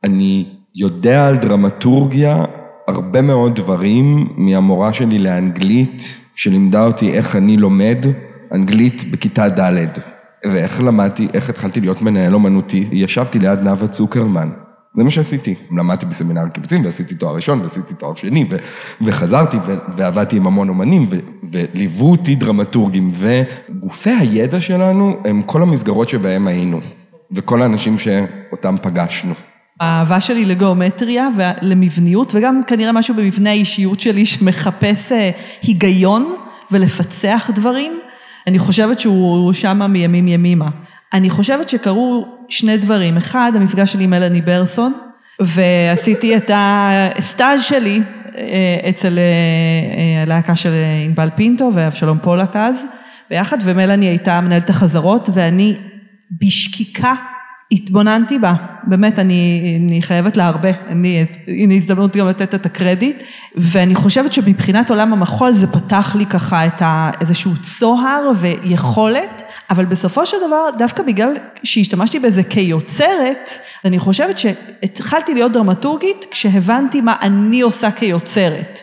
אני 0.05 0.45
יודע 0.75 1.27
על 1.27 1.37
דרמטורגיה 1.37 2.45
הרבה 2.89 3.23
מאוד 3.23 3.55
דברים 3.55 4.29
מהמורה 4.37 4.93
שלי 4.93 5.19
לאנגלית, 5.19 6.17
שלימדה 6.35 6.87
אותי 6.87 7.13
איך 7.13 7.37
אני 7.37 7.57
לומד 7.57 7.99
אנגלית 8.53 9.11
בכיתה 9.11 9.49
ד', 9.49 9.87
ואיך 10.45 10.81
למדתי, 10.81 11.29
איך 11.35 11.51
התחלתי 11.51 11.81
להיות 11.81 12.03
מנהל 12.03 12.35
אומנותי, 12.35 12.85
ישבתי 12.93 13.39
ליד 13.39 13.59
נאוה 13.59 13.89
צוקרמן. 13.89 14.51
זה 14.97 15.05
מה 15.05 15.11
שעשיתי. 15.11 15.55
למדתי 15.71 16.07
בסמינר 16.07 16.49
קיבוצים 16.49 16.85
ועשיתי 16.85 17.15
תואר 17.15 17.35
ראשון 17.35 17.61
ועשיתי 17.61 17.95
תואר 17.95 18.15
שני 18.15 18.47
ו- 18.51 18.57
וחזרתי 19.01 19.57
ו- 19.67 19.77
ועבדתי 19.89 20.37
עם 20.37 20.47
המון 20.47 20.69
אומנים 20.69 21.07
ו- 21.11 21.19
וליוו 21.53 22.11
אותי 22.11 22.35
דרמטורגים 22.35 23.13
וגופי 23.15 24.11
הידע 24.11 24.61
שלנו 24.61 25.17
הם 25.25 25.43
כל 25.43 25.63
המסגרות 25.63 26.09
שבהם 26.09 26.47
היינו 26.47 26.81
וכל 27.33 27.63
האנשים 27.63 27.99
שאותם 27.99 28.77
פגשנו. 28.83 29.35
האהבה 29.81 30.21
שלי 30.21 30.45
לגיאומטריה 30.45 31.29
ולמבניות, 31.37 32.35
וגם 32.35 32.61
כנראה 32.67 32.93
משהו 32.93 33.15
במבנה 33.15 33.51
האישיות 33.51 34.01
שלי 34.01 34.27
שמחפש 34.27 35.13
אה, 35.13 35.31
היגיון 35.63 36.37
ולפצח 36.71 37.51
דברים. 37.55 37.93
אני 38.47 38.59
חושבת 38.59 38.99
שהוא 38.99 39.53
שמה 39.53 39.87
מימים 39.87 40.29
ימימה. 40.29 40.69
אני 41.13 41.31
חושבת 41.31 41.69
שקרו 41.69 42.27
שני 42.49 42.77
דברים. 42.77 43.17
אחד, 43.17 43.53
המפגש 43.55 43.93
שלי 43.93 44.05
עם 44.05 44.11
מלאני 44.11 44.41
ברסון, 44.41 44.93
ועשיתי 45.41 46.37
את 46.37 46.51
הסטאז' 46.55 47.63
שלי 47.63 48.01
אה, 48.37 48.89
אצל 48.89 49.19
אה, 49.19 50.23
הלהקה 50.23 50.57
של 50.57 50.73
ענבל 51.07 51.29
פינטו 51.37 51.71
ואבשלום 51.75 52.19
פולק 52.23 52.57
אז, 52.57 52.87
ביחד, 53.31 53.59
ומלאני 53.61 54.07
הייתה 54.07 54.41
מנהלת 54.41 54.71
החזרות, 54.71 55.29
ואני 55.33 55.75
בשקיקה 56.41 57.15
התבוננתי 57.73 58.39
בה, 58.39 58.55
באמת, 58.85 59.19
אני, 59.19 59.79
אני 59.81 60.03
חייבת 60.03 60.37
לה 60.37 60.47
הרבה, 60.47 60.69
אני, 60.89 61.25
הנה 61.49 61.75
הזדמנות 61.75 62.17
גם 62.17 62.29
לתת 62.29 62.55
את 62.55 62.67
הקרדיט, 62.67 63.23
ואני 63.57 63.95
חושבת 63.95 64.33
שמבחינת 64.33 64.91
עולם 64.91 65.13
המחול 65.13 65.53
זה 65.53 65.67
פתח 65.67 66.17
לי 66.19 66.27
ככה 66.27 66.67
את 66.67 66.83
ה, 66.83 67.11
איזשהו 67.21 67.53
צוהר 67.63 68.31
ויכולת, 68.41 69.43
אבל 69.71 69.85
בסופו 69.85 70.27
של 70.27 70.37
דבר, 70.47 70.69
דווקא 70.79 71.03
בגלל 71.03 71.37
שהשתמשתי 71.65 72.19
בזה 72.19 72.43
כיוצרת, 72.43 73.51
אני 73.85 73.99
חושבת 73.99 74.39
שהתחלתי 74.39 75.35
להיות 75.35 75.53
דרמטורגית 75.53 76.27
כשהבנתי 76.31 77.01
מה 77.01 77.15
אני 77.23 77.61
עושה 77.61 77.91
כיוצרת. 77.91 78.81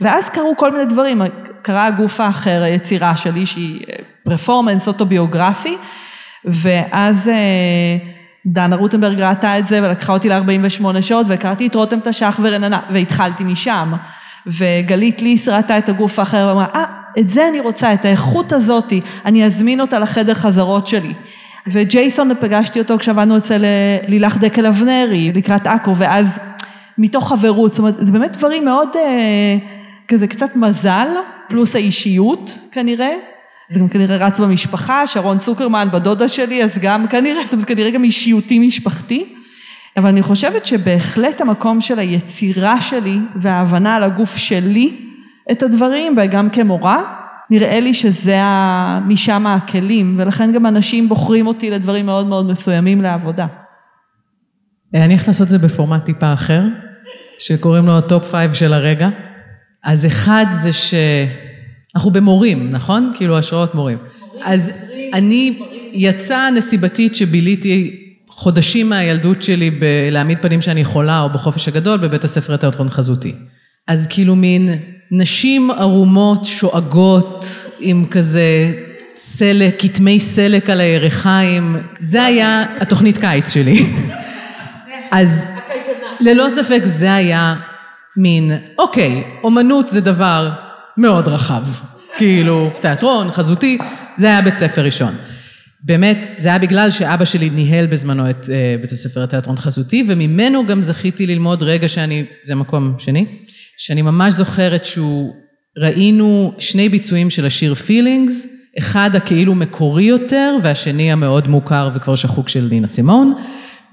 ואז 0.00 0.28
קרו 0.28 0.56
כל 0.56 0.72
מיני 0.72 0.84
דברים, 0.84 1.22
קרה 1.62 1.86
הגוף 1.86 2.20
האחר, 2.20 2.62
היצירה 2.62 3.16
שלי, 3.16 3.46
שהיא 3.46 3.80
פרפורמנס 4.24 4.88
אוטוביוגרפי, 4.88 5.76
ואז... 6.44 7.30
דנה 8.46 8.76
רוטנברג 8.76 9.20
ראתה 9.20 9.58
את 9.58 9.66
זה 9.66 9.80
ולקחה 9.82 10.12
אותי 10.12 10.28
ל-48 10.28 11.02
שעות 11.02 11.26
והכרתי 11.28 11.66
את 11.66 11.74
רותם 11.74 11.98
תש"ח 12.04 12.40
ורננה 12.42 12.80
והתחלתי 12.90 13.44
משם. 13.44 13.92
וגלית 14.46 15.22
ליס 15.22 15.48
ראתה 15.48 15.78
את 15.78 15.88
הגוף 15.88 16.18
האחר 16.18 16.46
ואמרה, 16.48 16.66
אה, 16.74 16.84
את 17.18 17.28
זה 17.28 17.48
אני 17.48 17.60
רוצה, 17.60 17.94
את 17.94 18.04
האיכות 18.04 18.52
הזאתי, 18.52 19.00
אני 19.24 19.46
אזמין 19.46 19.80
אותה 19.80 19.98
לחדר 19.98 20.34
חזרות 20.34 20.86
שלי. 20.86 21.12
וג'ייסון, 21.66 22.30
פגשתי 22.40 22.78
אותו 22.78 22.98
כשעבדנו 22.98 23.36
אצל 23.36 23.64
אה, 23.64 23.98
לילך 24.08 24.36
דקל 24.36 24.66
אבנרי, 24.66 25.32
לקראת 25.34 25.66
עכו, 25.66 25.96
ואז 25.96 26.38
מתוך 26.98 27.28
חברות, 27.28 27.72
זאת 27.72 27.78
אומרת, 27.78 27.94
זה 27.98 28.12
באמת 28.12 28.36
דברים 28.36 28.64
מאוד, 28.64 28.88
אה, 28.96 29.56
כזה 30.08 30.26
קצת 30.26 30.56
מזל, 30.56 31.08
פלוס 31.48 31.76
האישיות 31.76 32.58
כנראה, 32.72 33.12
זה 33.72 33.80
גם 33.80 33.88
כנראה 33.88 34.16
רץ 34.16 34.40
במשפחה, 34.40 35.06
שרון 35.06 35.38
צוקרמן 35.38 35.88
בדודה 35.92 36.28
שלי, 36.28 36.64
אז 36.64 36.78
גם 36.78 37.06
כנראה, 37.08 37.42
זאת 37.44 37.52
אומרת, 37.52 37.68
כנראה 37.68 37.90
גם 37.90 38.04
אישיותי 38.04 38.58
משפחתי. 38.58 39.34
אבל 39.96 40.08
אני 40.08 40.22
חושבת 40.22 40.66
שבהחלט 40.66 41.40
המקום 41.40 41.80
של 41.80 41.98
היצירה 41.98 42.80
שלי 42.80 43.18
וההבנה 43.36 43.96
על 43.96 44.02
הגוף 44.02 44.36
שלי 44.36 44.96
את 45.52 45.62
הדברים, 45.62 46.16
וגם 46.22 46.50
כמורה, 46.50 47.02
נראה 47.50 47.80
לי 47.80 47.94
שזה 47.94 48.38
משם 49.06 49.46
הכלים, 49.46 50.14
ולכן 50.18 50.52
גם 50.52 50.66
אנשים 50.66 51.08
בוחרים 51.08 51.46
אותי 51.46 51.70
לדברים 51.70 52.06
מאוד 52.06 52.26
מאוד 52.26 52.50
מסוימים 52.50 53.02
לעבודה. 53.02 53.46
אני 54.94 55.06
הולכת 55.06 55.28
לעשות 55.28 55.46
את 55.46 55.50
זה 55.50 55.58
בפורמט 55.58 56.04
טיפה 56.04 56.32
אחר, 56.32 56.62
שקוראים 57.38 57.86
לו 57.86 57.98
ה 57.98 58.04
top 58.04 58.24
five 58.24 58.52
של 58.52 58.72
הרגע. 58.72 59.08
אז 59.84 60.06
אחד 60.06 60.46
זה 60.50 60.70
שאנחנו 61.92 62.10
במורים, 62.10 62.70
נכון? 62.70 63.12
כאילו 63.16 63.38
השראות 63.38 63.74
מורים. 63.74 63.98
אז 64.42 64.86
אני, 65.14 65.58
יצאה 65.92 66.50
נסיבתית 66.50 67.16
שביליתי 67.16 67.98
חודשים 68.28 68.88
מהילדות 68.88 69.42
שלי 69.42 69.70
בלהעמיד 69.70 70.38
פנים 70.42 70.62
שאני 70.62 70.84
חולה 70.84 71.20
או 71.20 71.28
בחופש 71.28 71.68
הגדול 71.68 71.98
בבית 71.98 72.24
הספר 72.24 72.54
לתיאטרון 72.54 72.88
חזותי. 72.88 73.34
אז 73.88 74.06
כאילו 74.10 74.36
מין 74.36 74.68
נשים 75.10 75.70
ערומות, 75.70 76.44
שואגות, 76.44 77.46
עם 77.80 78.06
כזה 78.10 78.72
סלק, 79.16 79.74
כתמי 79.78 80.20
סלק 80.20 80.70
על 80.70 80.80
הירכיים, 80.80 81.76
זה 81.98 82.24
היה 82.24 82.64
התוכנית 82.80 83.18
קיץ 83.18 83.52
שלי. 83.54 83.86
אז 85.10 85.46
ללא 86.20 86.48
ספק 86.48 86.80
זה 86.84 87.14
היה 87.14 87.54
מין, 88.16 88.52
אוקיי, 88.78 89.22
אומנות 89.44 89.88
זה 89.88 90.00
דבר 90.00 90.50
מאוד 90.96 91.28
רחב. 91.28 91.64
כאילו, 92.16 92.70
תיאטרון, 92.80 93.32
חזותי, 93.32 93.78
זה 94.16 94.26
היה 94.26 94.42
בית 94.42 94.56
ספר 94.56 94.84
ראשון. 94.84 95.14
באמת, 95.84 96.28
זה 96.38 96.48
היה 96.48 96.58
בגלל 96.58 96.90
שאבא 96.90 97.24
שלי 97.24 97.50
ניהל 97.50 97.86
בזמנו 97.86 98.30
את 98.30 98.44
uh, 98.44 98.80
בית 98.80 98.92
הספר 98.92 99.22
לתיאטרון 99.22 99.56
חזותי, 99.56 100.04
וממנו 100.08 100.66
גם 100.66 100.82
זכיתי 100.82 101.26
ללמוד 101.26 101.62
רגע 101.62 101.88
שאני, 101.88 102.24
זה 102.44 102.54
מקום 102.54 102.94
שני, 102.98 103.26
שאני 103.78 104.02
ממש 104.02 104.32
זוכרת 104.34 104.84
שהוא, 104.84 105.32
ראינו 105.78 106.54
שני 106.58 106.88
ביצועים 106.88 107.30
של 107.30 107.46
השיר 107.46 107.74
פילינגס, 107.74 108.46
אחד 108.78 109.10
הכאילו 109.14 109.54
מקורי 109.54 110.04
יותר, 110.04 110.56
והשני 110.62 111.12
המאוד 111.12 111.48
מוכר 111.48 111.90
וכבר 111.94 112.14
שחוק 112.14 112.48
של 112.48 112.68
נינה 112.70 112.86
סימון, 112.86 113.34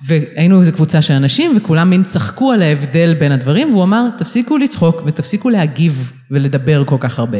והיינו 0.08 0.60
איזו 0.60 0.72
קבוצה 0.72 1.02
של 1.02 1.14
אנשים, 1.14 1.52
וכולם 1.58 1.90
מין 1.90 2.04
צחקו 2.04 2.52
על 2.52 2.62
ההבדל 2.62 3.16
בין 3.20 3.32
הדברים, 3.32 3.70
והוא 3.72 3.84
אמר, 3.84 4.10
תפסיקו 4.18 4.58
לצחוק 4.58 5.02
ותפסיקו 5.06 5.50
להגיב 5.50 6.12
ולדבר 6.32 6.84
כל 6.86 6.98
כך 7.00 7.20
הרבה. 7.20 7.38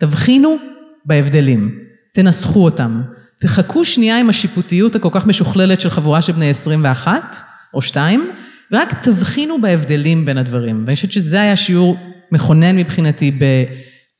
תבחינו 0.00 0.56
בהבדלים, 1.04 1.78
תנסחו 2.14 2.64
אותם. 2.64 3.02
תחכו 3.40 3.84
שנייה 3.84 4.20
עם 4.20 4.28
השיפוטיות 4.28 4.96
הכל 4.96 5.08
כך 5.12 5.26
משוכללת 5.26 5.80
של 5.80 5.90
חבורה 5.90 6.22
של 6.22 6.32
בני 6.32 6.50
21 6.50 7.36
או 7.74 7.82
2, 7.82 8.30
ורק 8.72 8.94
תבחינו 9.02 9.60
בהבדלים 9.60 10.24
בין 10.24 10.38
הדברים. 10.38 10.82
ואני 10.86 10.94
חושבת 10.94 11.12
שזה 11.12 11.40
היה 11.40 11.56
שיעור 11.56 11.96
מכונן 12.32 12.76
מבחינתי 12.76 13.38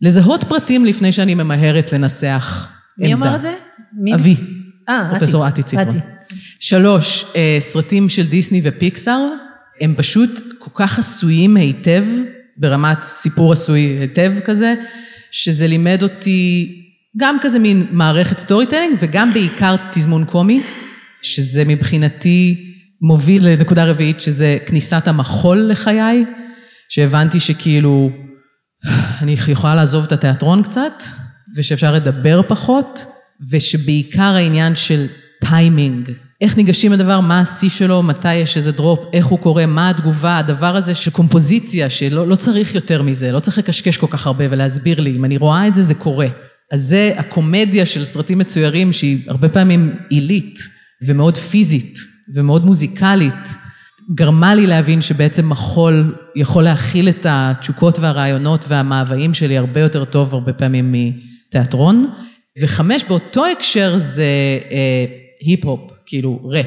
בלזהות 0.03 0.45
פרטים 0.45 0.85
לפני 0.85 1.13
שאני 1.13 1.35
ממהרת 1.35 1.93
לנסח 1.93 2.69
עמדה. 2.99 3.09
מי 3.09 3.15
אמר 3.15 3.37
את 3.37 3.41
זה? 3.41 3.55
מי? 3.93 4.15
אתי. 4.15 4.37
אה, 4.89 5.09
פרופסור 5.11 5.49
אתי 5.49 5.63
ציטרון. 5.63 5.99
שלוש, 6.61 7.25
אה, 7.37 7.57
סרטים 7.61 8.09
של 8.09 8.27
דיסני 8.27 8.61
ופיקסאר, 8.65 9.29
הם 9.81 9.95
פשוט 9.97 10.31
כל 10.59 10.71
כך 10.75 10.99
עשויים 10.99 11.57
היטב, 11.57 12.05
ברמת 12.57 13.03
סיפור 13.03 13.53
עשוי 13.53 13.81
היטב 13.81 14.33
כזה, 14.45 14.75
שזה 15.31 15.67
לימד 15.67 16.03
אותי 16.03 16.77
גם 17.17 17.37
כזה 17.41 17.59
מין 17.59 17.87
מערכת 17.91 18.39
storytelling 18.39 18.97
וגם 19.01 19.35
בעיקר 19.35 19.77
תזמון 19.93 20.25
קומי, 20.25 20.63
שזה 21.23 21.65
מבחינתי 21.65 22.67
מוביל 23.03 23.49
לנקודה 23.49 23.85
רביעית 23.85 24.21
שזה 24.21 24.59
כניסת 24.67 25.09
המחול 25.09 25.59
לחיי, 25.59 26.25
שהבנתי 26.89 27.41
שכאילו 27.41 28.11
אני 29.23 29.37
יכולה 29.49 29.75
לעזוב 29.75 30.05
את 30.05 30.13
התיאטרון 30.13 30.63
קצת, 30.63 31.03
ושאפשר 31.57 31.93
לדבר 31.93 32.41
פחות, 32.49 33.05
ושבעיקר 33.51 34.23
העניין 34.23 34.77
של 34.77 35.07
טיימינג, 35.41 36.11
איך 36.41 36.57
ניגשים 36.57 36.93
לדבר, 36.93 37.21
מה 37.21 37.41
השיא 37.41 37.69
שלו, 37.69 38.03
מתי 38.03 38.35
יש 38.35 38.57
איזה 38.57 38.73
drop, 38.73 39.01
איך 39.13 39.27
הוא 39.27 39.39
קורה, 39.39 39.67
מה 39.67 39.91
התגובה, 39.91 40.39
הדבר 40.39 40.77
הזה 40.77 40.95
של 40.95 41.11
קומפוזיציה, 41.11 41.91
שלא 41.91 42.27
לא 42.27 42.35
צריך 42.35 42.75
יותר 42.75 43.03
מזה, 43.03 43.33
לא 43.33 43.41
צריך 43.41 43.59
לקשקש 43.59 43.97
כל 43.97 44.07
כך 44.11 44.27
הרבה 44.27 44.45
ולהסביר 44.51 45.01
לי, 45.01 45.17
אם 45.17 45.25
אני 45.25 45.37
רואה 45.37 45.69
את 45.69 45.75
זה, 45.75 45.83
זה 45.83 45.95
קורה. 45.95 46.27
אז 46.73 46.83
זה 46.83 47.13
הקומדיה 47.17 47.87
של 47.87 48.05
סרטים 48.05 48.39
מצוירים 48.39 48.93
שהיא 48.93 49.19
הרבה 49.29 49.49
פעמים 49.49 49.95
עילית 50.11 50.59
ומאוד 51.07 51.37
פיזית 51.37 51.99
ומאוד 52.35 52.65
מוזיקלית, 52.65 53.49
גרמה 54.15 54.55
לי 54.55 54.67
להבין 54.67 55.01
שבעצם 55.01 55.49
מחול 55.49 56.15
יכול 56.37 56.65
להכיל 56.65 57.09
את 57.09 57.27
התשוקות 57.29 57.99
והרעיונות 57.99 58.65
והמאוויים 58.69 59.35
שלי 59.35 59.59
הרבה 59.59 59.81
יותר 59.81 60.05
טוב 60.05 60.35
הרבה 60.35 60.53
פעמים 60.53 60.95
מתיאטרון. 60.95 62.05
וחמש, 62.61 63.05
באותו 63.05 63.47
הקשר 63.47 63.99
זה 63.99 64.25
אה, 64.71 65.05
היפ-הופ, 65.47 65.81
כאילו 66.11 66.41
ראפ. 66.45 66.67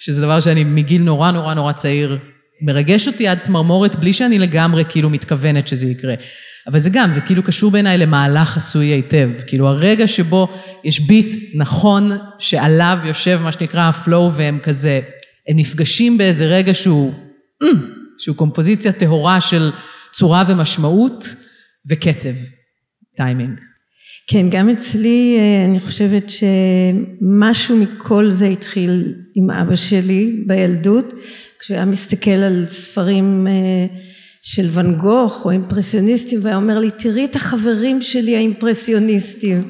שזה 0.00 0.22
דבר 0.22 0.40
שאני 0.40 0.64
מגיל 0.64 1.02
נורא 1.02 1.30
נורא 1.30 1.54
נורא 1.54 1.72
צעיר, 1.72 2.18
מרגש 2.62 3.08
אותי 3.08 3.28
עד 3.28 3.38
צמרמורת 3.38 3.96
בלי 3.96 4.12
שאני 4.12 4.38
לגמרי 4.38 4.84
כאילו 4.88 5.10
מתכוונת 5.10 5.68
שזה 5.68 5.86
יקרה. 5.86 6.14
אבל 6.66 6.78
זה 6.78 6.90
גם, 6.90 7.12
זה 7.12 7.20
כאילו 7.20 7.42
קשור 7.42 7.70
בעיניי 7.70 7.98
למהלך 7.98 8.56
עשוי 8.56 8.86
היטב. 8.86 9.30
כאילו 9.46 9.68
הרגע 9.68 10.06
שבו 10.06 10.48
יש 10.84 11.00
beat 11.00 11.34
נכון, 11.54 12.10
שעליו 12.38 12.98
יושב 13.04 13.40
מה 13.42 13.52
שנקרא 13.52 13.88
ה 13.88 13.96
flow, 13.96 14.34
והם 14.34 14.58
כזה, 14.62 15.00
הם 15.48 15.56
נפגשים 15.56 16.18
באיזה 16.18 16.46
רגע 16.46 16.74
שהוא, 16.74 17.14
אממ, 17.64 17.66
שהוא 18.18 18.36
קומפוזיציה 18.36 18.92
טהורה 18.92 19.40
של 19.40 19.72
צורה 20.12 20.44
ומשמעות 20.48 21.34
וקצב, 21.90 22.34
טיימינג. 23.16 23.60
כן, 24.26 24.46
גם 24.50 24.68
אצלי 24.68 25.36
אה, 25.38 25.64
אני 25.64 25.80
חושבת 25.80 26.30
שמשהו 26.30 27.76
מכל 27.76 28.30
זה 28.30 28.46
התחיל 28.46 29.14
עם 29.34 29.50
אבא 29.50 29.74
שלי 29.74 30.42
בילדות, 30.46 31.12
כשהוא 31.58 31.74
היה 31.74 31.84
מסתכל 31.84 32.30
על 32.30 32.64
ספרים 32.68 33.46
אה, 33.46 33.96
של 34.42 34.66
ואן 34.70 34.94
גוך 34.94 35.44
או 35.44 35.50
אימפרסיוניסטים 35.50 36.38
והיה 36.42 36.56
אומר 36.56 36.78
לי 36.78 36.90
תראי 36.90 37.24
את 37.24 37.36
החברים 37.36 38.02
שלי 38.02 38.36
האימפרסיוניסטים. 38.36 39.62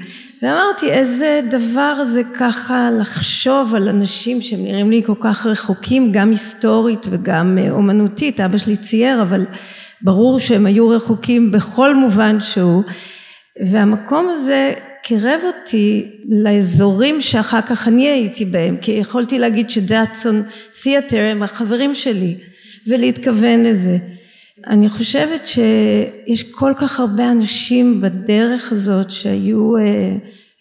ואמרתי 0.43 0.91
איזה 0.91 1.41
דבר 1.51 2.05
זה 2.05 2.23
ככה 2.39 2.91
לחשוב 3.01 3.75
על 3.75 3.89
אנשים 3.89 4.43
שהם 4.43 4.65
נראים 4.65 4.91
לי 4.91 5.03
כל 5.07 5.15
כך 5.21 5.47
רחוקים 5.47 6.13
גם 6.13 6.31
היסטורית 6.31 7.07
וגם 7.11 7.59
אה, 7.59 7.71
אומנותית. 7.71 8.41
אבא 8.41 8.59
שלי 8.59 8.77
צייר 8.77 9.23
אבל 9.23 9.47
ברור 10.03 10.39
שהם 10.39 10.67
היו 10.67 10.89
רחוקים 10.89 11.51
בכל 11.51 11.95
מובן 11.95 12.41
שהוא 12.41 12.83
והמקום 13.63 14.29
הזה 14.31 14.73
קירב 15.03 15.41
אותי 15.45 16.11
לאזורים 16.29 17.21
שאחר 17.21 17.61
כך 17.61 17.89
אני 17.89 18.09
הייתי 18.09 18.45
בהם 18.45 18.77
כי 18.77 18.93
יכולתי 18.93 19.39
להגיד 19.39 19.71
שדאטסון 19.71 20.43
תיאטר 20.83 21.29
הם 21.31 21.43
החברים 21.43 21.95
שלי 21.95 22.37
ולהתכוון 22.87 23.63
לזה. 23.65 23.99
אני 24.67 24.89
חושבת 24.89 25.47
שיש 25.47 26.43
כל 26.53 26.73
כך 26.77 27.01
הרבה 27.01 27.31
אנשים 27.31 28.01
בדרך 28.01 28.73
הזאת 28.73 29.11
שהיו 29.11 29.77
אה, 29.77 30.17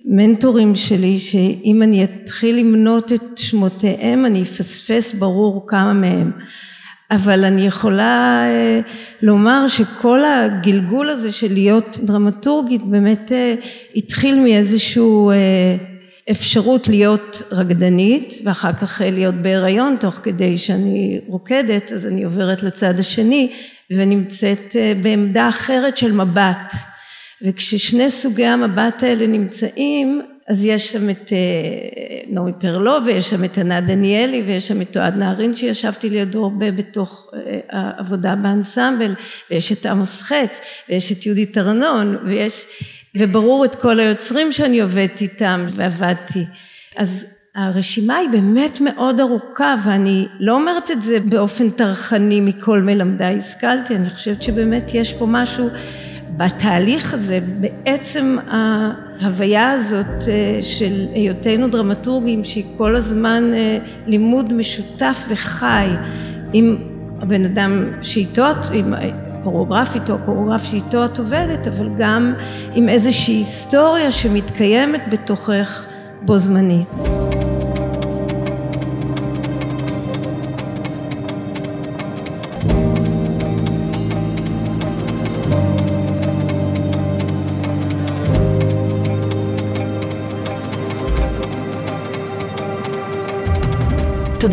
מנטורים 0.06 0.76
שלי 0.76 1.18
שאם 1.18 1.82
אני 1.84 2.04
אתחיל 2.04 2.56
למנות 2.60 3.14
את 3.14 3.38
שמותיהם 3.38 4.26
אני 4.26 4.42
אפספס 4.42 5.14
ברור 5.14 5.66
כמה 5.68 5.94
מהם 5.94 6.32
אבל 7.16 7.46
אני 7.46 7.68
יכולה 7.68 8.46
אה, 8.48 8.80
לומר 9.22 9.68
שכל 9.68 10.20
הגלגול 10.26 11.10
הזה 11.10 11.32
של 11.32 11.54
להיות 11.54 12.00
דרמטורגית 12.04 12.82
באמת 12.82 13.32
אה, 13.32 13.56
התחיל 13.96 14.40
מאיזשהו 14.40 15.32
אפשרות 16.32 16.88
להיות 16.88 17.42
רקדנית 17.52 18.34
ואחר 18.44 18.74
כך 18.74 19.02
להיות 19.06 19.36
בהיריון 19.36 19.96
תוך 20.00 20.14
כדי 20.24 20.58
שאני 20.58 21.20
רוקדת 21.28 21.92
אז 21.92 22.08
אני 22.08 22.24
עוברת 22.24 22.64
לצד 22.64 23.00
השני 23.00 23.50
ונמצאת 23.92 24.76
אה, 24.76 24.94
בעמדה 25.02 25.50
אחרת 25.50 25.98
של 25.98 26.12
מבט. 26.12 26.74
וכששני 27.46 28.10
סוגי 28.10 28.46
המבט 28.46 29.04
האלה 29.04 29.28
נמצאים 29.28 30.22
אז 30.48 30.66
יש 30.66 30.92
שם 30.92 31.10
את 31.10 31.34
אה, 31.34 31.38
נעמי 32.28 32.52
פרלו 32.60 32.98
ויש 33.06 33.30
שם 33.30 33.44
את 33.44 33.58
ענת 33.58 33.86
דניאלי 33.86 34.44
ויש 34.46 34.68
שם 34.68 34.82
את 34.82 34.98
אוהד 34.98 35.16
נהרין 35.16 35.56
שישבתי 35.56 36.10
לידו 36.10 36.44
הרבה 36.44 36.72
בתוך 36.72 37.32
אה, 37.34 37.60
העבודה 37.70 38.36
באנסמבל 38.36 39.14
ויש 39.52 39.72
את 39.72 39.86
עמוס 39.86 40.22
חץ 40.22 40.62
ויש 40.90 41.12
את 41.12 41.26
יהודית 41.26 41.58
ארנון 41.58 42.18
ויש 42.26 42.66
וברור 43.18 43.66
את 43.66 43.76
כל 43.76 44.00
היוצרים 44.00 44.52
שאני 44.52 44.80
עובדת 44.80 45.22
איתם 45.22 45.68
ועבדתי. 45.76 46.46
אז 46.96 47.26
הרשימה 47.56 48.16
היא 48.16 48.30
באמת 48.30 48.82
מאוד 48.82 49.20
ארוכה 49.20 49.76
ואני 49.86 50.28
לא 50.40 50.56
אומרת 50.56 50.92
את 50.92 51.02
זה 51.02 51.20
באופן 51.20 51.70
טרחני 51.70 52.42
מכל 52.42 52.80
מלמדיי 52.80 53.38
השכלתי 53.38 53.96
אני 53.96 54.10
חושבת 54.10 54.44
שבאמת 54.44 54.94
יש 54.94 55.14
פה 55.14 55.26
משהו 55.30 55.70
בתהליך 56.38 57.14
הזה, 57.14 57.40
בעצם 57.60 58.38
ההוויה 58.48 59.72
הזאת 59.72 60.28
אה, 60.28 60.60
של 60.62 61.08
היותנו 61.14 61.68
דרמטורגים, 61.70 62.44
שהיא 62.44 62.66
כל 62.78 62.96
הזמן 62.96 63.44
אה, 63.54 63.78
לימוד 64.08 64.54
משותף 64.54 65.26
וחי 65.30 65.88
עם 66.54 66.78
הבן 67.22 67.46
אדם 67.46 67.90
שאיתו, 68.02 68.44
עם 68.74 68.94
קוריאוגרפית 69.44 70.10
או 70.10 70.16
קוריאוגרף 70.26 70.64
שאיתו 70.64 71.06
את 71.06 71.20
עובדת, 71.20 71.68
אבל 71.68 71.90
גם 71.98 72.34
עם 72.74 72.90
איזושהי 72.90 73.36
היסטוריה 73.36 74.12
שמתקיימת 74.12 75.02
בתוכך 75.12 75.86
בו 76.22 76.38
זמנית. 76.38 77.33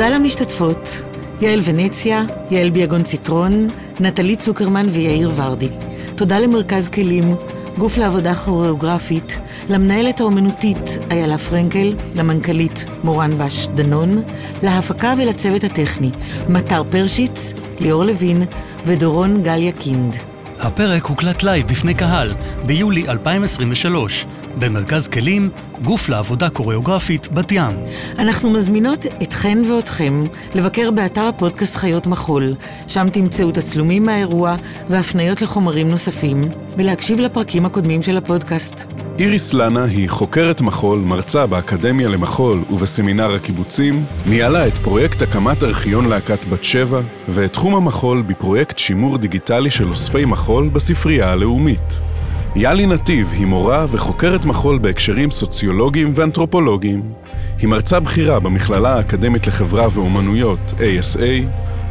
תודה 0.01 0.15
למשתתפות, 0.15 1.03
יעל 1.41 1.61
ונציה, 1.65 2.25
יעל 2.51 2.71
ביגון 2.71 3.03
ציטרון, 3.03 3.69
נטלי 4.01 4.37
צוקרמן 4.37 4.87
ויאיר 4.93 5.31
ורדי. 5.35 5.69
תודה 6.17 6.39
למרכז 6.39 6.89
כלים, 6.89 7.35
גוף 7.79 7.97
לעבודה 7.99 8.35
כוריאוגרפית, 8.35 9.39
למנהלת 9.69 10.21
האומנותית 10.21 10.99
איילה 11.11 11.39
פרנקל, 11.39 11.95
למנכ"לית 12.15 12.85
מורן 13.05 13.31
בש 13.39 13.67
דנון, 13.67 14.23
להפקה 14.63 15.15
ולצוות 15.19 15.65
הטכני, 15.65 16.11
מטר 16.49 16.83
פרשיץ, 16.91 17.53
ליאור 17.81 18.05
לוין 18.05 18.43
ודורון 18.87 19.43
גליה 19.43 19.73
קינד. 19.73 20.17
הפרק 20.59 21.05
הוקלט 21.05 21.43
live 21.43 21.69
בפני 21.69 21.95
קהל 21.95 22.35
ביולי 22.67 23.09
2023 23.09 24.27
במרכז 24.61 25.09
כלים, 25.09 25.51
גוף 25.83 26.09
לעבודה 26.09 26.51
קוריאוגרפית 26.51 27.29
בת 27.33 27.53
ים. 27.53 27.73
אנחנו 28.19 28.51
מזמינות 28.51 29.07
אתכן 29.23 29.59
ואתכם 29.71 30.25
לבקר 30.55 30.91
באתר 30.91 31.23
הפודקאסט 31.23 31.77
חיות 31.77 32.07
מחול, 32.07 32.55
שם 32.89 33.07
תמצאו 33.13 33.51
תצלומים 33.51 34.05
מהאירוע 34.05 34.57
והפניות 34.91 35.43
לחומרים 35.43 35.91
נוספים, 35.91 36.45
ולהקשיב 36.77 37.21
לפרקים 37.21 37.67
הקודמים 37.67 38.03
של 38.03 38.17
הפודקאסט. 38.17 38.85
איריס 39.19 39.53
לנה 39.53 39.85
היא 39.85 40.09
חוקרת 40.09 40.61
מחול, 40.61 40.99
מרצה 40.99 41.47
באקדמיה 41.47 42.09
למחול 42.09 42.65
ובסמינר 42.71 43.35
הקיבוצים, 43.35 44.05
ניהלה 44.27 44.67
את 44.67 44.75
פרויקט 44.75 45.23
הקמת 45.23 45.65
ארכיון 45.65 46.09
להקת 46.09 46.45
בת 46.45 46.65
שבע, 46.65 47.01
ואת 47.29 47.53
תחום 47.53 47.75
המחול 47.75 48.23
בפרויקט 48.23 48.79
שימור 48.79 49.19
דיגיטלי 49.19 49.71
של 49.71 49.89
אוספי 49.89 50.25
מחול 50.25 50.69
בספרייה 50.69 51.33
הלאומית. 51.33 52.10
יאלי 52.57 52.87
נתיב 52.87 53.33
היא 53.33 53.47
מורה 53.47 53.87
וחוקרת 53.91 54.45
מחול 54.45 54.79
בהקשרים 54.79 55.31
סוציולוגיים 55.31 56.13
ואנתרופולוגיים. 56.15 57.03
היא 57.59 57.69
מרצה 57.69 58.01
בכירה 58.01 58.41
במכללה 58.41 58.97
האקדמית 58.97 59.47
לחברה 59.47 59.89
ואומנויות, 59.93 60.75
ASA, 60.77 61.47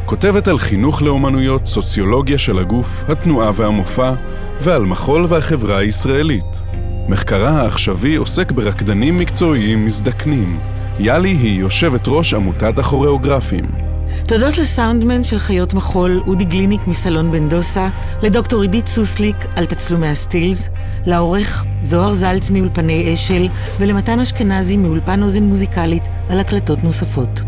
כותבת 0.06 0.48
על 0.48 0.60
חינוך 0.60 1.02
לאומנויות, 1.02 1.68
סוציולוגיה 1.68 2.38
של 2.38 2.60
הגוף, 2.60 3.04
התנועה 3.08 3.52
והמופע, 3.56 4.14
ועל 4.62 4.86
מחול 4.86 5.26
והחברה 5.28 5.78
הישראלית. 5.78 6.64
מחקרה 7.10 7.50
העכשווי 7.50 8.16
עוסק 8.16 8.52
ברקדנים 8.52 9.18
מקצועיים 9.18 9.86
מזדקנים. 9.86 10.60
יאלי 11.00 11.30
היא 11.30 11.60
יושבת 11.60 12.08
ראש 12.08 12.34
עמותת 12.34 12.80
הכוריאוגרפים. 12.80 13.89
תודות 14.28 14.58
לסאונדמן 14.58 15.24
של 15.24 15.40
חיות 15.40 15.74
מחול, 15.74 16.24
אודי 16.28 16.46
גליניק 16.46 16.88
מסלון 16.88 17.32
בן 17.32 17.50
דוסה, 17.50 17.88
לדוקטור 18.22 18.62
עידית 18.62 18.88
סוסליק 18.88 19.36
על 19.56 19.66
תצלומי 19.66 20.08
הסטילס, 20.08 20.70
לעורך 21.06 21.66
זוהר 21.82 22.14
זלץ 22.14 22.50
מאולפני 22.50 23.14
אשל, 23.14 23.48
ולמתן 23.80 24.20
אשכנזי 24.20 24.78
מאולפן 24.78 25.24
אוזן 25.24 25.44
מוזיקלית 25.44 26.04
על 26.30 26.40
הקלטות 26.40 26.84
נוספות. 26.84 27.42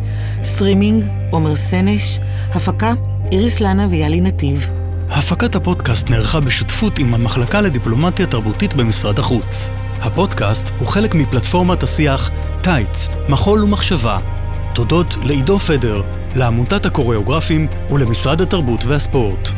סטרימינג, 0.44 1.04
עומר 1.32 1.56
סנש, 1.56 2.20
הפקה, 2.54 2.94
איריס 3.32 3.60
לנה 3.60 3.88
ויאלי 3.90 4.22
נתיב. 4.22 4.70
הפקת 5.10 5.56
הפודקאסט 5.56 6.10
נערכה 6.10 6.40
בשותפות 6.40 7.00
עם 7.00 7.14
המחלקה 7.14 7.62
לדיפלומטיה 7.62 8.28
תרבותית 8.28 8.74
במשרד 8.74 9.20
החוץ. 9.20 9.70
הפודקאסט 10.02 10.72
הוא 10.80 10.88
חלק 10.88 11.16
מפלטפורמת 11.16 11.84
השיח 11.84 12.30
"טייץ, 12.62 13.08
מחול 13.30 13.64
ומחשבה". 13.64 14.41
תודות 14.74 15.18
לעידו 15.24 15.60
פדר, 15.60 16.02
לעמותת 16.36 16.86
הקוריאוגרפים 16.86 17.68
ולמשרד 17.92 18.42
התרבות 18.42 18.86
והספורט. 18.86 19.50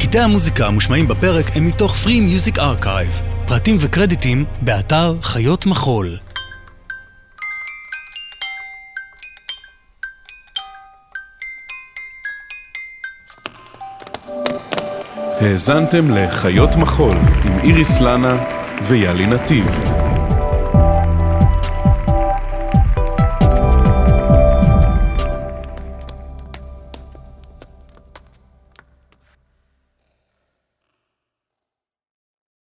קטעי 0.00 0.20
המוזיקה 0.20 0.66
המושמעים 0.66 1.08
בפרק 1.08 1.56
הם 1.56 1.66
מתוך 1.66 1.96
Free 2.04 2.08
Music 2.52 2.56
Archive, 2.56 3.22
פרטים 3.46 3.76
וקרדיטים 3.80 4.44
באתר 4.62 5.16
חיות 5.22 5.66
מחול. 5.66 6.16
האזנתם 15.40 16.10
לחיות 16.10 16.76
מחול 16.76 17.16
עם 17.44 17.58
איריס 17.58 18.00
לנה 18.00 18.36
ויאלי 18.82 19.26
נתיב. 19.26 19.66